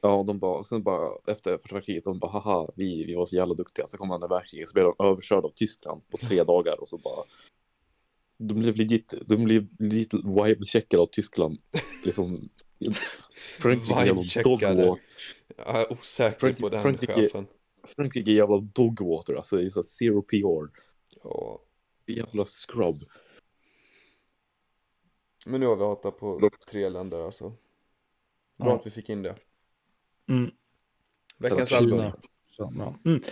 Ja, 0.00 0.24
de 0.26 0.38
bara, 0.38 0.64
sen 0.64 0.82
bara 0.82 1.08
efter 1.26 1.58
första 1.58 1.74
världskriget, 1.74 2.04
de 2.04 2.18
bara, 2.18 2.30
haha, 2.30 2.68
vi, 2.74 3.04
vi 3.04 3.14
var 3.14 3.24
så 3.24 3.36
jävla 3.36 3.54
duktiga. 3.54 3.86
Så 3.86 3.96
kom 3.98 4.10
andra 4.10 4.28
världskriget 4.28 4.68
så 4.68 4.72
blev 4.72 4.84
de 4.84 5.06
överkörda 5.06 5.46
av 5.48 5.52
Tyskland 5.54 6.02
på 6.10 6.16
tre 6.16 6.42
dagar 6.44 6.80
och 6.80 6.88
så 6.88 6.98
bara 6.98 7.24
de 8.42 8.54
blev 8.54 8.76
legit, 8.76 9.14
de 9.26 9.44
blev 9.44 9.66
legit 9.78 10.14
vibe-checkade 10.14 11.02
av 11.02 11.06
Tyskland. 11.06 11.58
Liksom, 12.04 12.48
Frankrike 13.58 14.04
jävla 14.06 14.22
dogwater. 14.44 15.02
Jag 15.56 15.80
är 15.80 15.92
osäker 15.92 16.38
Frank- 16.38 16.58
på 16.60 16.68
den 16.68 16.82
Frankrike- 16.82 17.14
chefen. 17.14 17.46
Frankrike 17.96 18.30
är 18.30 18.34
jävla 18.34 18.58
dogwater, 18.58 19.34
alltså 19.34 19.56
det 19.56 19.64
är 19.64 19.68
så 19.68 19.82
zero 19.82 20.22
PR. 20.22 20.70
Ja. 21.24 21.62
Jävla 22.06 22.44
scrub. 22.44 23.04
Men 25.46 25.60
nu 25.60 25.66
har 25.66 25.76
vi 25.76 25.82
hatat 25.82 26.18
på 26.18 26.50
tre 26.70 26.88
länder 26.88 27.24
alltså. 27.24 27.48
Bra 28.58 28.68
Ja. 28.68 28.74
att 28.76 28.86
vi 28.86 28.90
fick 28.90 29.08
in 29.10 29.22
det. 29.22 29.36
Mm. 30.28 30.50
Veckans 31.38 31.72
album. 31.72 32.12
Bra. 32.58 32.96
Mm. 33.04 33.22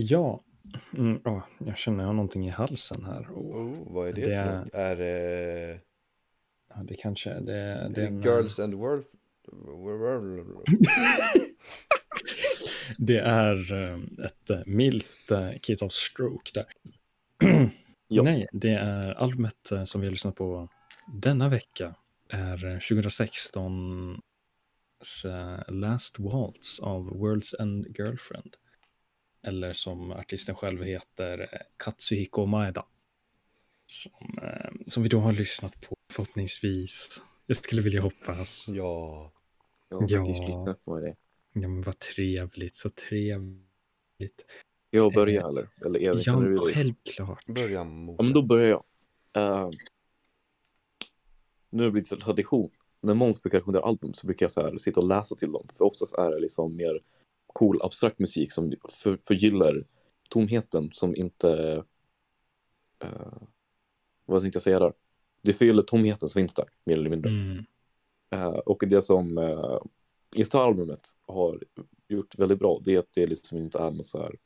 Ja, 0.00 0.44
mm, 0.96 1.20
ja, 1.24 1.42
jag 1.58 1.78
känner 1.78 1.98
jag 1.98 2.08
har 2.08 2.14
någonting 2.14 2.46
i 2.46 2.50
halsen 2.50 3.04
här. 3.04 3.30
Och, 3.30 3.56
Oh, 3.56 3.92
vad 3.94 4.08
är 4.08 4.12
det, 4.12 4.20
Det 4.20 4.44
för 4.44 4.58
något? 4.58 4.74
Är 4.74 4.96
det... 4.96 5.80
ja, 6.68 6.82
det 6.82 6.94
kanske 6.94 7.30
det, 7.30 7.40
det 7.40 7.52
Är 7.52 7.84
är 7.84 7.90
det 7.90 8.06
en, 8.06 8.22
Girls 8.22 8.58
and 8.58 8.74
World... 8.74 9.04
Det 12.98 13.18
är 13.18 13.72
eh, 13.72 14.24
ett 14.26 14.50
eh, 14.50 14.60
milt 14.66 15.30
eh, 15.30 15.50
Kids 15.62 15.82
of 15.82 15.92
Stroke 15.92 16.50
där. 16.54 16.66
Ja. 18.10 18.22
Nej, 18.22 18.48
det 18.52 18.70
är 18.70 19.14
albumet 19.14 19.72
som 19.84 20.00
vi 20.00 20.06
har 20.06 20.12
lyssnat 20.12 20.34
på 20.34 20.68
denna 21.12 21.48
vecka 21.48 21.94
är 22.28 22.64
eh, 22.64 22.78
2016 22.78 24.20
Last 25.68 26.18
Waltz 26.18 26.80
av 26.80 27.10
World's 27.10 27.54
End 27.60 27.86
Girlfriend. 27.98 28.56
Eller 29.42 29.72
som 29.72 30.12
artisten 30.12 30.54
själv 30.54 30.82
heter 30.84 31.40
eh, 31.52 31.60
Katsuhiko 31.76 32.46
Maeda. 32.46 32.86
Som, 33.86 34.38
eh, 34.42 34.70
som 34.86 35.02
vi 35.02 35.08
då 35.08 35.18
har 35.18 35.32
lyssnat 35.32 35.80
på 35.88 35.96
förhoppningsvis. 36.12 37.22
Jag 37.46 37.56
skulle 37.56 37.82
vilja 37.82 38.00
hoppas. 38.00 38.66
Ja. 38.68 39.32
Jag 39.88 39.96
har 40.00 40.06
Ja. 40.10 40.18
faktiskt 40.18 40.42
lyssnat 40.42 40.84
på 40.84 41.00
det. 41.00 41.16
Ja 41.52 41.68
men 41.68 41.82
vad 41.82 41.98
trevligt, 41.98 42.76
så 42.76 42.90
trevligt. 42.90 44.44
Jag 44.90 45.12
börjar 45.12 45.48
eller? 45.48 45.68
Eller 45.86 45.98
du 46.00 46.54
Ja, 46.56 46.64
dig? 46.64 46.74
självklart. 46.74 47.46
Börja. 47.46 47.78
Ja, 47.78 47.84
men 48.22 48.32
då 48.32 48.42
börjar 48.42 48.68
jag. 48.70 48.84
Uh, 49.38 49.70
nu 51.70 51.82
har 51.82 51.84
det 51.84 51.92
blivit 51.92 52.12
en 52.12 52.18
tradition. 52.18 52.70
När 53.00 53.14
Måns 53.14 53.42
brukar 53.42 53.58
rekommendera 53.58 53.84
album 53.84 54.12
så 54.12 54.26
brukar 54.26 54.44
jag 54.44 54.50
så 54.50 54.62
här 54.62 54.78
sitta 54.78 55.00
och 55.00 55.06
läsa 55.06 55.34
till 55.34 55.52
dem. 55.52 55.66
För 55.78 55.84
oftast 55.84 56.14
är 56.18 56.30
det 56.30 56.40
liksom 56.40 56.76
mer 56.76 57.00
cool 57.52 57.82
abstrakt 57.82 58.18
musik 58.18 58.52
som 58.52 58.74
för, 58.90 59.16
förgyllar 59.16 59.84
tomheten 60.30 60.90
som 60.92 61.16
inte... 61.16 61.82
Uh, 63.04 63.42
vad 64.24 64.42
tänkte 64.42 64.56
jag 64.56 64.62
säga 64.62 64.78
där? 64.78 64.92
Det 65.42 65.52
förgyller 65.52 65.82
tomheten 65.82 66.28
som 66.28 66.40
finns 66.40 66.54
där, 66.54 66.68
mer 66.84 66.94
eller 66.94 67.10
mindre. 67.10 67.30
Mm. 67.30 67.64
Eh, 68.30 68.58
och 68.58 68.82
det 68.86 69.02
som 69.02 69.38
uh, 69.38 69.78
just 70.34 70.52
det 70.52 70.58
här 70.58 70.64
albumet 70.64 71.08
har 71.26 71.62
gjort 72.08 72.38
väldigt 72.38 72.58
bra, 72.58 72.80
det 72.84 72.94
är 72.94 72.98
att 72.98 73.12
det 73.12 73.26
liksom 73.26 73.58
inte 73.58 73.78
är 73.78 74.02
så 74.02 74.18
här 74.18 74.36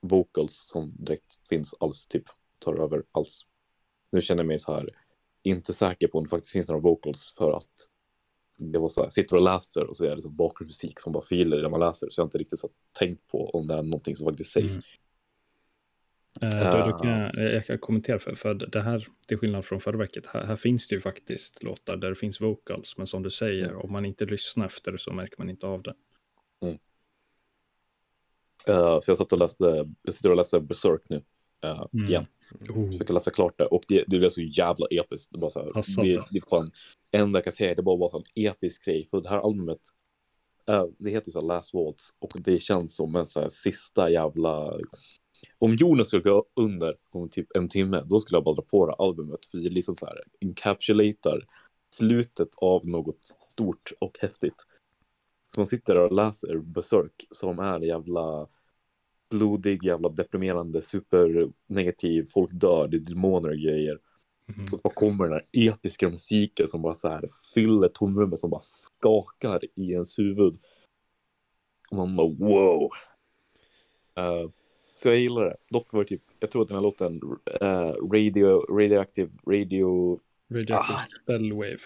vocals 0.00 0.68
som 0.68 0.94
direkt 0.98 1.38
finns 1.48 1.74
alls, 1.80 2.06
typ 2.06 2.24
tar 2.58 2.74
över 2.74 3.04
alls. 3.12 3.46
Nu 4.12 4.20
känner 4.20 4.42
jag 4.42 4.48
mig 4.48 4.58
så 4.58 4.74
här 4.74 4.90
inte 5.42 5.72
säker 5.72 6.08
på 6.08 6.18
om 6.18 6.24
det 6.24 6.30
faktiskt 6.30 6.52
finns 6.52 6.68
några 6.68 6.82
vocals 6.82 7.34
för 7.38 7.52
att 7.52 7.88
det 8.60 8.78
var 8.78 8.88
så 8.88 9.02
här, 9.02 9.10
sitter 9.10 9.36
och 9.36 9.42
läser 9.42 9.84
och 9.86 9.96
så 9.96 10.04
är 10.04 10.16
det 10.16 10.22
så 10.22 10.28
bakgrundsmusik 10.28 11.00
som 11.00 11.12
bara 11.12 11.22
filer 11.22 11.58
i 11.58 11.60
det 11.60 11.68
man 11.68 11.80
läser, 11.80 12.06
så 12.10 12.20
jag 12.20 12.24
har 12.24 12.26
inte 12.26 12.38
riktigt 12.38 12.58
så 12.58 12.68
tänkt 12.98 13.26
på 13.26 13.50
om 13.50 13.66
det 13.66 13.74
är 13.74 13.82
någonting 13.82 14.16
som 14.16 14.26
faktiskt 14.26 14.52
sägs. 14.52 14.72
Mm. 14.76 14.84
Eh, 16.42 16.72
då, 16.86 16.92
då 16.92 16.98
kan 16.98 17.10
Ah. 17.10 17.30
jag, 17.34 17.54
jag 17.54 17.66
kan 17.66 17.78
kommentera 17.78 18.18
för, 18.18 18.34
för 18.34 18.54
det 18.54 18.80
här, 18.82 19.08
till 19.28 19.38
skillnad 19.38 19.64
från 19.64 19.80
förra 19.80 19.96
veckan, 19.96 20.22
här, 20.28 20.44
här 20.44 20.56
finns 20.56 20.88
det 20.88 20.94
ju 20.94 21.00
faktiskt 21.00 21.62
låtar 21.62 21.96
där 21.96 22.08
det 22.08 22.16
finns 22.16 22.40
vocals, 22.40 22.96
men 22.96 23.06
som 23.06 23.22
du 23.22 23.30
säger, 23.30 23.68
Mm. 23.68 23.80
om 23.80 23.92
man 23.92 24.04
inte 24.04 24.24
lyssnar 24.24 24.66
efter 24.66 24.96
så 24.96 25.12
märker 25.12 25.34
man 25.38 25.50
inte 25.50 25.66
av 25.66 25.82
det. 25.82 25.94
Eh, 28.66 28.98
så 29.00 29.10
jag 29.10 29.16
satt 29.16 29.32
och 29.32 29.38
läste, 29.38 29.88
jag 30.02 30.14
sitter 30.14 30.30
och 30.30 30.36
läser 30.36 30.60
Berserk 30.60 31.02
nu 31.08 31.22
Mm. 31.62 32.08
igen. 32.08 32.26
Oh, 32.68 32.90
Försöker 32.90 33.14
läsa 33.14 33.30
klart 33.30 33.58
det 33.58 33.66
och 33.66 33.84
det, 33.88 34.04
det 34.06 34.18
blev 34.18 34.28
så 34.28 34.40
jävla 34.40 34.86
episkt. 34.90 35.32
Det, 35.32 35.38
bara 35.38 35.50
så 35.50 35.64
här, 35.64 35.72
Passat 35.72 36.04
det, 36.04 36.24
det. 36.30 36.38
är 36.38 36.48
fan, 36.50 36.70
enda 37.12 37.36
jag 37.36 37.44
kan 37.44 37.52
säga 37.52 37.74
det 37.74 37.82
bara 37.82 37.96
var 37.96 38.16
en 38.16 38.44
episk 38.44 38.84
grej. 38.84 39.06
För 39.10 39.20
det 39.20 39.28
här 39.28 39.38
albumet, 39.38 39.80
eh, 40.68 40.84
det 40.98 41.10
heter 41.10 41.28
ju 41.28 41.32
så 41.32 41.40
här 41.40 41.46
Last 41.46 41.74
Waltz 41.74 42.10
och 42.18 42.32
det 42.34 42.62
känns 42.62 42.96
som 42.96 43.16
en 43.16 43.26
så 43.26 43.40
här 43.40 43.48
sista 43.48 44.10
jävla... 44.10 44.78
Om 45.58 45.74
jorden 45.74 46.06
skulle 46.06 46.22
gå 46.22 46.44
under 46.56 46.96
om 47.10 47.28
typ 47.28 47.46
en 47.56 47.68
timme, 47.68 48.02
då 48.06 48.20
skulle 48.20 48.36
jag 48.36 48.44
bara 48.44 48.54
dra 48.54 48.62
på 48.62 48.86
det 48.86 48.92
albumet. 48.92 49.46
För 49.46 49.58
det 49.58 49.68
liksom 49.70 49.94
så 49.94 50.06
här 50.06 50.22
encapsulatar 50.40 51.46
slutet 51.94 52.48
av 52.60 52.86
något 52.86 53.24
stort 53.52 53.92
och 53.98 54.18
häftigt. 54.20 54.66
Så 55.46 55.60
man 55.60 55.66
sitter 55.66 55.94
där 55.94 56.02
och 56.02 56.12
läser 56.12 56.58
Berserk 56.58 57.26
som 57.30 57.58
är 57.58 57.80
jävla 57.80 58.46
blodig, 59.30 59.84
jävla 59.84 60.08
deprimerande, 60.08 60.82
supernegativ, 60.82 62.24
folk 62.34 62.50
dör, 62.52 62.88
det 62.88 62.96
är 62.96 63.00
demoner 63.00 63.48
och 63.48 63.56
grejer. 63.56 63.98
mhm. 64.46 64.62
Och 64.72 64.78
så 64.78 64.82
bara 64.84 64.94
kommer 64.94 65.24
den 65.24 65.32
här 65.32 65.46
episka 65.52 66.08
musiken 66.08 66.68
som 66.68 66.82
bara 66.82 66.94
så 66.94 67.08
här 67.08 67.24
fyller 67.54 67.88
tomrummet 67.88 68.38
som 68.38 68.50
bara 68.50 68.60
skakar 68.60 69.60
i 69.74 69.92
ens 69.92 70.18
huvud. 70.18 70.56
Och 71.90 71.96
man 71.96 72.16
bara 72.16 72.28
wow. 72.28 72.90
Eh, 74.18 74.50
så 74.92 75.08
jag 75.08 75.18
gillar 75.18 75.44
det. 75.44 75.56
Dock 75.70 75.92
var 75.92 76.00
det 76.00 76.08
typ, 76.08 76.22
jag 76.40 76.50
tror 76.50 76.62
att 76.62 76.68
den 76.68 76.76
här 76.76 76.82
låten, 76.82 77.20
eh, 77.60 77.92
radio, 78.12 78.76
radioactive, 78.78 79.30
radio, 79.46 80.20
Radioactive 80.52 80.98
Ah. 80.98 81.06
Spellwave. 81.22 81.78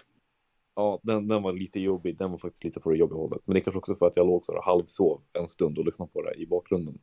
ja 0.76 1.00
den, 1.02 1.28
den 1.28 1.42
var 1.42 1.52
lite 1.52 1.80
jobbig. 1.80 2.18
Den 2.18 2.30
var 2.30 2.38
faktiskt 2.38 2.64
lite 2.64 2.80
på 2.80 2.90
det 2.90 2.96
jobbiga 2.96 3.18
hållet. 3.18 3.42
Men 3.46 3.54
det 3.54 3.60
är 3.60 3.62
kanske 3.62 3.78
också 3.78 3.94
för 3.94 4.06
att 4.06 4.16
jag 4.16 4.26
låg 4.26 4.44
så 4.44 4.60
halvsov 4.64 5.22
en 5.32 5.48
stund 5.48 5.78
och 5.78 5.84
lyssnade 5.84 6.12
på 6.12 6.22
det 6.22 6.34
i 6.34 6.46
bakgrunden. 6.46 6.98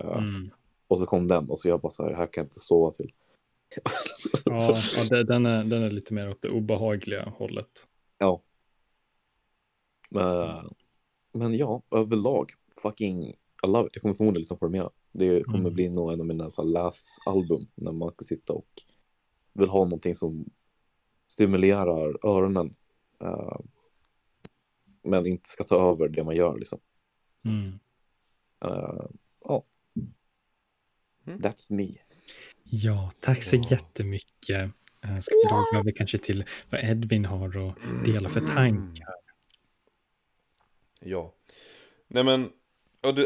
Eh, 0.00 0.16
Mm. 0.18 0.50
Och 0.88 0.98
så 0.98 1.06
kom 1.06 1.28
den 1.28 1.50
och 1.50 1.58
så 1.58 1.68
jag 1.68 1.80
bara 1.80 1.90
så 1.90 2.02
här, 2.02 2.14
här 2.14 2.26
kan 2.26 2.40
jag 2.42 2.46
inte 2.46 2.58
sova 2.60 2.90
till. 2.90 3.12
Ja, 4.44 4.78
ja 4.96 5.04
det, 5.10 5.24
den, 5.24 5.46
är, 5.46 5.64
den 5.64 5.82
är 5.82 5.90
lite 5.90 6.14
mer 6.14 6.30
åt 6.30 6.42
det 6.42 6.48
obehagliga 6.48 7.24
hållet. 7.38 7.88
Eh, 10.14 10.64
men 11.32 11.56
ja, 11.56 11.82
överlag, 11.90 12.50
fucking 12.82 13.28
I 13.64 13.66
love 13.66 13.86
it. 13.86 13.90
Jag 13.96 14.02
kommer 14.02 14.14
förmodligen 14.14 14.40
lyssna 14.40 14.56
på 14.56 14.64
det 14.66 14.70
mer. 14.72 14.90
Det 15.12 15.42
kommer 15.44 15.58
Mm. 15.58 15.74
bli 15.74 15.88
nog 15.88 16.12
en 16.12 16.20
av 16.20 16.26
mina 16.26 16.50
så 16.50 16.62
här, 16.62 16.68
läsalbum 16.68 17.66
när 17.74 17.92
man 17.92 18.12
ska 18.12 18.24
sitta 18.24 18.52
och 18.52 18.66
vill 19.52 19.68
ha 19.68 19.84
någonting 19.84 20.14
som 20.14 20.44
stimulerar 21.32 22.26
öronen. 22.26 22.74
eh, 23.20 23.58
men 25.04 25.26
inte 25.26 25.48
ska 25.48 25.64
ta 25.64 25.90
över 25.90 26.08
det 26.08 26.24
man 26.24 26.36
gör 26.36 26.58
liksom. 26.58 26.78
Mm. 27.44 27.78
Eh, 28.64 29.04
Ja. 29.44 29.64
Mm. 31.26 31.38
That's 31.38 31.72
me. 31.72 31.88
Ja, 32.64 33.12
tack 33.20 33.42
så 33.42 33.56
Ja. 33.56 33.62
jättemycket. 33.70 34.70
Eh, 35.04 35.20
Ska 35.20 35.34
vi 35.34 35.48
då 35.50 35.64
gå 35.72 35.78
över 35.78 35.92
kanske 35.92 36.18
till 36.18 36.44
vad 36.70 36.80
Edvin 36.84 37.24
har 37.24 37.68
att 37.68 37.76
dela 38.04 38.28
för 38.28 38.40
tankar? 38.40 39.14
Ja. 41.00 41.34
Nej 42.08 42.24
men, 42.24 42.52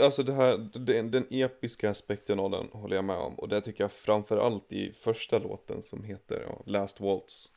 alltså 0.02 0.22
det 0.22 0.32
här, 0.32 0.58
den, 0.78 1.10
den 1.10 1.26
episka 1.30 1.90
aspekten 1.90 2.38
av 2.40 2.50
den 2.50 2.68
håller 2.72 2.96
jag 2.96 3.04
med 3.04 3.16
om. 3.16 3.34
Och 3.34 3.48
det 3.48 3.60
tycker 3.60 3.84
jag 3.84 3.92
framför 3.92 4.36
allt 4.38 4.72
i 4.72 4.92
första 4.92 5.38
låten 5.38 5.82
som 5.82 6.04
heter 6.04 6.44
ja, 6.48 6.62
Last 6.66 7.00
Waltz. 7.00 7.50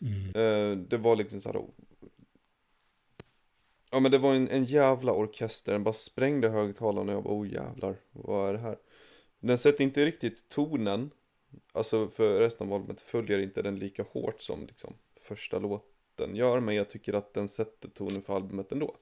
Mm. 0.00 0.28
Eh, 0.28 0.78
det 0.88 0.96
var 0.96 1.16
liksom 1.16 1.40
så 1.40 1.52
här. 1.52 1.62
Ja 3.90 4.00
men 4.00 4.10
det 4.12 4.18
var 4.18 4.34
en, 4.34 4.48
en 4.48 4.64
jävla 4.64 5.12
orkester, 5.12 5.72
den 5.72 5.84
bara 5.84 5.92
sprängde 5.92 6.48
högtalarna 6.48 7.12
och 7.12 7.16
jag 7.16 7.24
bara 7.24 7.34
oh 7.34 7.48
jävlar, 7.52 7.96
vad 8.12 8.48
är 8.48 8.52
det 8.52 8.58
här? 8.58 8.76
Den 9.46 9.58
sätter 9.58 9.84
inte 9.84 10.06
riktigt 10.06 10.48
tonen, 10.48 11.10
alltså 11.72 12.08
för 12.08 12.38
resten 12.38 12.66
av 12.66 12.74
albumet 12.74 13.00
följer 13.00 13.38
inte 13.38 13.62
den 13.62 13.78
lika 13.78 14.02
hårt 14.02 14.40
som 14.40 14.66
liksom 14.66 14.94
första 15.20 15.58
låten 15.58 16.36
gör, 16.36 16.60
men 16.60 16.74
jag 16.74 16.90
tycker 16.90 17.12
att 17.12 17.34
den 17.34 17.48
sätter 17.48 17.88
tonen 17.88 18.22
för 18.22 18.36
albumet 18.36 18.72
ändå. 18.72 18.96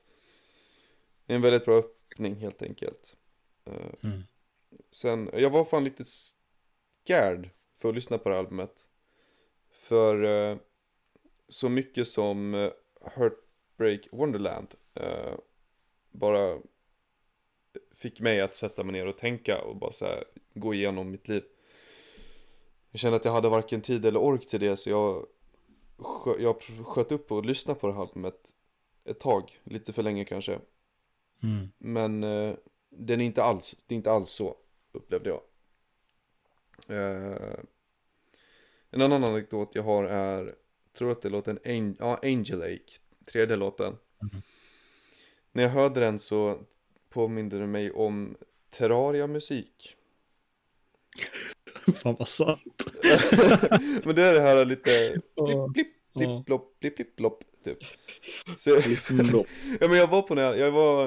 En 1.26 1.42
väldigt 1.42 1.64
bra 1.64 1.78
öppning 1.78 2.34
helt 2.34 2.62
enkelt. 2.62 3.16
Eh, 3.64 3.72
Mm. 4.02 4.22
Sen, 4.90 5.30
jag 5.32 5.50
var 5.50 5.64
fan 5.64 5.84
lite 5.84 6.04
scared 6.04 7.50
för 7.76 7.88
att 7.88 7.94
lyssna 7.94 8.18
på 8.18 8.28
det 8.28 8.34
här 8.34 8.42
albumet. 8.42 8.88
För 9.70 10.22
eh, 10.22 10.58
så 11.48 11.68
mycket 11.68 12.08
som 12.08 12.54
eh, 12.54 12.70
Heartbreak 13.00 14.08
Wonderland 14.12 14.74
bara 16.10 16.58
fick 17.94 18.20
mig 18.20 18.40
att 18.40 18.54
sätta 18.54 18.84
mig 18.84 18.92
ner 18.92 19.06
och 19.06 19.18
tänka 19.18 19.62
och 19.62 19.76
bara 19.76 19.92
så 19.92 20.04
här, 20.04 20.24
gå 20.54 20.74
igenom 20.74 21.10
mitt 21.10 21.28
liv. 21.28 21.44
Jag 22.90 23.00
kände 23.00 23.16
att 23.16 23.24
jag 23.24 23.32
hade 23.32 23.48
varken 23.48 23.80
tid 23.80 24.06
eller 24.06 24.20
ork 24.20 24.46
till 24.46 24.60
det 24.60 24.76
så 24.76 24.90
jag, 24.90 25.26
jag 26.38 26.62
sköt 26.62 27.12
upp 27.12 27.32
och 27.32 27.44
lyssnade 27.44 27.80
på 27.80 27.86
det 27.86 27.92
här 27.92 28.00
albumet 28.02 28.50
ett 29.04 29.20
tag, 29.20 29.60
lite 29.64 29.92
för 29.92 30.02
länge 30.02 30.24
kanske. 30.24 30.58
Mm. 31.42 31.68
Men 31.78 32.24
eh, 32.24 32.54
den 32.90 33.20
är 33.20 33.24
inte 33.24 33.42
alls, 33.42 33.84
det 33.86 33.94
är 33.94 33.96
inte 33.96 34.12
alls 34.12 34.30
så, 34.30 34.56
upplevde 34.92 35.28
jag. 35.28 35.40
Eh, 36.88 37.58
en 38.90 39.02
annan 39.02 39.24
anekdot 39.24 39.74
jag 39.74 39.82
har 39.82 40.04
är, 40.04 40.50
tror 40.98 41.10
att 41.10 41.22
det 41.22 41.28
låter 41.28 41.50
en 41.50 41.58
Ang- 41.64 41.96
ja, 41.98 42.18
Angel 42.22 42.58
Lake, 42.58 42.92
tredje 43.32 43.56
låten. 43.56 43.96
Mhm. 44.22 44.42
När 45.52 45.62
jag 45.62 45.70
hörde 45.70 46.00
den 46.00 46.18
så 46.18 46.58
påminde 47.14 47.58
det 47.58 47.66
mig 47.66 47.90
om 47.90 48.36
Terraria-musik. 48.70 49.96
Fan 52.02 52.16
vad 52.18 52.28
sant. 52.28 52.84
Men 54.04 54.14
det 54.14 54.22
är 54.22 54.34
det 54.34 54.40
här 54.40 54.64
lite 54.64 55.20
blipp, 55.74 55.74
blipp, 55.74 55.88
Ja. 56.16 56.44
blipp, 56.46 56.96
blipp, 56.96 57.16
plopp, 57.16 57.44
typ. 57.64 57.78
Så, 58.58 58.70
ja 59.80 59.88
men 59.88 59.98
jag 59.98 60.06
var 60.06 60.22
på 60.22 60.34
när 60.34 60.54
jag, 60.54 60.70
var, 60.72 61.06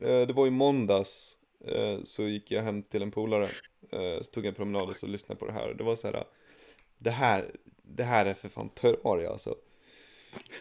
eh, 0.00 0.26
det 0.26 0.32
var 0.32 0.46
i 0.46 0.50
måndags, 0.50 1.38
eh, 1.64 1.98
så 2.04 2.22
gick 2.22 2.50
jag 2.50 2.62
hem 2.62 2.82
till 2.82 3.02
en 3.02 3.10
polare, 3.10 3.48
eh, 3.92 4.20
så 4.22 4.32
tog 4.32 4.44
jag 4.44 4.48
en 4.48 4.54
promenad 4.54 4.88
och 4.88 4.96
så 4.96 5.06
lyssnade 5.06 5.38
på 5.38 5.46
det 5.46 5.52
här. 5.52 5.74
Det 5.74 5.84
var 5.84 5.96
så 5.96 6.08
här, 6.08 6.24
det 6.98 7.10
här, 7.10 7.50
det 7.82 8.04
här 8.04 8.26
är 8.26 8.34
för 8.34 8.48
fan 8.48 8.68
Terraria 8.68 9.30
alltså. 9.30 9.54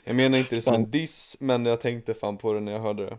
Jag 0.04 0.16
menar 0.16 0.38
inte 0.38 0.56
det 0.56 0.62
som 0.62 0.74
en 0.74 0.92
diss, 0.92 1.38
men 1.40 1.66
jag 1.66 1.82
tänkte 1.82 2.14
fan 2.14 2.38
på 2.38 2.54
det 2.54 2.60
när 2.60 2.72
jag 2.72 2.80
hörde 2.80 3.06
det. 3.06 3.18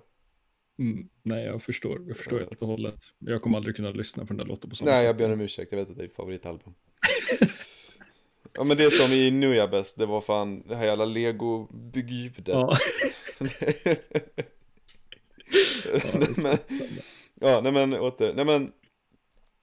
Mm. 0.81 1.09
Nej, 1.23 1.45
jag 1.45 1.63
förstår. 1.63 2.05
Jag 2.09 2.17
förstår 2.17 2.39
helt 2.39 2.63
och 2.63 2.69
hållet. 2.69 2.99
Jag 3.19 3.43
kommer 3.43 3.57
aldrig 3.57 3.77
kunna 3.77 3.91
lyssna 3.91 4.23
på 4.25 4.29
den 4.29 4.37
där 4.37 4.45
låten 4.45 4.71
på 4.71 4.77
samma 4.77 4.91
Nej, 4.91 5.01
sätt. 5.01 5.07
jag 5.07 5.17
ber 5.17 5.33
om 5.33 5.41
ursäkt, 5.41 5.73
jag 5.73 5.79
vet 5.79 5.91
att 5.91 5.97
det 5.97 6.03
är 6.03 6.07
ditt 6.07 6.17
favoritalbum. 6.17 6.75
ja 8.53 8.65
men 8.65 8.77
det 8.77 8.91
som 8.91 9.13
i 9.13 9.31
Nu 9.31 9.51
är 9.53 9.57
jag 9.57 9.71
bäst, 9.71 9.99
det 9.99 10.07
var 10.07 10.21
fan 10.21 10.63
det 10.69 10.77
här 10.77 10.87
jävla 10.87 11.05
lego-byggljudet. 11.05 12.49
Ja. 12.49 12.77
nej, 16.15 16.29
men, 16.37 16.59
ja, 17.35 17.61
nej 17.61 17.73
men 17.73 17.95
åter, 17.95 18.35
nej 18.35 18.45
men 18.45 18.73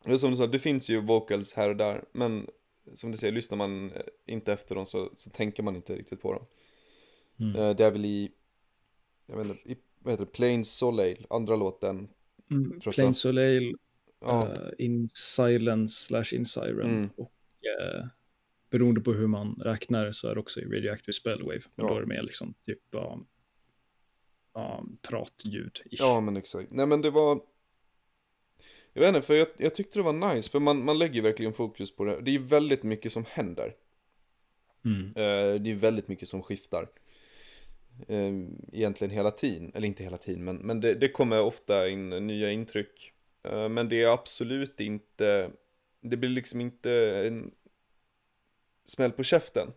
det 0.03 0.11
är 0.11 0.17
som 0.17 0.31
du 0.31 0.37
sa, 0.37 0.47
det 0.47 0.59
finns 0.59 0.89
ju 0.89 1.01
vocals 1.01 1.53
här 1.53 1.69
och 1.69 1.75
där, 1.75 2.03
men 2.11 2.47
som 2.95 3.11
du 3.11 3.17
säger, 3.17 3.33
lyssnar 3.33 3.57
man 3.57 3.91
eh, 3.91 4.01
inte 4.25 4.53
efter 4.53 4.75
dem 4.75 4.85
så, 4.85 5.11
så 5.15 5.29
tänker 5.29 5.63
man 5.63 5.75
inte 5.75 5.95
riktigt 5.95 6.21
på 6.21 6.33
dem. 6.33 6.45
Mm. 7.39 7.55
Eh, 7.55 7.75
Det 7.75 7.85
är 7.85 7.91
väl 7.91 8.05
i, 8.05 8.31
jag 9.25 9.37
vet 9.37 9.47
inte, 9.47 9.71
i, 9.71 9.77
vad 10.07 10.13
heter 10.13 10.25
det, 10.25 10.31
Plain 10.31 10.65
Soleil, 10.65 11.25
andra 11.29 11.55
låten. 11.55 12.07
Mm. 12.51 12.79
Plain. 12.79 13.13
Soleil, 13.13 13.75
Ja, 14.19 14.47
eh, 14.47 14.85
In 14.85 15.09
Silence 15.13 16.03
slash 16.05 16.33
In 16.35 16.45
Siren 16.45 16.89
Mm. 16.89 17.09
och 17.17 17.31
eh, 17.81 18.05
beroende 18.69 19.01
på 19.01 19.13
hur 19.13 19.27
man 19.27 19.55
räknar 19.63 20.11
så 20.11 20.27
är 20.27 20.33
det 20.33 20.39
också 20.39 20.59
i 20.59 20.65
Radioactive 20.65 21.13
Spellwave. 21.13 21.57
Och 21.75 21.83
Ja. 21.83 21.87
då 21.87 21.95
är 21.95 21.99
det 22.01 22.07
mer 22.07 22.23
liksom 22.23 22.53
typ 22.65 22.79
ja, 22.91 23.19
ja, 24.53 24.85
pratljud. 25.01 25.81
ja 25.85 26.21
men 26.21 26.37
exakt. 26.37 26.71
Nej 26.71 26.85
men 26.85 27.01
det 27.01 27.09
var, 27.09 27.41
jag 28.93 29.01
vet 29.01 29.07
inte, 29.15 29.21
för 29.27 29.33
jag, 29.35 29.47
jag 29.57 29.75
tyckte 29.75 29.99
det 29.99 30.03
var 30.03 30.33
nice, 30.35 30.49
för 30.49 30.59
man, 30.59 30.85
man 30.85 30.97
lägger 30.99 31.21
verkligen 31.21 31.53
fokus 31.53 31.95
på 31.95 32.03
det. 32.03 32.21
Det 32.21 32.35
är 32.35 32.39
väldigt 32.39 32.83
mycket 32.83 33.13
som 33.13 33.25
händer. 33.29 33.75
Mm. 34.85 35.05
Eh, 35.07 35.61
det 35.61 35.71
är 35.71 35.75
väldigt 35.75 36.07
mycket 36.07 36.29
som 36.29 36.43
skiftar. 36.43 36.89
Eh, 38.07 38.33
egentligen 38.71 39.11
hela 39.11 39.31
tiden, 39.31 39.71
eller 39.75 39.87
inte 39.87 40.03
hela 40.03 40.17
tiden, 40.17 40.43
men, 40.43 40.55
men 40.55 40.81
det, 40.81 40.93
det 40.93 41.09
kommer 41.09 41.41
ofta 41.41 41.89
in 41.89 42.09
nya 42.09 42.51
intryck. 42.51 43.13
Eh, 43.43 43.69
men 43.69 43.89
det 43.89 44.01
är 44.03 44.07
absolut 44.07 44.79
inte, 44.79 45.51
det 46.01 46.17
blir 46.17 46.29
liksom 46.29 46.61
inte 46.61 46.91
en 47.27 47.51
smäll 48.85 49.11
på 49.11 49.23
käften. 49.23 49.71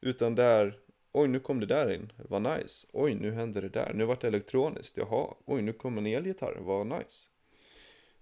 Utan 0.00 0.34
det 0.34 0.42
är, 0.42 0.78
oj 1.12 1.28
nu 1.28 1.40
kom 1.40 1.60
det 1.60 1.66
där 1.66 1.90
in, 1.92 2.12
vad 2.28 2.42
nice. 2.42 2.86
Oj 2.92 3.14
nu 3.14 3.32
hände 3.32 3.60
det 3.60 3.68
där, 3.68 3.92
nu 3.94 4.04
vart 4.04 4.20
det 4.20 4.28
elektroniskt, 4.28 4.96
jaha. 4.96 5.34
Oj 5.44 5.62
nu 5.62 5.72
kom 5.72 5.98
en 5.98 6.06
elgitarr, 6.06 6.56
vad 6.60 6.86
nice. 6.86 7.28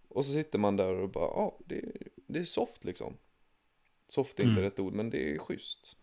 Och 0.08 0.26
så 0.26 0.32
sitter 0.32 0.58
man 0.58 0.76
där 0.76 0.94
och 0.94 1.08
bara, 1.08 1.24
ja 1.24 1.58
det, 1.66 1.82
det 2.26 2.38
är 2.38 2.44
soft 2.44 2.84
liksom. 2.84 3.16
Soft 4.08 4.38
är 4.40 4.42
inte 4.42 4.52
Mm. 4.52 4.62
rätt 4.64 4.80
ord, 4.80 4.92
men 4.92 5.10
det 5.10 5.34
är 5.34 5.38
schysst. 5.38 5.96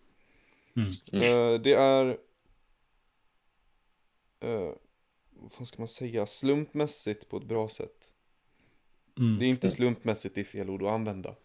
Mm. 0.76 0.88
Eh, 1.24 1.62
det 1.62 1.74
är... 1.74 2.18
Uh, 4.44 4.74
vad 5.32 5.68
ska 5.68 5.78
man 5.82 5.88
säga? 5.88 6.26
Slumpmässigt 6.26 7.30
på 7.30 7.38
ett 7.38 7.44
bra 7.46 7.70
sätt. 7.70 8.12
Mm. 9.18 9.39
Det 9.39 9.46
är 9.46 9.50
inte 9.50 9.70
slumpmässigt 9.70 10.38
i 10.38 10.44
fel 10.44 10.70
ord 10.70 10.84
att 10.84 10.89
använda. 10.89 11.36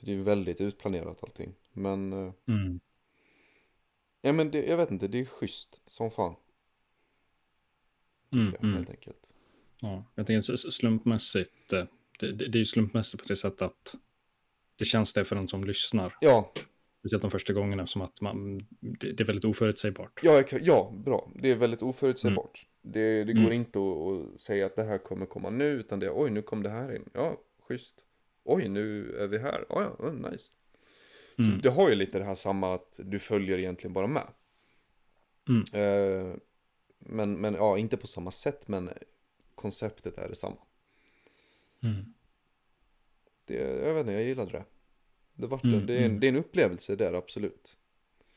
Det 0.00 0.12
är 0.12 0.16
väldigt 0.16 0.60
utplanerat 0.60 1.22
allting. 1.22 1.54
Men, 1.72 2.12
eh, 2.12 2.32
Mm. 2.48 2.80
ja 4.20 4.32
men 4.32 4.50
det, 4.50 4.66
jag 4.66 4.76
vet 4.76 4.90
inte, 4.90 5.08
det 5.08 5.20
är 5.20 5.24
schysst 5.24 5.80
som 5.86 6.10
fan. 6.10 6.34
Mm. 8.32 8.52
Ja, 8.52 8.58
Mm. 8.60 8.74
Helt 8.74 8.90
enkelt. 8.90 9.32
Ja, 9.80 10.04
jag 10.14 10.26
tänker 10.26 10.56
slumpmässigt. 10.70 11.72
eh, 11.72 11.84
Det, 12.18 12.32
det, 12.32 12.48
det 12.48 12.56
är 12.58 12.60
ju 12.60 12.66
slumpmässigt 12.66 13.22
på 13.22 13.28
det 13.28 13.36
sättet 13.36 13.62
att 13.62 13.94
det 14.76 14.84
känns 14.84 15.12
det 15.12 15.24
för 15.24 15.36
den 15.36 15.48
som 15.48 15.64
lyssnar. 15.64 16.16
Ja, 16.20 16.52
Speciellt 17.06 17.22
de 17.22 17.30
första 17.30 17.52
gångerna 17.52 17.86
som 17.86 18.02
att 18.02 18.20
man, 18.20 18.58
det, 18.80 19.12
det 19.12 19.22
är 19.22 19.24
väldigt 19.26 19.44
oförutsägbart. 19.44 20.20
ja 20.22 20.40
exakt, 20.40 20.64
ja, 20.66 20.92
bra. 21.04 21.30
Det 21.34 21.50
är 21.50 21.54
väldigt 21.54 21.82
oförutsägbart. 21.82 22.66
Det, 22.82 23.24
det 23.24 23.32
går 23.32 23.40
Mm. 23.40 23.52
inte 23.52 23.78
att, 23.78 24.40
säga 24.40 24.66
att 24.66 24.76
det 24.76 24.84
här 24.84 24.98
kommer 24.98 25.26
komma 25.26 25.50
nu, 25.50 25.64
utan 25.70 26.00
det 26.00 26.06
är 26.06 26.12
oj, 26.22 26.30
nu 26.30 26.42
kom 26.42 26.62
det 26.62 26.70
här 26.70 26.96
in. 26.96 27.04
Ja, 27.12 27.40
schysst. 27.68 28.04
Oj, 28.44 28.68
nu 28.68 29.16
är 29.16 29.26
vi 29.26 29.38
här. 29.38 29.64
Ja, 29.68 29.96
ja, 29.98 30.08
mm, 30.08 30.30
nice. 30.30 30.52
Så 31.36 31.42
Mm. 31.42 31.60
det 31.62 31.70
har 31.70 31.88
ju 31.88 31.94
lite 31.94 32.18
det 32.18 32.24
här 32.24 32.34
samma 32.34 32.74
att 32.74 33.00
du 33.04 33.18
följer 33.18 33.58
egentligen 33.58 33.92
bara 33.92 34.06
med. 34.06 34.26
Mm. 35.48 35.64
Eh, 35.72 36.36
men, 36.98 37.32
men 37.40 37.54
ja, 37.54 37.78
inte 37.78 37.96
på 37.96 38.06
samma 38.06 38.30
sätt, 38.30 38.68
men 38.68 38.90
konceptet 39.54 40.18
är 40.18 40.28
detsamma. 40.28 40.56
Mm. 41.82 42.14
Det, 43.44 43.54
jag 43.86 43.94
vet 43.94 44.00
inte, 44.00 44.12
jag 44.12 44.22
gillade 44.24 44.50
det. 44.52 44.64
Det, 45.36 45.46
vart 45.46 45.64
Mm, 45.64 45.86
det, 45.86 45.92
är 45.94 45.98
en, 45.98 46.04
mm. 46.04 46.20
det 46.20 46.26
är 46.26 46.28
en 46.28 46.36
upplevelse 46.36 46.96
där, 46.96 47.12
absolut. 47.12 47.76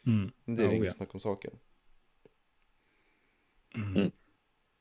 Mm. 0.05 0.31
Det 0.45 0.63
är 0.63 0.65
Ja, 0.67 0.73
inget 0.73 0.85
ja. 0.85 0.91
snack 0.91 1.13
om 1.13 1.19
saken. 1.19 1.51
Mm. 3.75 3.95
Mm. 3.95 4.11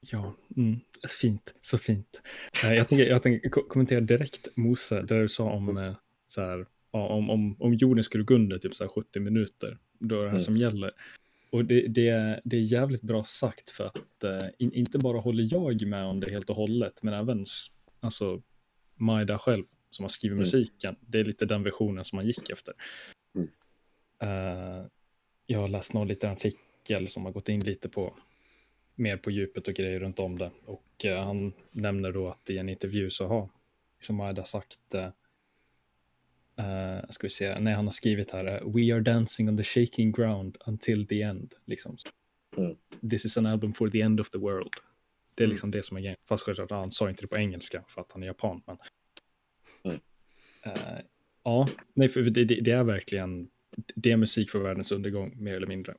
Ja, 0.00 0.34
mm. 0.56 0.80
fint, 1.20 1.54
så 1.60 1.78
fint. 1.78 2.22
Eh, 2.64 2.72
Jag 2.72 2.88
tänker, 2.88 3.06
jag 3.06 3.22
tänker 3.22 3.48
ko- 3.48 3.68
kommentera 3.68 4.00
direkt 4.00 4.48
Mose, 4.56 5.02
där 5.02 5.20
du 5.20 5.28
sa 5.28 5.44
om, 5.50 5.76
eh, 5.78 5.94
så 6.26 6.40
här, 6.40 6.66
om, 6.90 7.30
om, 7.30 7.56
om 7.62 7.74
jorden 7.74 8.04
skulle 8.04 8.24
gå 8.24 8.34
under 8.34 8.58
typ 8.58 8.74
så 8.74 8.84
här 8.84 8.88
70 8.88 9.20
minuter, 9.20 9.78
då 9.98 10.14
är 10.14 10.18
det 10.18 10.24
här 10.24 10.30
Mm. 10.30 10.40
som 10.44 10.56
gäller. 10.56 10.90
och 11.50 11.64
det, 11.64 11.86
det, 11.88 12.08
är, 12.08 12.40
det 12.44 12.56
är 12.56 12.60
jävligt 12.60 13.02
bra 13.02 13.24
sagt 13.24 13.70
för 13.70 13.86
att 13.86 14.24
uh, 14.24 14.48
in, 14.58 14.72
inte 14.72 14.98
bara 14.98 15.18
håller 15.20 15.48
jag 15.52 15.86
med 15.86 16.04
om 16.04 16.20
det 16.20 16.30
helt 16.30 16.50
och 16.50 16.56
hållet, 16.56 17.02
men 17.02 17.14
även 17.14 17.46
alltså, 18.00 18.42
Maida 18.94 19.38
själv 19.38 19.64
som 19.91 20.05
har 20.05 20.09
skrivit 20.09 20.32
mm. 20.32 20.41
musiken. 20.41 20.97
Det 21.01 21.20
är 21.20 21.24
lite 21.24 21.47
den 21.47 21.62
versionen 21.62 22.05
som 22.05 22.16
man 22.16 22.26
gick 22.26 22.51
efter. 22.51 22.74
Mm. 23.34 23.49
Uh, 24.22 24.86
jag 25.47 25.59
har 25.59 25.68
läst 25.68 25.93
någon 25.93 26.09
liten 26.09 26.30
artikel 26.30 27.09
som 27.09 27.24
har 27.24 27.32
gått 27.32 27.49
in 27.49 27.61
lite 27.61 27.89
på 27.89 28.14
mer 28.95 29.16
på 29.16 29.30
djupet 29.30 29.68
och 29.68 29.74
grejer 29.74 30.01
runt 30.01 30.18
om 30.18 30.39
det. 30.39 30.51
Och 30.64 31.05
uh, 31.05 31.16
han 31.16 31.53
nämner 31.70 32.12
då 32.12 32.28
att 32.28 32.51
i 32.51 32.59
en 32.59 32.68
intervju 32.68 33.11
så 33.11 33.26
har 33.26 33.49
liksom 33.99 34.16
Maida 34.16 34.45
sagt 34.45 34.95
Uh, 36.61 37.11
ska 37.11 37.26
vi 37.26 37.30
se, 37.30 37.59
nej 37.61 37.74
han 37.74 37.84
har 37.84 37.93
skrivit 37.93 38.30
här, 38.30 38.45
We 38.45 38.95
are 38.95 39.01
dancing 39.01 39.49
on 39.49 39.57
the 39.57 39.64
shaking 39.64 40.12
ground 40.12 40.57
until 40.66 41.07
the 41.07 41.22
end. 41.22 41.55
Liksom. 41.64 41.97
Mm. 42.57 42.76
This 43.11 43.24
is 43.24 43.36
an 43.36 43.47
album 43.47 43.74
for 43.74 43.89
the 43.89 44.01
end 44.01 44.20
of 44.20 44.30
the 44.30 44.39
world. 44.39 44.72
Det 45.34 45.43
är 45.43 45.45
mm. 45.45 45.51
liksom 45.51 45.70
det 45.70 45.82
som 45.82 45.97
är 45.97 46.01
grejen. 46.01 46.16
Fast 46.28 46.45
självklart, 46.45 46.70
han 46.70 46.93
sa 46.93 47.11
inte 47.11 47.22
det 47.22 47.26
på 47.26 47.36
engelska 47.36 47.84
för 47.89 48.01
att 48.01 48.12
han 48.12 48.22
är 48.22 48.26
japan. 48.26 48.62
Men... 48.66 48.76
Mm. 49.85 50.01
Uh, 50.66 51.01
ja, 51.45 51.68
nej, 51.95 52.09
för 52.09 52.22
det, 52.22 52.45
det, 52.45 52.70
är 52.70 52.85
verkligen, 52.85 53.51
det 53.95 54.11
är 54.11 54.16
musik 54.16 54.51
för 54.51 54.59
världens 54.59 54.93
undergång, 54.93 55.43
mer 55.43 55.55
eller 55.55 55.66
mindre. 55.66 55.93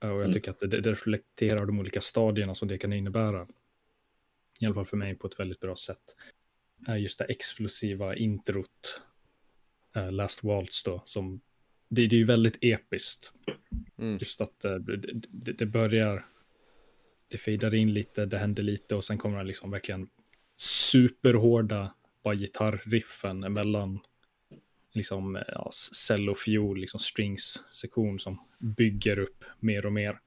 och 0.00 0.08
jag 0.08 0.20
mm. 0.20 0.32
tycker 0.32 0.50
att 0.50 0.58
det, 0.58 0.66
det 0.66 0.92
reflekterar 0.92 1.66
de 1.66 1.80
olika 1.80 2.00
stadierna 2.00 2.54
som 2.54 2.68
det 2.68 2.78
kan 2.78 2.92
innebära. 2.92 3.46
I 4.60 4.66
alla 4.66 4.74
fall 4.74 4.86
för 4.86 4.96
mig 4.96 5.14
på 5.14 5.26
ett 5.26 5.40
väldigt 5.40 5.60
bra 5.60 5.76
sätt. 5.76 6.14
Just 6.98 7.18
det 7.18 7.24
explosiva 7.24 8.16
introt 8.16 9.00
uh, 9.96 10.12
Last 10.12 10.44
Waltz 10.44 10.82
då, 10.82 11.02
som 11.04 11.40
det, 11.88 12.06
det 12.06 12.16
är 12.16 12.18
ju 12.18 12.24
väldigt 12.24 12.58
episkt. 12.60 13.32
Mm. 13.98 14.18
Just 14.18 14.40
att 14.40 14.64
uh, 14.64 14.74
det, 14.74 15.52
det, 15.52 15.66
börjar, 15.66 16.26
det 17.28 17.38
fejdar 17.38 17.74
in 17.74 17.94
lite, 17.94 18.26
det 18.26 18.38
händer 18.38 18.62
lite 18.62 18.94
och 18.94 19.04
sen 19.04 19.18
kommer 19.18 19.38
det 19.38 19.44
liksom 19.44 19.70
verkligen 19.70 20.08
superhårda 20.56 21.94
bara 22.24 22.34
gitarriffen 22.34 23.44
emellan 23.44 24.00
liksom 24.92 25.42
ja, 25.48 25.70
cello, 26.06 26.34
fiol, 26.34 26.80
liksom 26.80 27.00
strings-sektion 27.00 28.18
som 28.18 28.40
bygger 28.58 29.18
upp 29.18 29.44
mer 29.60 29.86
och 29.86 29.92
mer. 29.92 30.20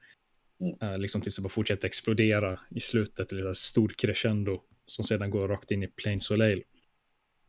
Mm. 0.59 0.93
Uh, 0.93 0.99
liksom 0.99 1.21
tills 1.21 1.35
det 1.35 1.41
bara 1.41 1.49
fortsätter 1.49 1.87
explodera 1.87 2.59
i 2.69 2.79
slutet, 2.79 3.29
till 3.29 3.47
ett 3.47 3.57
stort 3.57 3.97
crescendo 3.97 4.61
som 4.85 5.05
sedan 5.05 5.29
går 5.29 5.47
rakt 5.47 5.71
in 5.71 5.83
i 5.83 5.87
Plain 5.87 6.21
Soleil. 6.21 6.63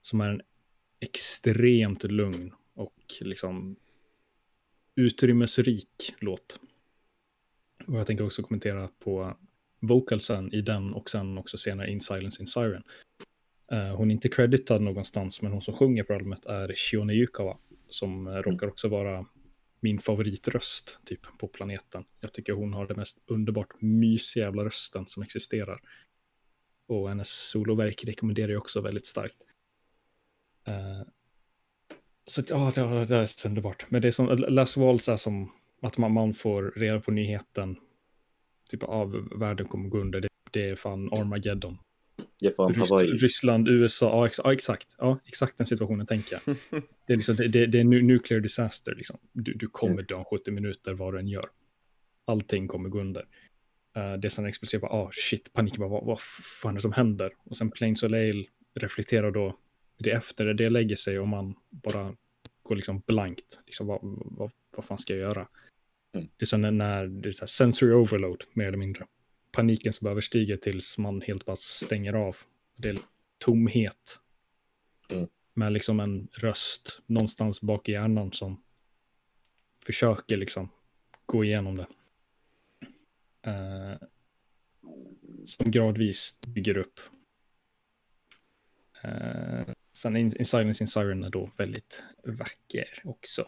Som 0.00 0.20
är 0.20 0.30
en 0.30 0.42
extremt 1.00 2.04
lugn 2.04 2.52
och 2.74 2.96
liksom 3.20 3.76
utrymmesrik 4.94 6.14
låt. 6.18 6.60
Och 7.86 7.98
jag 7.98 8.06
tänker 8.06 8.24
också 8.24 8.42
kommentera 8.42 8.88
på 8.98 9.36
vocalsen 9.80 10.54
i 10.54 10.60
den 10.60 10.94
och 10.94 11.10
sen 11.10 11.38
också 11.38 11.58
senare 11.58 11.90
In 11.90 12.00
Silence 12.00 12.42
in 12.42 12.46
Siren. 12.46 12.82
Uh, 13.72 13.96
hon 13.96 14.10
är 14.10 14.14
inte 14.14 14.28
creditad 14.28 14.82
någonstans, 14.82 15.42
men 15.42 15.52
hon 15.52 15.62
som 15.62 15.74
sjunger 15.74 16.04
på 16.04 16.14
albumet 16.14 16.46
är 16.46 16.74
Shione 16.74 17.12
Yukawa, 17.12 17.58
som 17.88 18.26
uh, 18.26 18.34
råkar 18.34 18.66
också 18.66 18.88
vara 18.88 19.26
min 19.80 20.00
favoritröst 20.00 20.98
typ 21.04 21.38
på 21.38 21.48
planeten. 21.48 22.04
Jag 22.20 22.32
tycker 22.32 22.52
hon 22.52 22.72
har 22.72 22.86
det 22.86 22.94
mest 22.94 23.18
underbart 23.26 23.80
mysiga 23.80 24.44
jävla 24.44 24.64
rösten 24.64 25.06
som 25.06 25.22
existerar. 25.22 25.80
Och 26.86 27.08
hennes 27.08 27.28
soloverk 27.28 28.04
rekommenderar 28.04 28.48
jag 28.48 28.58
också 28.58 28.80
väldigt 28.80 29.06
starkt. 29.06 29.36
Uh, 30.68 31.02
så 32.26 32.42
ja, 32.48 32.72
det, 32.74 33.04
det 33.04 33.16
är 33.16 33.46
underbart. 33.46 33.86
Men 33.88 34.02
det 34.02 34.08
är 34.08 34.12
som, 34.12 34.26
Last 34.48 34.76
Waltz 34.76 35.08
är 35.08 35.16
som 35.16 35.52
att 35.82 35.98
man, 35.98 36.12
man 36.12 36.34
får 36.34 36.72
reda 36.76 37.00
på 37.00 37.10
nyheten, 37.10 37.76
typ 38.70 38.82
av 38.82 39.38
världen 39.38 39.68
kommer 39.68 39.88
gå 39.88 39.98
under, 39.98 40.20
det, 40.20 40.28
det 40.50 40.68
är 40.68 40.76
fan 40.76 41.12
Armageddon. 41.12 41.78
Fan, 42.56 42.74
Rys 42.74 43.22
Ryssland, 43.22 43.68
USA, 43.68 44.06
ja, 44.06 44.26
ex 44.26 44.40
ja, 44.44 44.52
exakt. 44.52 44.94
Ja, 44.98 45.18
exakt 45.24 45.58
den 45.58 45.66
situationen 45.66 46.06
tänker 46.06 46.40
jag. 46.44 46.56
det 47.06 47.12
är, 47.12 47.16
liksom, 47.16 47.36
det, 47.36 47.66
det, 47.66 47.80
är 47.80 47.84
nuclear 47.84 48.40
disaster, 48.40 48.94
liksom. 48.94 49.18
Du, 49.32 49.54
du 49.54 49.68
kommer 49.68 49.92
mm. 49.92 50.06
dö 50.06 50.14
om 50.14 50.24
70 50.24 50.50
minuter 50.50 50.92
vad 50.92 51.14
du 51.14 51.18
än 51.18 51.28
gör. 51.28 51.46
Allting 52.24 52.68
kommer 52.68 52.88
gå 52.88 53.00
under. 53.00 53.20
Uh, 53.20 54.12
det 54.12 54.28
är 54.28 54.28
sen 54.28 54.46
explosivt, 54.46 54.80
bara, 54.80 54.92
ah 54.92 55.10
shit, 55.12 55.52
panik, 55.52 55.76
bara, 55.76 55.88
vad, 55.88 56.04
vad 56.04 56.20
fan 56.60 56.70
är 56.70 56.74
det 56.74 56.80
som 56.80 56.92
händer? 56.92 57.32
Och 57.44 57.56
sen 57.56 57.70
Plain 57.70 57.96
Soleil 57.96 58.48
reflekterar 58.74 59.30
då 59.30 59.58
det 59.98 60.10
efter 60.10 60.44
det, 60.44 60.54
det 60.54 60.70
lägger 60.70 60.96
sig 60.96 61.18
och 61.18 61.28
man 61.28 61.54
bara 61.70 62.16
går 62.62 62.76
liksom 62.76 63.02
blankt. 63.06 63.60
Liksom, 63.66 63.86
vad, 63.86 63.98
vad, 64.02 64.50
vad 64.76 64.84
fan 64.84 64.98
ska 64.98 65.12
jag 65.12 65.20
göra? 65.20 65.48
Mm. 66.14 66.28
Det 66.36 66.44
är 66.44 66.46
som 66.46 66.60
när 66.60 67.06
det 67.06 67.28
är 67.28 67.32
så 67.32 67.46
sensory 67.46 67.92
overload, 67.92 68.44
mer 68.52 68.66
eller 68.66 68.78
mindre. 68.78 69.06
Paniken 69.58 69.92
som 69.92 70.06
överstiger 70.06 70.56
tills 70.56 70.98
man 70.98 71.20
helt 71.20 71.44
bara 71.44 71.56
stänger 71.56 72.12
av. 72.12 72.36
Det 72.76 72.88
är 72.88 72.98
tomhet. 73.38 74.20
Mm. 75.10 75.28
Med 75.54 75.72
liksom 75.72 76.00
en 76.00 76.28
röst 76.32 77.00
någonstans 77.06 77.60
bak 77.60 77.88
i 77.88 77.92
hjärnan 77.92 78.32
som 78.32 78.62
försöker 79.86 80.36
liksom 80.36 80.68
gå 81.26 81.44
igenom 81.44 81.76
det. 81.76 81.86
Uh, 83.50 83.96
som 85.46 85.70
gradvis 85.70 86.40
bygger 86.46 86.76
upp. 86.76 87.00
Uh, 89.04 89.74
Sen 89.92 90.16
In, 90.16 90.36
in 90.36 90.44
Silence 90.44 90.84
in 90.84 90.88
Siren 90.88 91.24
är 91.24 91.30
då 91.30 91.50
väldigt 91.56 92.02
vacker 92.24 93.02
också. 93.04 93.42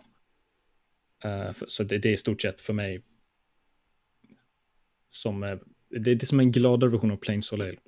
Uh, 1.25 1.53
för, 1.53 1.67
så 1.69 1.83
det, 1.83 1.99
det, 1.99 2.09
är 2.09 2.13
i 2.13 2.17
stort 2.17 2.43
sett 2.43 2.61
för 2.61 2.73
mig 2.73 3.03
som, 5.11 5.61
det, 5.91 5.99
det 5.99 6.23
är 6.23 6.27
som 6.27 6.41
en 6.41 6.53
gladare 6.53 6.91
version 6.91 7.11
av 7.11 7.17
Plain 7.17 7.43
Soleil. 7.43 7.79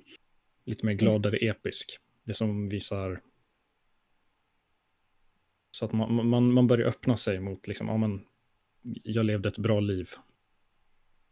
Lite 0.65 0.85
mer 0.85 0.93
mm. 0.93 1.05
gladare 1.05 1.37
mm. 1.37 1.51
episk. 1.51 1.97
Det 2.23 2.33
som 2.33 2.67
visar 2.67 3.21
så 5.71 5.85
att 5.85 5.93
man, 5.93 6.27
man, 6.27 6.53
man 6.53 6.67
börjar 6.67 6.87
öppna 6.87 7.17
sig 7.17 7.39
mot, 7.39 7.67
liksom, 7.67 7.87
ja 7.87 7.97
men, 7.97 8.25
jag 9.03 9.25
levde 9.25 9.49
ett 9.49 9.57
bra 9.57 9.79
liv. 9.79 10.09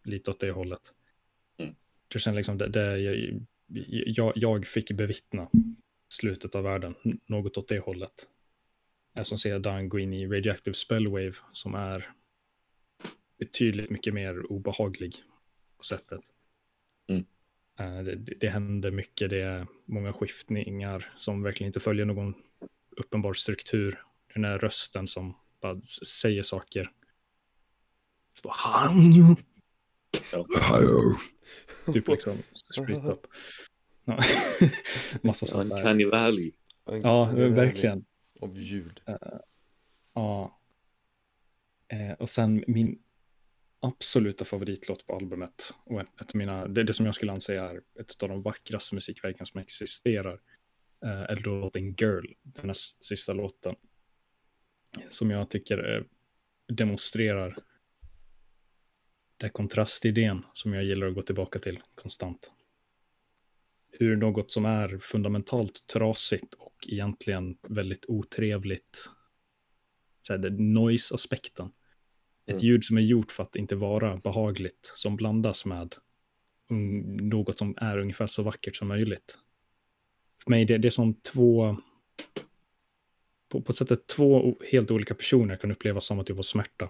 Lite 0.04 0.32
åt 0.32 0.40
det 0.40 0.52
hållet. 0.52 0.94
Mm. 1.58 1.76
Det 2.08 2.20
känns 2.20 2.36
liksom 2.36 2.58
det, 2.58 2.68
det 2.68 2.98
jag, 2.98 3.44
jag, 4.06 4.34
jag 4.36 4.68
fick 4.68 4.92
bevittna 4.92 5.50
slutet 6.08 6.56
av 6.56 6.64
världen, 6.64 6.96
något 7.26 7.58
åt 7.58 7.68
det 7.68 7.80
hållet. 7.80 8.28
Är 9.14 9.24
som 9.24 9.38
sedan 9.38 9.90
går 9.90 10.00
in 10.00 10.14
i 10.14 10.28
Radioactive 10.28 10.74
Spellwave 10.74 11.34
som 11.52 11.76
är 11.76 12.14
betydligt 13.38 13.90
mycket 13.90 14.14
mer 14.14 14.52
obehaglig 14.52 15.16
på 15.78 15.84
sättet. 15.84 16.22
Mm. 17.08 17.26
Eh, 17.80 18.04
det, 18.04 18.16
det 18.16 18.50
händer 18.50 18.92
mycket, 18.92 19.30
det 19.30 19.42
är 19.42 19.68
många 19.86 20.14
skiftningar 20.14 21.14
som 21.16 21.44
verkligen 21.44 21.68
inte 21.70 21.80
följer 21.80 22.06
någon 22.06 22.34
uppenbar 22.98 23.34
struktur. 23.34 24.04
Den 24.34 24.46
här 24.46 24.60
rösten 24.60 25.08
som 25.08 25.38
bara 25.62 25.82
säger 26.22 26.44
saker. 26.44 26.92
Så 28.34 28.48
bara, 28.48 28.56
ja. 28.58 29.36
Typ 31.94 32.08
liksom 32.08 32.38
split 32.74 33.06
up. 33.06 33.28
Massa 35.22 35.46
sånt 35.46 35.72
Uncanny 35.72 36.06
Valley. 36.06 36.52
Ja, 36.86 37.26
verkligen. 37.26 38.06
Av 38.42 38.58
ljud. 38.58 39.02
Uh, 39.10 39.16
ja. 40.14 40.60
Uh, 41.94 42.12
och 42.12 42.30
sen 42.30 42.64
min 42.68 43.00
absoluta 43.82 44.46
favoritlåt 44.46 45.08
på 45.08 45.16
albumet. 45.16 45.74
Och 45.84 46.02
ett, 46.02 46.34
mina, 46.34 46.68
det, 46.68 46.84
det 46.84 46.94
som 46.94 47.06
jag 47.06 47.16
skulle 47.16 47.32
anse 47.32 47.56
är 47.56 47.82
ett 48.00 48.24
av 48.24 48.30
de 48.30 48.42
vackraste 48.42 48.96
musikverken 48.96 49.46
som 49.46 49.60
existerar. 49.60 50.42
Uh, 51.06 51.12
är 51.12 51.42
då 51.44 51.60
låten 51.60 51.94
Girl, 51.94 52.26
den 52.44 52.68
näst 52.68 53.04
sista 53.04 53.34
låten. 53.34 53.76
Som 55.10 55.32
jag 55.32 55.50
tycker 55.50 55.96
eh, 55.96 56.04
demonstrerar 56.76 57.56
den 59.38 59.50
kontrastidén 59.50 60.46
som 60.54 60.74
jag 60.74 60.84
gillar 60.84 61.08
att 61.08 61.16
gå 61.16 61.22
tillbaka 61.22 61.60
till 61.60 61.80
konstant 61.96 62.52
hur 64.02 64.16
något 64.16 64.52
som 64.52 64.66
är 64.66 65.00
fundamentalt 65.00 65.88
trasigt 65.88 66.54
och 66.54 66.88
egentligen 66.88 67.58
väldigt 67.62 68.06
otrevligt, 68.08 69.10
så 70.22 70.34
här, 70.34 70.50
noise-aspekten. 70.50 71.72
Ett 72.46 72.54
mm. 72.54 72.66
ljud 72.66 72.84
som 72.84 72.98
är 72.98 73.02
gjort 73.02 73.32
för 73.32 73.44
att 73.44 73.56
inte 73.56 73.76
vara 73.76 74.18
behagligt, 74.18 74.92
som 74.96 75.16
blandas 75.16 75.66
med 75.66 75.96
något 77.22 77.58
som 77.58 77.74
är 77.78 77.98
ungefär 77.98 78.28
så 78.28 78.44
vackert 78.44 78.76
som 78.76 78.88
möjligt. 78.88 79.38
För 80.44 80.50
mig 80.50 80.66
det, 80.66 80.78
det 80.78 80.88
är 80.88 80.90
som 80.90 81.14
två, 81.14 81.78
på, 83.50 83.62
på 83.62 83.74
sättet 83.74 84.08
två 84.08 84.58
helt 84.72 84.92
olika 84.92 85.16
personer 85.16 85.56
kan 85.56 85.72
uppleva 85.72 86.02
samma 86.02 86.24
typ 86.24 86.38
av 86.38 86.44
smärta. 86.44 86.90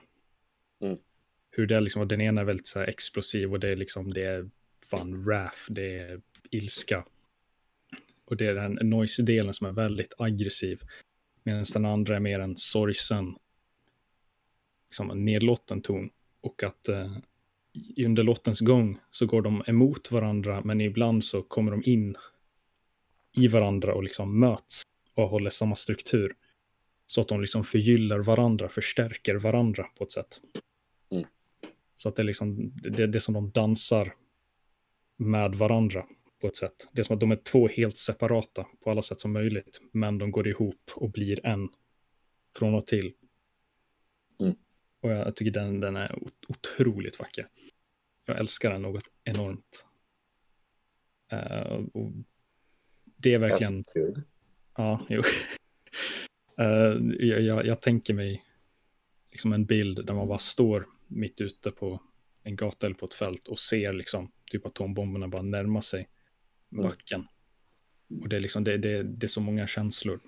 Mm. 0.82 0.98
Hur 1.52 1.68
det 1.68 1.76
är 1.76 1.82
liksom, 1.82 2.08
den 2.08 2.22
ena 2.22 2.42
är 2.42 2.46
väldigt 2.46 2.68
så 2.68 2.80
här 2.80 2.88
explosiv 2.88 3.52
och 3.52 3.60
det 3.60 3.70
är 3.70 3.76
liksom, 3.76 4.14
det 4.14 4.24
är 4.24 4.50
fan 4.90 5.26
raff, 5.26 5.68
det 5.70 6.00
är 6.00 6.22
ilska. 6.50 7.06
Och 8.26 8.38
det 8.38 8.46
är 8.46 8.54
den 8.54 8.80
noise-delen 8.82 9.54
som 9.54 9.68
är 9.68 9.72
väldigt 9.72 10.14
aggressiv. 10.18 10.82
Medan 11.44 11.66
den 11.74 11.86
andra 11.86 12.16
är 12.16 12.20
mer 12.20 12.40
en 12.40 12.58
sorgsen, 12.58 13.36
liksom 14.92 15.12
en 15.12 15.26
nedlåten 15.26 15.82
ton. 15.82 16.10
Och 16.42 16.64
att 16.64 16.90
eh, 16.90 17.18
under 18.06 18.24
låtens 18.24 18.60
gång 18.60 19.00
så 19.12 19.26
går 19.26 19.42
de 19.42 19.64
emot 19.68 20.12
varandra, 20.12 20.62
men 20.64 20.82
ibland 20.82 21.24
så 21.24 21.42
kommer 21.42 21.72
de 21.72 21.84
in 21.84 22.16
i 23.38 23.48
varandra 23.48 23.94
och 23.94 24.04
liksom 24.04 24.40
möts 24.40 24.82
och 25.16 25.30
håller 25.30 25.50
samma 25.50 25.76
struktur. 25.76 26.36
Så 27.06 27.22
att 27.22 27.28
de 27.28 27.42
liksom 27.42 27.64
förgyllar 27.64 28.20
varandra, 28.20 28.70
förstärker 28.70 29.36
varandra 29.36 29.84
på 29.98 30.04
ett 30.04 30.12
sätt. 30.12 30.42
Mm. 31.12 31.26
Så 31.96 32.10
att 32.10 32.16
det 32.16 32.22
är 32.22 32.26
liksom, 32.26 32.72
det, 32.76 33.08
det 33.08 33.18
är 33.18 33.20
som 33.20 33.34
de 33.34 33.52
dansar 33.52 34.14
med 35.18 35.56
varandra 35.56 36.06
på 36.42 36.48
ett 36.48 36.56
sätt. 36.56 36.88
Det 36.92 37.02
är 37.02 37.04
som 37.04 37.14
att 37.14 37.20
de 37.20 37.32
är 37.32 37.36
två 37.52 37.68
helt 37.68 37.98
separata 37.98 38.66
på 38.84 38.92
alla 38.92 39.02
sätt 39.02 39.20
som 39.20 39.34
möjligt, 39.34 39.82
men 39.92 40.18
de 40.18 40.32
går 40.32 40.48
ihop 40.48 40.92
och 40.96 41.12
blir 41.12 41.46
en 41.46 41.70
från 42.58 42.74
och 42.74 42.88
till. 42.88 43.14
Mm. 45.04 45.18
Och 45.20 45.28
jag 45.28 45.36
tycker 45.36 45.52
den, 45.52 45.80
den 45.80 45.96
är 45.96 46.24
ot- 46.24 46.46
otroligt 46.48 47.20
vacker. 47.20 47.48
Jag 48.26 48.40
älskar 48.40 48.72
den 48.72 48.82
något 48.82 49.04
enormt. 49.24 49.86
Eh, 51.32 51.80
och 51.94 52.12
det 53.18 53.34
är 53.34 53.38
verkligen... 53.40 53.84
Ja, 54.78 55.06
jo. 55.10 55.22
Eh, 56.58 56.98
jag, 57.20 57.42
jag, 57.42 57.66
jag 57.66 57.82
tänker 57.82 58.14
mig 58.14 58.44
liksom 59.32 59.54
en 59.54 59.66
bild 59.66 60.06
där 60.06 60.14
man 60.14 60.28
bara 60.28 60.38
står 60.40 60.88
mitt 61.08 61.42
ute 61.42 61.72
på 61.72 62.02
en 62.44 62.56
gata 62.56 62.86
eller 62.86 62.96
på 62.96 63.06
ett 63.06 63.14
fält 63.14 63.48
och 63.48 63.60
ser 63.60 63.94
liksom 63.94 64.32
typ 64.52 64.66
atombomberna 64.66 65.28
bara 65.28 65.42
närma 65.42 65.82
sig 65.82 66.10
Mm. 66.72 66.84
backen. 66.86 67.28
Och 68.22 68.30
det 68.30 68.36
är 68.36 68.40
liksom, 68.40 68.64
det, 68.64 68.78
det, 68.78 69.04
det 69.04 69.26
är 69.26 69.28
så 69.28 69.42
många 69.42 69.68
känslor. 69.68 70.20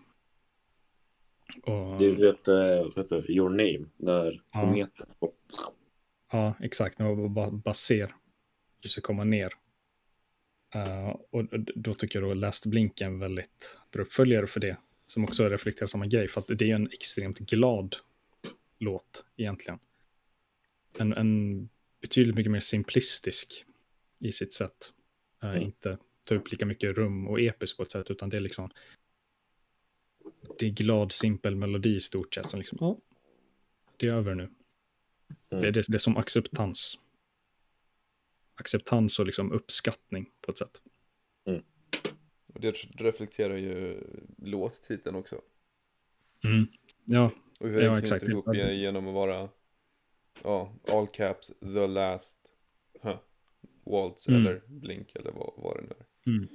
Och, 1.64 2.00
Du 2.00 2.16
vet, 2.16 2.48
uh, 2.48 2.56
vad 2.84 2.98
heter 2.98 3.22
det? 3.22 3.34
Your 3.34 3.50
Name, 3.50 3.86
när 3.98 4.42
Ja. 4.54 4.60
kometen 4.60 5.08
Ja, 6.32 6.56
exakt. 6.60 7.00
När 7.00 7.16
man 7.16 7.34
bara, 7.34 7.52
bara 7.52 7.74
ser 7.74 8.16
ljuset 8.84 9.04
komma 9.04 9.24
ner. 9.24 9.54
Eh, 10.76 11.10
och 11.32 11.46
då 11.76 11.94
tycker 11.94 12.20
jag 12.22 12.30
då 12.30 12.34
Last 12.34 12.66
Blink 12.66 13.02
är 13.02 13.06
en 13.06 13.20
väldigt 13.20 13.78
bra 13.92 14.02
uppföljare 14.02 14.48
för 14.48 14.60
det. 14.60 14.78
Som 15.06 15.24
också 15.24 15.50
reflekterar 15.50 15.88
samma 15.88 16.06
grej. 16.06 16.28
För 16.28 16.42
att 16.42 16.48
det 16.48 16.72
är 16.72 16.76
en 16.76 16.88
extremt 16.92 17.40
glad 17.40 17.96
låt 18.80 19.26
egentligen. 19.38 19.80
En, 20.98 21.14
en 21.14 21.70
betydligt 22.02 22.36
mycket 22.36 22.52
mer 22.52 22.60
simplistisk 22.60 23.66
i 24.20 24.32
sitt 24.32 24.54
sätt. 24.54 24.94
Eh, 25.44 25.50
Mm. 25.50 25.62
Inte 25.62 25.98
ta 26.24 26.36
upp 26.36 26.52
lika 26.52 26.66
mycket 26.66 26.96
rum 26.96 27.28
och 27.28 27.42
episkt 27.42 27.78
på 27.78 27.84
ett 27.84 27.92
sätt. 27.92 28.12
Utan 28.12 28.30
det 28.30 28.38
är 28.38 28.42
liksom. 28.42 28.70
Det 30.60 30.66
är 30.66 30.70
glad, 30.70 31.12
simpel 31.12 31.56
melodi 31.56 31.96
i 31.96 32.00
stort 32.02 32.34
sett. 32.36 32.50
Som 32.50 32.60
liksom, 32.60 32.78
ja, 32.82 32.98
det 33.98 34.08
är 34.08 34.14
över 34.14 34.36
nu. 34.36 34.50
Det, 35.50 35.56
är- 35.68 35.72
det, 35.72 35.86
det 35.88 35.96
är 35.96 36.00
som 36.00 36.18
acceptans. 36.18 37.00
Acceptans 38.56 39.20
och 39.20 39.26
liksom 39.26 39.52
uppskattning 39.52 40.30
på 40.42 40.52
ett 40.52 40.58
sätt. 40.58 40.82
Och 42.54 42.60
det 42.62 42.72
reflekterar 42.96 43.58
ju 43.58 44.04
låttiteln 44.38 45.16
också. 45.16 45.42
Ja, 47.06 47.32
Och 47.60 47.70
hur 47.70 47.82
Ja, 47.82 48.00
exakt. 48.00 48.28
ihop 48.28 48.56
ge- 48.56 48.74
genom 48.74 49.08
att 49.08 49.14
vara, 49.14 49.50
ja, 50.44 50.74
all 50.88 51.08
caps, 51.08 51.48
the 51.60 51.88
last, 51.88 52.38
huh, 53.02 53.18
waltz 53.84 54.28
Mm. 54.28 54.42
eller 54.42 54.62
blink 54.68 55.12
eller 55.16 55.32
vad, 55.32 55.54
vad 55.58 55.78
det 55.78 55.82
nu 55.82 55.94
är. 56.00 56.48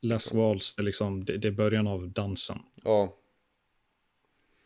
Les 0.00 0.32
Walls, 0.32 0.74
det 0.74 0.82
är 0.82 0.84
liksom, 0.84 1.24
det, 1.24 1.38
det 1.38 1.48
är 1.48 1.52
början 1.52 1.86
av 1.86 2.08
dansen. 2.08 2.58
Ja, 2.84 3.16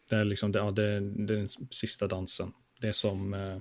Det 0.09 0.17
är 0.17 0.25
liksom, 0.25 0.53
det, 0.53 0.59
ja, 0.59 0.71
det, 0.71 1.01
det 1.01 1.35
är 1.35 1.37
den 1.37 1.49
sista 1.71 2.07
dansen. 2.07 2.53
Det 2.81 2.89
är 2.89 2.93
som, 2.93 3.35
eh, 3.35 3.61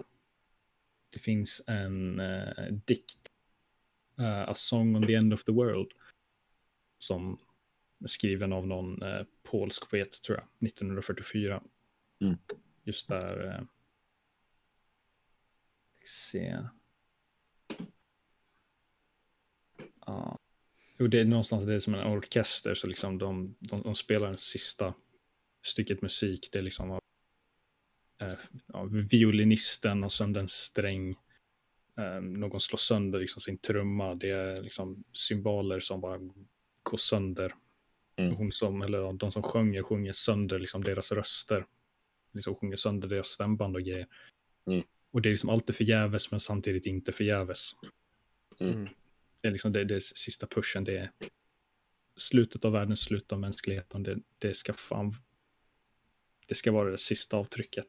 det 1.09 1.19
finns 1.19 1.61
en 1.67 2.19
eh, 2.19 2.73
dikt, 2.85 3.31
eh, 4.19 4.49
A 4.49 4.53
Song 4.55 4.95
on 4.95 5.07
the 5.07 5.13
End 5.13 5.33
of 5.33 5.43
the 5.43 5.51
World, 5.51 5.91
som 6.97 7.39
är 8.03 8.07
skriven 8.07 8.53
av 8.53 8.67
någon 8.67 9.01
eh, 9.01 9.25
polsk 9.43 9.89
poet, 9.89 10.21
tror 10.21 10.37
jag, 10.37 10.67
1944. 10.67 11.63
Mm. 12.19 12.37
Just 12.83 13.07
där, 13.07 13.47
eh, 13.47 13.63
se. 16.05 16.57
Ja. 20.05 20.37
Jo, 20.99 21.07
det 21.07 21.19
är 21.19 21.25
någonstans 21.25 21.65
det 21.65 21.73
är 21.73 21.79
som 21.79 21.93
en 21.93 22.07
orkester, 22.07 22.75
så 22.75 22.87
liksom 22.87 23.17
de, 23.17 23.55
de, 23.59 23.81
de 23.81 23.95
spelar 23.95 24.27
den 24.27 24.37
sista 24.37 24.93
stycket 25.65 26.01
musik. 26.01 26.49
Det 26.51 26.59
är 26.59 26.63
liksom 26.63 26.91
av, 26.91 27.01
eh, 28.21 28.27
ja, 28.67 28.83
violinisten 29.11 30.03
och 30.03 30.11
sönder 30.11 30.41
en 30.41 30.47
sträng. 30.47 31.15
Eh, 31.97 32.21
någon 32.21 32.61
slår 32.61 32.77
sönder 32.77 33.19
liksom 33.19 33.41
sin 33.41 33.57
trumma. 33.57 34.15
Det 34.15 34.29
är 34.29 34.61
liksom 34.61 35.03
symboler 35.13 35.79
som 35.79 36.01
bara 36.01 36.19
går 36.83 36.97
sönder. 36.97 37.55
Mm. 38.15 38.35
Hon 38.35 38.51
som, 38.51 38.81
eller 38.81 39.13
de 39.13 39.31
som 39.31 39.43
sjunger, 39.43 39.83
sjunger 39.83 40.13
sönder 40.13 40.59
liksom 40.59 40.83
deras 40.83 41.11
röster. 41.11 41.65
Liksom 42.31 42.55
sjunger 42.55 42.75
sönder 42.75 43.07
deras 43.07 43.27
stämband 43.27 43.75
och 43.75 43.81
grejer. 43.81 44.07
Mm. 44.67 44.83
Och 45.11 45.21
det 45.21 45.29
är 45.29 45.31
liksom 45.31 45.49
alltid 45.49 45.75
förgäves 45.75 46.31
men 46.31 46.39
samtidigt 46.39 46.85
inte 46.85 47.11
förgäves. 47.11 47.71
Mm. 48.59 48.73
Mm. 48.73 48.89
Det 49.41 49.47
är 49.47 49.51
liksom 49.51 49.73
det, 49.73 49.83
det 49.83 49.95
är 49.95 49.99
sista 49.99 50.47
pushen. 50.47 50.83
Det 50.83 50.97
är 50.97 51.11
slutet 52.15 52.65
av 52.65 52.71
världen, 52.71 52.97
slutet 52.97 53.31
av 53.31 53.39
mänskligheten. 53.39 54.03
Det, 54.03 54.19
det 54.37 54.53
ska 54.53 54.73
fan... 54.73 55.15
Det 56.47 56.55
ska 56.55 56.71
vara 56.71 56.91
det 56.91 56.97
sista 56.97 57.37
avtrycket. 57.37 57.85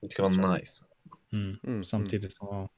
Det 0.00 0.10
ska 0.12 0.28
vara 0.28 0.54
nice. 0.56 0.86
Mm. 1.32 1.56
Mm, 1.62 1.84
Samtidigt 1.84 2.32
som... 2.32 2.46
ja. 2.46 2.70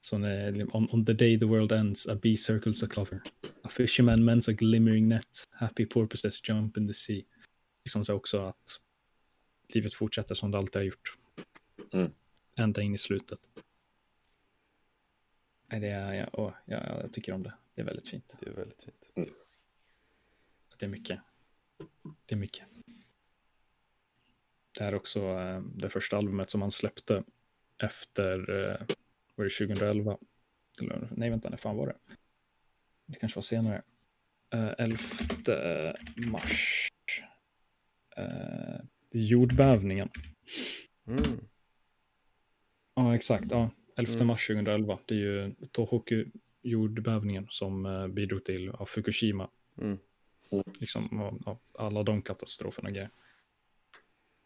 Så 0.00 0.18
när, 0.18 0.76
on, 0.76 0.88
on 0.90 1.06
the 1.06 1.12
day 1.12 1.38
the 1.38 1.46
world 1.46 1.72
ends, 1.72 2.08
a 2.08 2.14
bee 2.22 2.36
circles 2.36 2.82
a 2.82 2.86
clover. 2.90 3.20
A 3.62 3.68
fisherman 3.68 4.24
mends 4.24 4.48
a 4.48 4.52
glimmering 4.52 5.08
net. 5.08 5.48
Happy 5.50 5.86
porpoises 5.86 6.48
jump 6.48 6.76
in 6.76 6.88
the 6.88 6.94
sea. 6.94 7.22
Liksom 7.84 8.04
så 8.04 8.14
också 8.14 8.40
att 8.40 8.80
livet 9.74 9.94
fortsätter 9.94 10.34
som 10.34 10.50
det 10.50 10.58
alltid 10.58 10.76
har 10.76 10.82
gjort. 10.86 11.16
Mm. 11.92 12.10
Ända 12.54 12.82
in 12.82 12.94
i 12.94 12.98
slutet. 12.98 13.38
Det 15.68 15.86
är, 15.88 16.14
ja, 16.14 16.28
åh, 16.32 16.52
ja, 16.64 17.00
jag 17.02 17.12
tycker 17.12 17.32
om 17.32 17.42
det. 17.42 17.54
Det 17.74 17.80
är 17.80 17.84
väldigt 17.84 18.08
fint. 18.08 18.32
det 18.40 18.46
är 18.50 18.54
väldigt 18.54 18.82
fint. 18.82 19.10
Det 20.78 20.84
är 20.86 20.88
mycket. 20.88 21.20
Det 22.26 22.34
är 22.34 22.38
mycket. 22.38 22.66
Det 24.76 24.84
här 24.84 24.92
är 24.92 24.96
också 24.96 25.20
eh, 25.20 25.60
det 25.60 25.90
första 25.90 26.16
albumet 26.16 26.50
som 26.50 26.62
han 26.62 26.70
släppte 26.70 27.24
efter, 27.82 28.38
eh, 28.38 28.86
var 29.34 29.44
det 29.44 29.50
2011? 29.50 30.18
Eller, 30.80 31.08
nej, 31.16 31.30
vänta, 31.30 31.50
när 31.50 31.56
fan 31.56 31.76
var 31.76 31.86
det? 31.86 31.96
Det 33.06 33.18
kanske 33.18 33.36
var 33.36 33.42
senare. 33.42 33.82
Eh, 34.50 34.72
11 34.78 34.98
mars. 36.16 36.88
Eh, 38.16 38.80
är 39.12 39.20
jordbävningen. 39.20 40.08
Mm. 41.06 41.40
Ja, 42.94 43.14
exakt. 43.14 43.50
Ja. 43.50 43.70
11 43.96 44.14
Mm. 44.14 44.26
mars 44.26 44.46
2011. 44.46 44.98
Det 45.06 45.14
är 45.14 45.18
ju 45.18 45.54
Tohoku 45.72 46.26
jordbävningen 46.62 47.46
som 47.50 48.10
bidrog 48.14 48.44
till 48.44 48.70
ja, 48.78 48.86
Fukushima. 48.86 49.50
Mm. 49.78 49.98
Liksom 50.78 51.20
av 51.46 51.58
alla 51.78 52.02
de 52.02 52.22
katastroferna 52.22 52.88
och 52.88 52.94
grejer. 52.94 53.10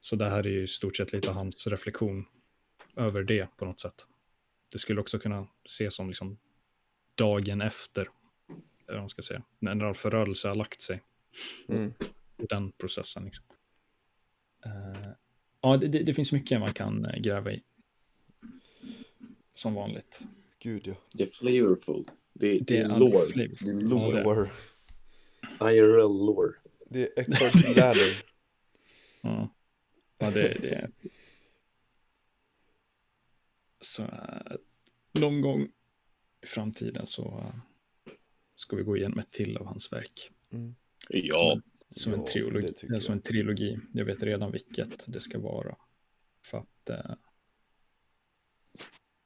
Så 0.00 0.16
det 0.16 0.28
här 0.28 0.46
är 0.46 0.50
ju 0.50 0.62
i 0.62 0.66
stort 0.68 0.96
sett 0.96 1.12
lite 1.12 1.30
hans 1.30 1.66
reflektion 1.66 2.24
över 2.96 3.22
det 3.22 3.56
på 3.56 3.64
något 3.64 3.80
sätt. 3.80 4.06
Det 4.72 4.78
skulle 4.78 5.00
också 5.00 5.18
kunna 5.18 5.46
ses 5.64 5.94
som 5.94 6.08
liksom 6.08 6.38
dagen 7.14 7.60
efter, 7.60 8.00
eller 8.86 8.92
vad 8.94 8.98
man 9.00 9.08
ska 9.08 9.22
säga, 9.22 9.42
när 9.58 9.84
all 9.84 9.94
förödelse 9.94 10.48
har 10.48 10.54
lagt 10.54 10.80
sig. 10.80 11.02
Mm. 11.68 11.92
Den 12.36 12.72
processen 12.72 13.24
liksom. 13.24 13.44
Eh, 14.66 15.10
ja, 15.60 15.76
det, 15.76 15.88
det, 15.88 15.98
det 16.02 16.14
finns 16.14 16.32
mycket 16.32 16.60
man 16.60 16.72
kan 16.72 17.04
eh, 17.04 17.20
gräva 17.20 17.52
i. 17.52 17.62
Som 19.54 19.74
vanligt. 19.74 20.20
Gud 20.58 20.86
ja. 20.86 20.94
Det 21.12 21.22
är 21.22 21.26
flavorful. 21.26 22.10
Det, 22.32 22.52
det, 22.52 22.64
Det 22.64 22.78
är 22.78 22.98
lore. 22.98 23.26
Det 23.34 23.42
är 23.42 23.50
Ja, 23.60 23.72
lore. 23.88 24.16
det- 24.16 24.22
Lore. 24.24 24.50
IRL 25.60 26.26
lore. 26.26 26.52
Det 26.88 27.02
är 27.02 27.20
Eckharts 27.20 27.76
ladder. 27.76 28.24
Ja, 29.20 29.48
ja 30.20 30.30
det, 30.30 30.56
det 30.62 30.74
är... 30.74 30.90
Så 33.80 34.02
äh, 34.02 34.56
någon 35.12 35.40
gång 35.40 35.68
i 36.42 36.46
framtiden 36.46 37.06
så 37.06 37.52
äh, 38.04 38.12
ska 38.56 38.76
vi 38.76 38.82
gå 38.82 38.96
igenom 38.96 39.18
ett 39.18 39.30
till 39.30 39.56
av 39.56 39.66
hans 39.66 39.92
verk. 39.92 40.30
Mm. 40.52 40.74
Ja. 41.08 41.60
Som, 41.90 42.12
en, 42.12 42.20
Ja, 42.20 42.26
trilogi, 42.26 42.74
eller 42.82 43.00
som 43.00 43.12
jag. 43.12 43.16
en 43.16 43.22
trilogi. 43.22 43.78
Jag 43.92 44.04
vet 44.04 44.22
redan 44.22 44.52
vilket 44.52 45.12
det 45.12 45.20
ska 45.20 45.38
vara. 45.38 45.76
För 46.44 46.58
att... 46.58 46.90
Äh, 46.90 47.14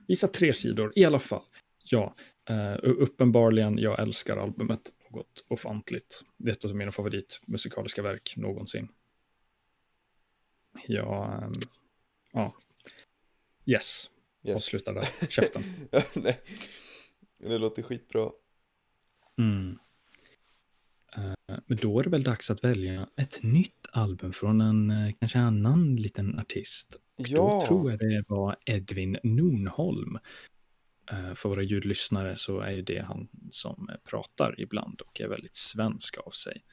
visa 0.06 0.28
tre 0.28 0.52
sidor 0.52 0.92
i 0.96 1.04
alla 1.04 1.20
fall. 1.20 1.42
Ja, 1.84 2.14
uh, 2.50 2.76
uppenbarligen, 2.82 3.78
jag 3.78 4.02
älskar 4.02 4.36
albumet 4.36 4.92
något 5.10 5.44
ofantligt. 5.48 6.24
Det 6.36 6.50
är 6.50 6.52
ett 6.52 6.64
av 6.64 6.76
mina 6.76 6.92
favoritmusikaliska 6.92 8.02
verk 8.02 8.34
någonsin. 8.36 8.88
Ja, 10.86 11.40
ehm, 11.42 11.52
ja. 12.32 12.54
Yes, 13.66 14.10
Yes. 14.46 14.54
Avsluta 14.56 14.92
där, 14.92 15.08
käften. 15.28 15.62
Nej, 16.14 16.40
det 17.38 17.58
låter 17.58 17.82
skitbra. 17.82 18.30
Mm. 19.38 19.78
Eh, 21.16 21.56
Men 21.66 21.76
då 21.78 22.00
är 22.00 22.04
det 22.04 22.10
väl 22.10 22.22
dags 22.22 22.50
att 22.50 22.64
välja 22.64 23.08
ett 23.16 23.42
nytt 23.42 23.86
album 23.92 24.32
från 24.32 24.60
en 24.60 24.90
eh, 24.90 25.12
kanske 25.20 25.38
annan 25.38 25.96
liten 25.96 26.38
artist. 26.38 26.96
Ja, 27.16 27.38
Då 27.60 27.66
tror 27.66 27.90
jag 27.90 27.98
det 28.00 28.24
var 28.28 28.56
Edvin 28.66 29.18
Nonholm. 29.22 30.18
Eh, 31.10 31.34
För 31.34 31.48
våra 31.48 31.62
ljudlyssnare 31.62 32.36
så 32.36 32.60
är 32.60 32.70
ju 32.70 32.82
det 32.82 33.02
han 33.02 33.28
som 33.50 33.90
pratar 34.04 34.60
ibland 34.60 35.00
och 35.00 35.20
är 35.20 35.28
väldigt 35.28 35.56
svensk 35.56 36.18
av 36.18 36.30
sig. 36.30 36.64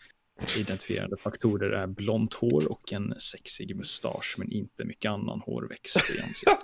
Identifierande 0.58 1.18
faktorer 1.18 1.70
är 1.72 1.88
blont 1.88 2.34
hår 2.34 2.72
och 2.72 2.94
en 2.94 3.20
sexig 3.20 3.76
mustasch 3.76 4.36
men 4.38 4.52
inte 4.52 4.86
mycket 4.86 5.10
annan 5.12 5.40
hårväxt 5.40 5.98
i 6.18 6.22
ansiktet. 6.22 6.60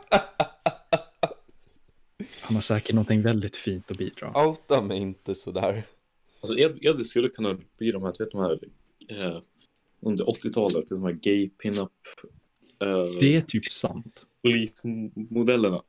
Han 2.42 2.56
har 2.56 2.62
säkert 2.62 2.96
någonting 2.96 3.22
väldigt 3.22 3.58
fint 3.58 3.92
att 3.92 3.98
bidra. 3.98 4.46
outa 4.48 4.82
mig 4.82 4.98
inte 5.00 5.36
sådär. 5.36 5.84
Alltså 6.42 6.58
Ed, 6.60 6.78
Ed 6.82 7.06
skulle 7.06 7.30
kunna 7.30 7.58
bli 7.78 7.92
de 7.92 8.04
här, 8.04 8.14
du 8.18 8.24
vet 8.24 8.32
de 8.32 8.42
här 8.42 8.60
eh, 9.10 9.42
under 10.00 10.26
80-talet, 10.26 10.90
de 10.90 11.04
här 11.04 11.12
gay 11.12 11.50
pin-up 11.50 11.92
eh, 12.82 13.20
Det 13.20 13.36
är 13.36 13.42
typ 13.42 13.72
sant. 13.72 14.26
polismodellerna. 14.44 15.82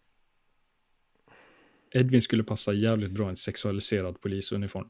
Edvin 1.91 2.22
skulle 2.22 2.45
passa 2.45 2.72
jävligt 2.72 3.11
bra 3.12 3.26
i 3.26 3.30
en 3.30 3.36
sexualiserad 3.36 4.20
polisuniform. 4.20 4.89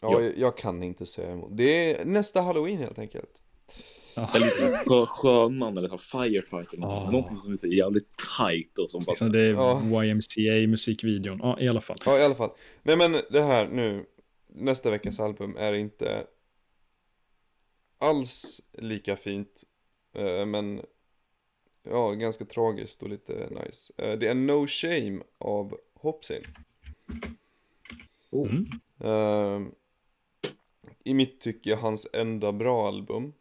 Ja, 0.00 0.12
Ja. 0.12 0.22
Jag, 0.22 0.38
jag 0.38 0.56
kan 0.56 0.82
inte 0.82 1.06
säga 1.06 1.30
emot. 1.32 1.50
Det 1.56 1.94
är 1.94 2.04
nästa 2.04 2.40
halloween 2.40 2.78
helt 2.78 2.98
enkelt. 2.98 3.42
Ja. 4.16 4.30
Eller 4.34 4.46
lite 4.46 4.82
skö- 4.86 5.06
sjöman 5.06 5.78
eller 5.78 5.88
här 5.90 5.96
firefighter. 5.96 6.78
Ah. 6.82 7.10
Någonting 7.10 7.38
som 7.38 7.52
är 7.52 7.66
jävligt 7.66 8.08
tight 8.38 8.78
och 8.78 8.90
som 8.90 9.04
bara... 9.04 9.10
Liksom 9.12 9.32
det 9.32 9.42
är 9.42 9.50
Ja. 9.50 10.04
YMCA-musikvideon. 10.04 11.38
Ja, 11.42 11.60
i 11.60 11.68
alla 11.68 11.80
fall. 11.80 11.98
Ja, 12.04 12.18
i 12.18 12.22
alla 12.24 12.34
fall. 12.34 12.50
Nej, 12.82 12.96
men 12.96 13.12
det 13.30 13.42
här 13.42 13.68
nu, 13.68 14.06
nästa 14.46 14.90
veckas 14.90 15.20
album 15.20 15.56
är 15.56 15.72
inte 15.72 16.26
alls 17.98 18.60
lika 18.72 19.16
fint, 19.16 19.64
eh, 20.14 20.46
men 20.46 20.80
ja, 21.82 22.10
ganska 22.10 22.44
tragiskt 22.44 23.02
och 23.02 23.08
lite 23.08 23.48
nice. 23.50 23.92
Eh, 23.96 24.18
Det 24.18 24.28
är 24.28 24.34
No 24.34 24.66
Shame 24.66 25.20
av 25.38 25.76
Hopsin. 25.94 26.42
Oh. 28.30 28.48
Mm. 29.00 29.70
I 31.04 31.14
mitt 31.14 31.40
tycke 31.40 31.74
hans 31.74 32.08
enda 32.12 32.52
bra 32.52 32.88
album. 32.88 33.32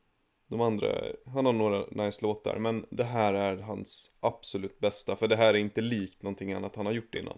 De 0.47 0.61
andra, 0.61 1.01
han 1.25 1.45
har 1.45 1.53
några 1.53 1.85
nice 1.91 2.21
låtar, 2.21 2.57
men 2.57 2.85
det 2.89 3.03
här 3.03 3.33
är 3.33 3.57
hans 3.57 4.11
absolut 4.19 4.79
bästa, 4.79 5.15
för 5.15 5.27
det 5.27 5.35
här 5.35 5.53
är 5.53 5.57
inte 5.57 5.81
likt 5.81 6.23
någonting 6.23 6.53
annat 6.53 6.75
han 6.75 6.85
har 6.85 6.93
gjort 6.93 7.15
innan. 7.15 7.37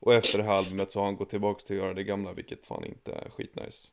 Och 0.00 0.14
efter 0.14 0.38
det 0.38 0.44
här 0.44 0.58
albumet 0.58 0.90
så 0.90 0.98
har 0.98 1.04
han 1.06 1.16
gått 1.16 1.30
tillbaks 1.30 1.64
till 1.64 1.76
att 1.76 1.82
göra 1.82 1.94
det 1.94 2.04
gamla, 2.04 2.32
vilket 2.32 2.64
fan 2.64 2.84
inte 2.84 3.12
är 3.12 3.30
skitnice. 3.30 3.88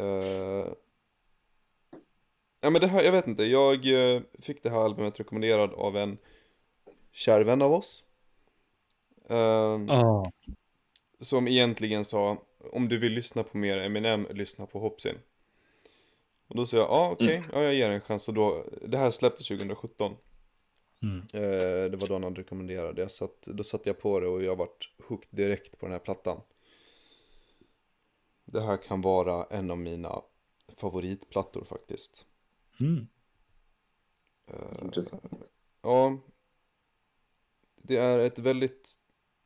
Uh... 0.00 0.74
Ja 2.60 2.70
men 2.70 2.80
det 2.80 2.86
här, 2.86 3.02
jag 3.02 3.12
vet 3.12 3.26
inte, 3.26 3.44
jag 3.44 3.86
eh, 4.14 4.22
fick 4.38 4.62
det 4.62 4.70
här 4.70 4.84
albumet 4.84 5.20
rekommenderad 5.20 5.74
av 5.74 5.96
en 5.96 6.18
kär 7.12 7.40
vän 7.40 7.62
av 7.62 7.72
oss. 7.72 8.04
Ehm, 9.28 9.88
Ja, 9.88 10.32
som 11.20 11.48
egentligen 11.48 12.04
sa, 12.04 12.36
om 12.72 12.88
du 12.88 12.98
vill 12.98 13.12
lyssna 13.12 13.42
på 13.42 13.56
mer 13.56 13.78
Eminem, 13.78 14.26
lyssna 14.30 14.66
på 14.66 14.78
Hopsin. 14.78 15.18
Och 16.46 16.56
då 16.56 16.66
sa 16.66 16.76
jag, 16.76 16.86
ja 16.86 16.88
ah, 16.88 17.10
okej, 17.10 17.42
ja 17.52 17.62
jag 17.62 17.74
ger 17.74 17.90
en 17.90 18.00
chans. 18.00 18.28
Och 18.28 18.34
då, 18.34 18.64
det 18.86 18.98
här 18.98 19.10
släpptes 19.10 19.48
2017. 19.48 20.16
Mm. 21.02 21.18
Eh, 21.18 21.90
det 21.90 21.96
var 21.96 22.08
då 22.08 22.14
han 22.18 22.36
rekommenderade. 22.36 23.02
Jag 23.02 23.10
satt, 23.10 23.42
då 23.42 23.64
satte 23.64 23.88
jag 23.88 24.00
på 24.00 24.20
det 24.20 24.26
och 24.26 24.42
jag 24.42 24.56
vart 24.56 24.94
hooked 25.08 25.28
direkt 25.30 25.78
på 25.78 25.86
den 25.86 25.92
här 25.92 25.98
plattan. 25.98 26.40
Det 28.44 28.60
här 28.60 28.76
kan 28.76 29.00
vara 29.00 29.44
en 29.44 29.70
av 29.70 29.78
mina 29.78 30.22
favoritplattor 30.76 31.64
faktiskt. 31.64 32.26
Mm. 32.80 33.06
Eh, 34.46 34.84
Intressant. 34.84 35.52
Ja. 35.82 36.18
Det 37.76 37.96
är 37.96 38.18
ett 38.18 38.38
väldigt 38.38 38.98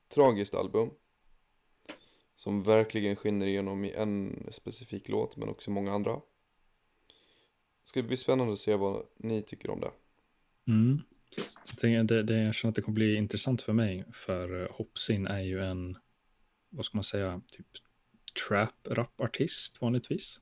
tragiskt 0.09 0.55
album. 0.55 0.91
Som 2.39 2.63
verkligen 2.63 3.17
skiner 3.17 3.47
igenom 3.47 3.85
i 3.85 3.93
en 3.93 4.45
specifik 4.51 5.09
låt 5.09 5.37
men 5.37 5.49
också 5.49 5.71
många 5.71 5.93
andra. 5.93 6.21
Ska 7.85 8.03
det 8.03 8.09
bli 8.09 8.17
spännande 8.17 8.53
att 8.53 8.59
se 8.59 8.75
vad 8.77 9.07
ni 9.17 9.43
tycker 9.43 9.71
om 9.71 9.81
det. 9.81 9.91
Mm. 10.69 10.99
Jag, 11.83 12.07
det, 12.07 12.23
det, 12.23 12.43
jag 12.43 12.55
känner 12.55 12.71
att 12.71 12.77
det 12.77 12.83
kommer 12.83 12.95
bli 12.95 13.17
intressant 13.17 13.63
för 13.63 13.73
mig, 13.73 14.05
för 14.13 14.63
eh, 14.63 14.71
Hopsin 14.71 15.27
är 15.27 15.41
ju 15.41 15.65
en, 15.65 15.99
vad 16.71 16.85
ska 16.85 16.97
man 16.97 17.05
säga, 17.05 17.41
typ 17.51 17.67
trap-rap-artist 18.49 19.81
vanligtvis. 19.81 20.41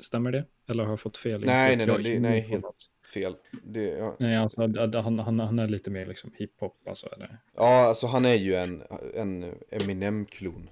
Stämmer 0.00 0.32
det? 0.32 0.44
Eller 0.66 0.84
har 0.84 0.90
jag 0.90 1.00
fått 1.00 1.16
fel? 1.16 1.44
Nej, 1.44 1.76
nej, 1.76 1.86
jag 1.86 2.02
nej, 2.02 2.20
nej, 2.20 2.40
helt-. 2.40 2.90
Fel. 3.14 3.36
Det, 3.62 3.84
ja. 3.84 4.16
Nej, 4.18 4.36
alltså, 4.36 4.60
han, 5.00 5.18
han, 5.18 5.40
han 5.40 5.58
är 5.58 5.68
lite 5.68 5.90
mer 5.90 6.06
liksom 6.06 6.32
hiphop, 6.38 6.88
alltså. 6.88 7.06
Eller? 7.06 7.38
ja, 7.54 7.86
alltså 7.88 8.06
han 8.06 8.24
är 8.24 8.34
ju 8.34 8.54
en, 8.54 8.82
en 9.14 9.54
Eminem-klon. 9.70 10.70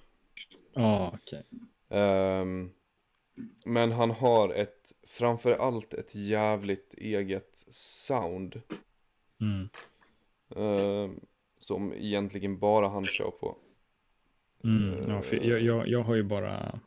Ja, 0.75 1.15
okej. 1.23 1.43
Ehm, 1.89 2.71
men 3.65 3.93
han 3.93 4.11
har 4.11 4.49
ett, 4.49 4.93
framför 5.07 5.53
allt 5.53 5.95
ett 5.95 6.15
jävligt 6.15 6.95
eget 6.95 7.65
sound. 7.71 8.63
Mm. 9.41 9.69
ehm, 10.57 11.21
som 11.59 11.93
egentligen 11.93 12.59
bara 12.59 12.89
han 12.89 13.05
kör 13.05 13.31
på. 13.31 13.57
Mm. 14.65 15.01
Ja, 15.09 15.23
för 15.23 15.37
jag, 15.37 15.61
jag, 15.63 15.89
jag 15.89 16.03
har 16.03 16.15
ju 16.15 16.23
bara 16.23 16.81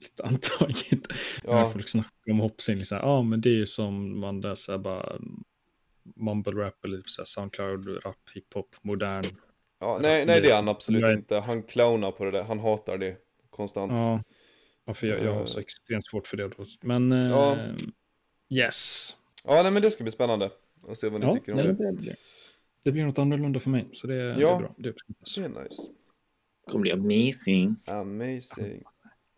lite 0.00 0.22
antagit 0.24 1.08
när 1.44 1.52
Ja, 1.52 1.70
folk 1.70 1.88
snackar 1.88 2.30
om 2.30 2.38
Hopsin, 2.38 2.78
liksom, 2.78 2.98
ja 3.02 3.22
men 3.22 3.40
det 3.40 3.48
är 3.48 3.54
ju 3.54 3.66
som 3.66 4.20
man 4.20 4.40
där 4.40 4.54
så 4.54 4.72
här 4.72 4.78
bara 4.78 5.18
mumble 6.16 6.52
rap 6.52 6.84
eller 6.84 6.96
typ 6.96 7.08
så 7.08 7.22
här 7.22 7.26
soundcloud 7.26 8.04
rap, 8.04 8.16
hiphop, 8.34 8.76
modern. 8.82 9.24
ja 9.80 9.98
nej, 10.02 10.26
nej 10.26 10.40
det 10.40 10.50
är 10.50 10.56
han 10.56 10.68
absolut 10.68 11.02
Nej. 11.02 11.14
inte. 11.14 11.36
Han 11.36 11.62
clownar 11.62 12.10
på 12.10 12.24
det 12.24 12.30
där, 12.30 12.42
han 12.42 12.58
hatar 12.58 12.98
det 12.98 13.16
konstant. 13.56 13.92
Ja, 13.92 14.22
ja 14.84 14.94
för 14.94 15.06
jag, 15.06 15.24
jag 15.24 15.34
har 15.34 15.46
så 15.46 15.58
extremt 15.60 16.06
svårt 16.06 16.26
för 16.26 16.36
det. 16.36 16.48
Då. 16.48 16.66
Men 16.80 17.12
eh, 17.12 17.30
Ja. 17.30 17.56
yes. 18.48 19.10
Ja, 19.46 19.62
nej 19.62 19.72
men 19.72 19.82
det 19.82 19.90
ska 19.90 20.04
bli 20.04 20.10
spännande 20.10 20.50
att 20.88 20.98
se 20.98 21.08
vad 21.08 21.20
ni 21.20 21.26
Ja, 21.26 21.32
tycker 21.34 21.52
om 21.52 21.56
nej, 21.58 21.66
det. 21.66 21.72
det, 21.72 21.92
blir, 21.92 22.14
det 22.84 22.92
blir 22.92 23.04
något 23.04 23.18
annorlunda 23.18 23.60
för 23.60 23.70
mig, 23.70 23.88
så 23.92 24.06
det, 24.06 24.34
det 24.34 24.40
Ja. 24.40 24.54
är 24.56 24.58
bra. 24.58 24.74
Det 24.78 24.88
uppskattas. 24.90 25.34
Det 25.34 25.44
är 25.44 25.48
nice. 25.48 25.82
kommer 26.70 26.82
bli 26.82 26.92
amazing. 26.92 27.76
Amazing. 27.86 28.82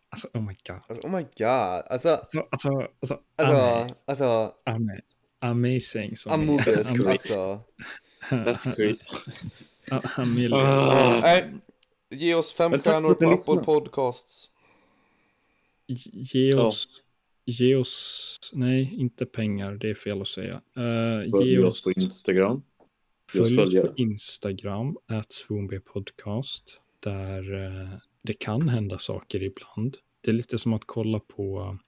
Alltså, 0.09 0.29
oh 0.35 0.43
my 0.43 0.57
god. 0.67 0.81
Alltså, 0.89 1.07
oh 1.07 1.13
my 1.17 1.23
god. 1.23 1.83
Alltså, 1.91 2.09
Alltså, 2.09 2.47
alltså, 2.51 2.81
alltså, 3.01 3.21
alltså, 3.37 3.95
alltså, 4.07 4.53
ame- 4.67 5.01
amazing. 5.39 6.17
Som 6.17 6.33
Amazing. 6.33 7.07
alltså. 7.09 7.61
That's 8.31 8.77
great. 8.77 8.99
Nej, 11.23 11.55
ge 12.11 12.35
oss 12.35 12.53
fem 12.53 12.71
Men 12.71 12.81
stjärnor 12.81 13.15
på 13.15 13.31
Apple. 13.31 13.65
Podcasts. 13.65 14.51
Ge 16.13 16.51
Ja. 16.51 16.67
oss, 16.67 16.89
ge 17.45 17.77
oss, 17.77 18.37
nej, 18.53 18.95
inte 18.95 19.27
pengar, 19.27 19.75
det 19.75 19.91
är 19.91 19.95
fel 19.95 20.21
att 20.21 20.29
säga. 20.29 20.63
Uh, 20.79 21.25
ge 21.25 21.31
Följ 21.31 21.59
oss, 21.59 21.67
oss 21.67 21.83
på 21.83 21.93
Instagram. 21.93 22.63
Följ 23.33 23.59
oss 23.61 23.75
på. 23.75 23.93
Instagram, 23.97 24.97
at 25.07 25.47
Podcast, 25.85 26.81
där 27.01 27.65
eh, 27.65 27.99
det 28.23 28.35
kan 28.35 28.69
hända 28.69 28.99
saker 28.99 29.43
ibland. 29.43 29.97
Det 30.21 30.31
är 30.31 30.35
lite 30.35 30.59
som 30.59 30.73
att 30.73 30.85
kolla 30.87 31.21
på, 31.21 31.79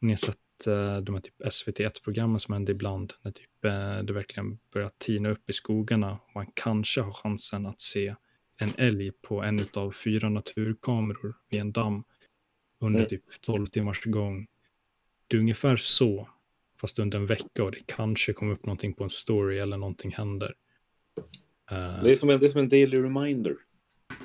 ni 0.00 0.12
har 0.12 0.16
sett 0.16 0.66
eh, 0.66 0.96
de 0.96 1.14
här 1.14 1.22
typ 1.22 1.40
SVT1-programmen 1.40 2.40
som 2.40 2.54
händer 2.54 2.72
ibland, 2.72 3.12
när 3.22 3.30
typ, 3.30 3.64
eh, 3.64 3.98
det 3.98 4.12
verkligen 4.12 4.58
börjar 4.72 4.90
tina 4.98 5.28
upp 5.30 5.50
i 5.50 5.52
skogarna. 5.52 6.18
Man 6.34 6.46
kanske 6.54 7.00
har 7.00 7.12
chansen 7.12 7.66
att 7.66 7.80
se 7.80 8.14
en 8.56 8.70
älg 8.76 9.12
på 9.22 9.42
en 9.42 9.66
av 9.74 9.90
fyra 9.92 10.28
naturkameror 10.28 11.34
vid 11.50 11.60
en 11.60 11.72
damm 11.72 12.04
under 12.80 12.98
Mm. 12.98 13.08
typ 13.08 13.40
12 13.40 13.66
timmars 13.66 14.04
gång. 14.04 14.46
Det 15.26 15.36
är 15.36 15.40
ungefär 15.40 15.76
så, 15.76 16.28
fast 16.80 16.98
under 16.98 17.18
en 17.18 17.26
vecka 17.26 17.64
och 17.64 17.70
det 17.72 17.86
kanske 17.86 18.32
kommer 18.32 18.52
upp 18.52 18.66
någonting 18.66 18.94
på 18.94 19.04
en 19.04 19.10
story 19.10 19.58
eller 19.58 19.76
någonting 19.76 20.12
händer. 20.12 20.54
Eh, 21.70 22.02
Det 22.02 22.12
är, 22.12 22.16
som 22.16 22.30
en, 22.30 22.40
det 22.40 22.46
är 22.46 22.48
som 22.50 22.60
en 22.60 22.68
daily 22.68 22.98
reminder. 23.02 23.56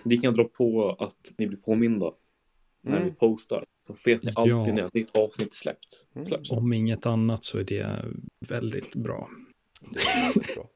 Ni 0.03 0.17
kan 0.17 0.33
dra 0.33 0.43
på 0.43 0.91
att 0.99 1.33
ni 1.37 1.47
blir 1.47 1.57
påminda 1.57 2.13
när 2.81 2.97
Mm. 2.97 3.09
vi 3.09 3.15
postar. 3.15 3.63
Så 3.87 3.95
vet 4.05 4.23
ni 4.23 4.31
Ja. 4.35 4.41
alltid 4.59 4.73
när 4.73 4.85
ett 4.85 4.93
nytt 4.93 5.15
avsnitt 5.15 5.53
släppt. 5.53 6.07
Mm. 6.15 6.25
släpps. 6.25 6.51
om 6.51 6.73
inget 6.73 7.05
annat 7.05 7.45
så 7.45 7.57
är 7.57 7.63
det 7.63 8.05
väldigt 8.47 8.95
bra. 8.95 9.29
Det 9.81 9.99
är 9.99 10.25
väldigt 10.33 10.55
bra. 10.55 10.68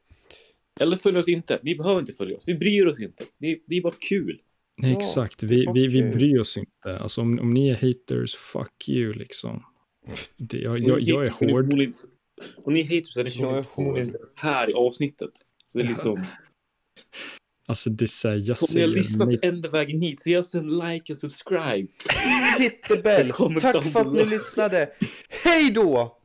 Eller 0.84 0.98
följ 0.98 1.18
oss 1.18 1.28
inte. 1.28 1.60
Ni 1.64 1.76
behöver 1.76 2.00
inte 2.00 2.14
följa 2.14 2.38
oss. 2.38 2.44
Vi 2.48 2.56
bryr 2.56 2.86
oss 2.86 3.00
inte. 3.00 3.26
Det, 3.40 3.60
det 3.68 3.78
är 3.78 3.82
bara 3.82 3.94
kul. 4.10 4.42
Nej, 4.78 4.98
exakt, 4.98 5.44
vi, 5.44 5.66
vi, 5.74 5.88
vi 5.88 6.04
bryr 6.04 6.40
oss 6.40 6.58
inte. 6.58 6.98
Alltså 7.00 7.22
om, 7.22 7.40
om 7.40 7.54
ni 7.54 7.70
är 7.70 7.76
haters, 7.76 8.36
fuck 8.36 8.90
you 8.90 9.14
liksom. 9.14 9.64
Det, 10.38 10.58
jag, 10.58 10.80
jag, 10.80 11.02
jag 11.02 11.26
är 11.26 11.30
hård. 11.30 11.74
Och 12.56 12.72
ni 12.72 12.84
haters 12.84 13.18
är 13.18 13.24
ni 13.24 13.30
Jag 13.30 13.58
är 13.58 13.64
förmodligen 13.64 14.10
hård. 14.10 14.22
här 14.36 14.70
i 14.70 14.74
avsnittet. 14.74 15.32
Så 15.66 15.78
det 15.78 15.84
är 15.84 15.88
liksom, 15.88 16.26
Alltså 17.66 17.90
det 17.90 18.08
säger 18.08 18.44
jag 18.48 18.58
om 18.62 18.68
ni 18.76 18.82
har 18.82 18.88
lyssnat 18.88 19.28
nej. 19.28 19.40
ända 19.42 19.70
vägen 19.70 20.02
hit 20.02 20.22
så 20.22 20.30
ge 20.30 20.38
oss 20.38 20.56
en 20.56 20.80
like 20.80 21.14
och 21.14 21.18
subscribe. 21.20 21.88
Hit 22.60 22.84
the 22.84 22.96
bell! 22.96 23.32
Tack 23.62 23.84
för 23.92 24.00
att 24.00 24.14
ni 24.14 24.26
lyssnade! 24.26 24.90
Hej 25.30 25.72
då! 25.72 26.18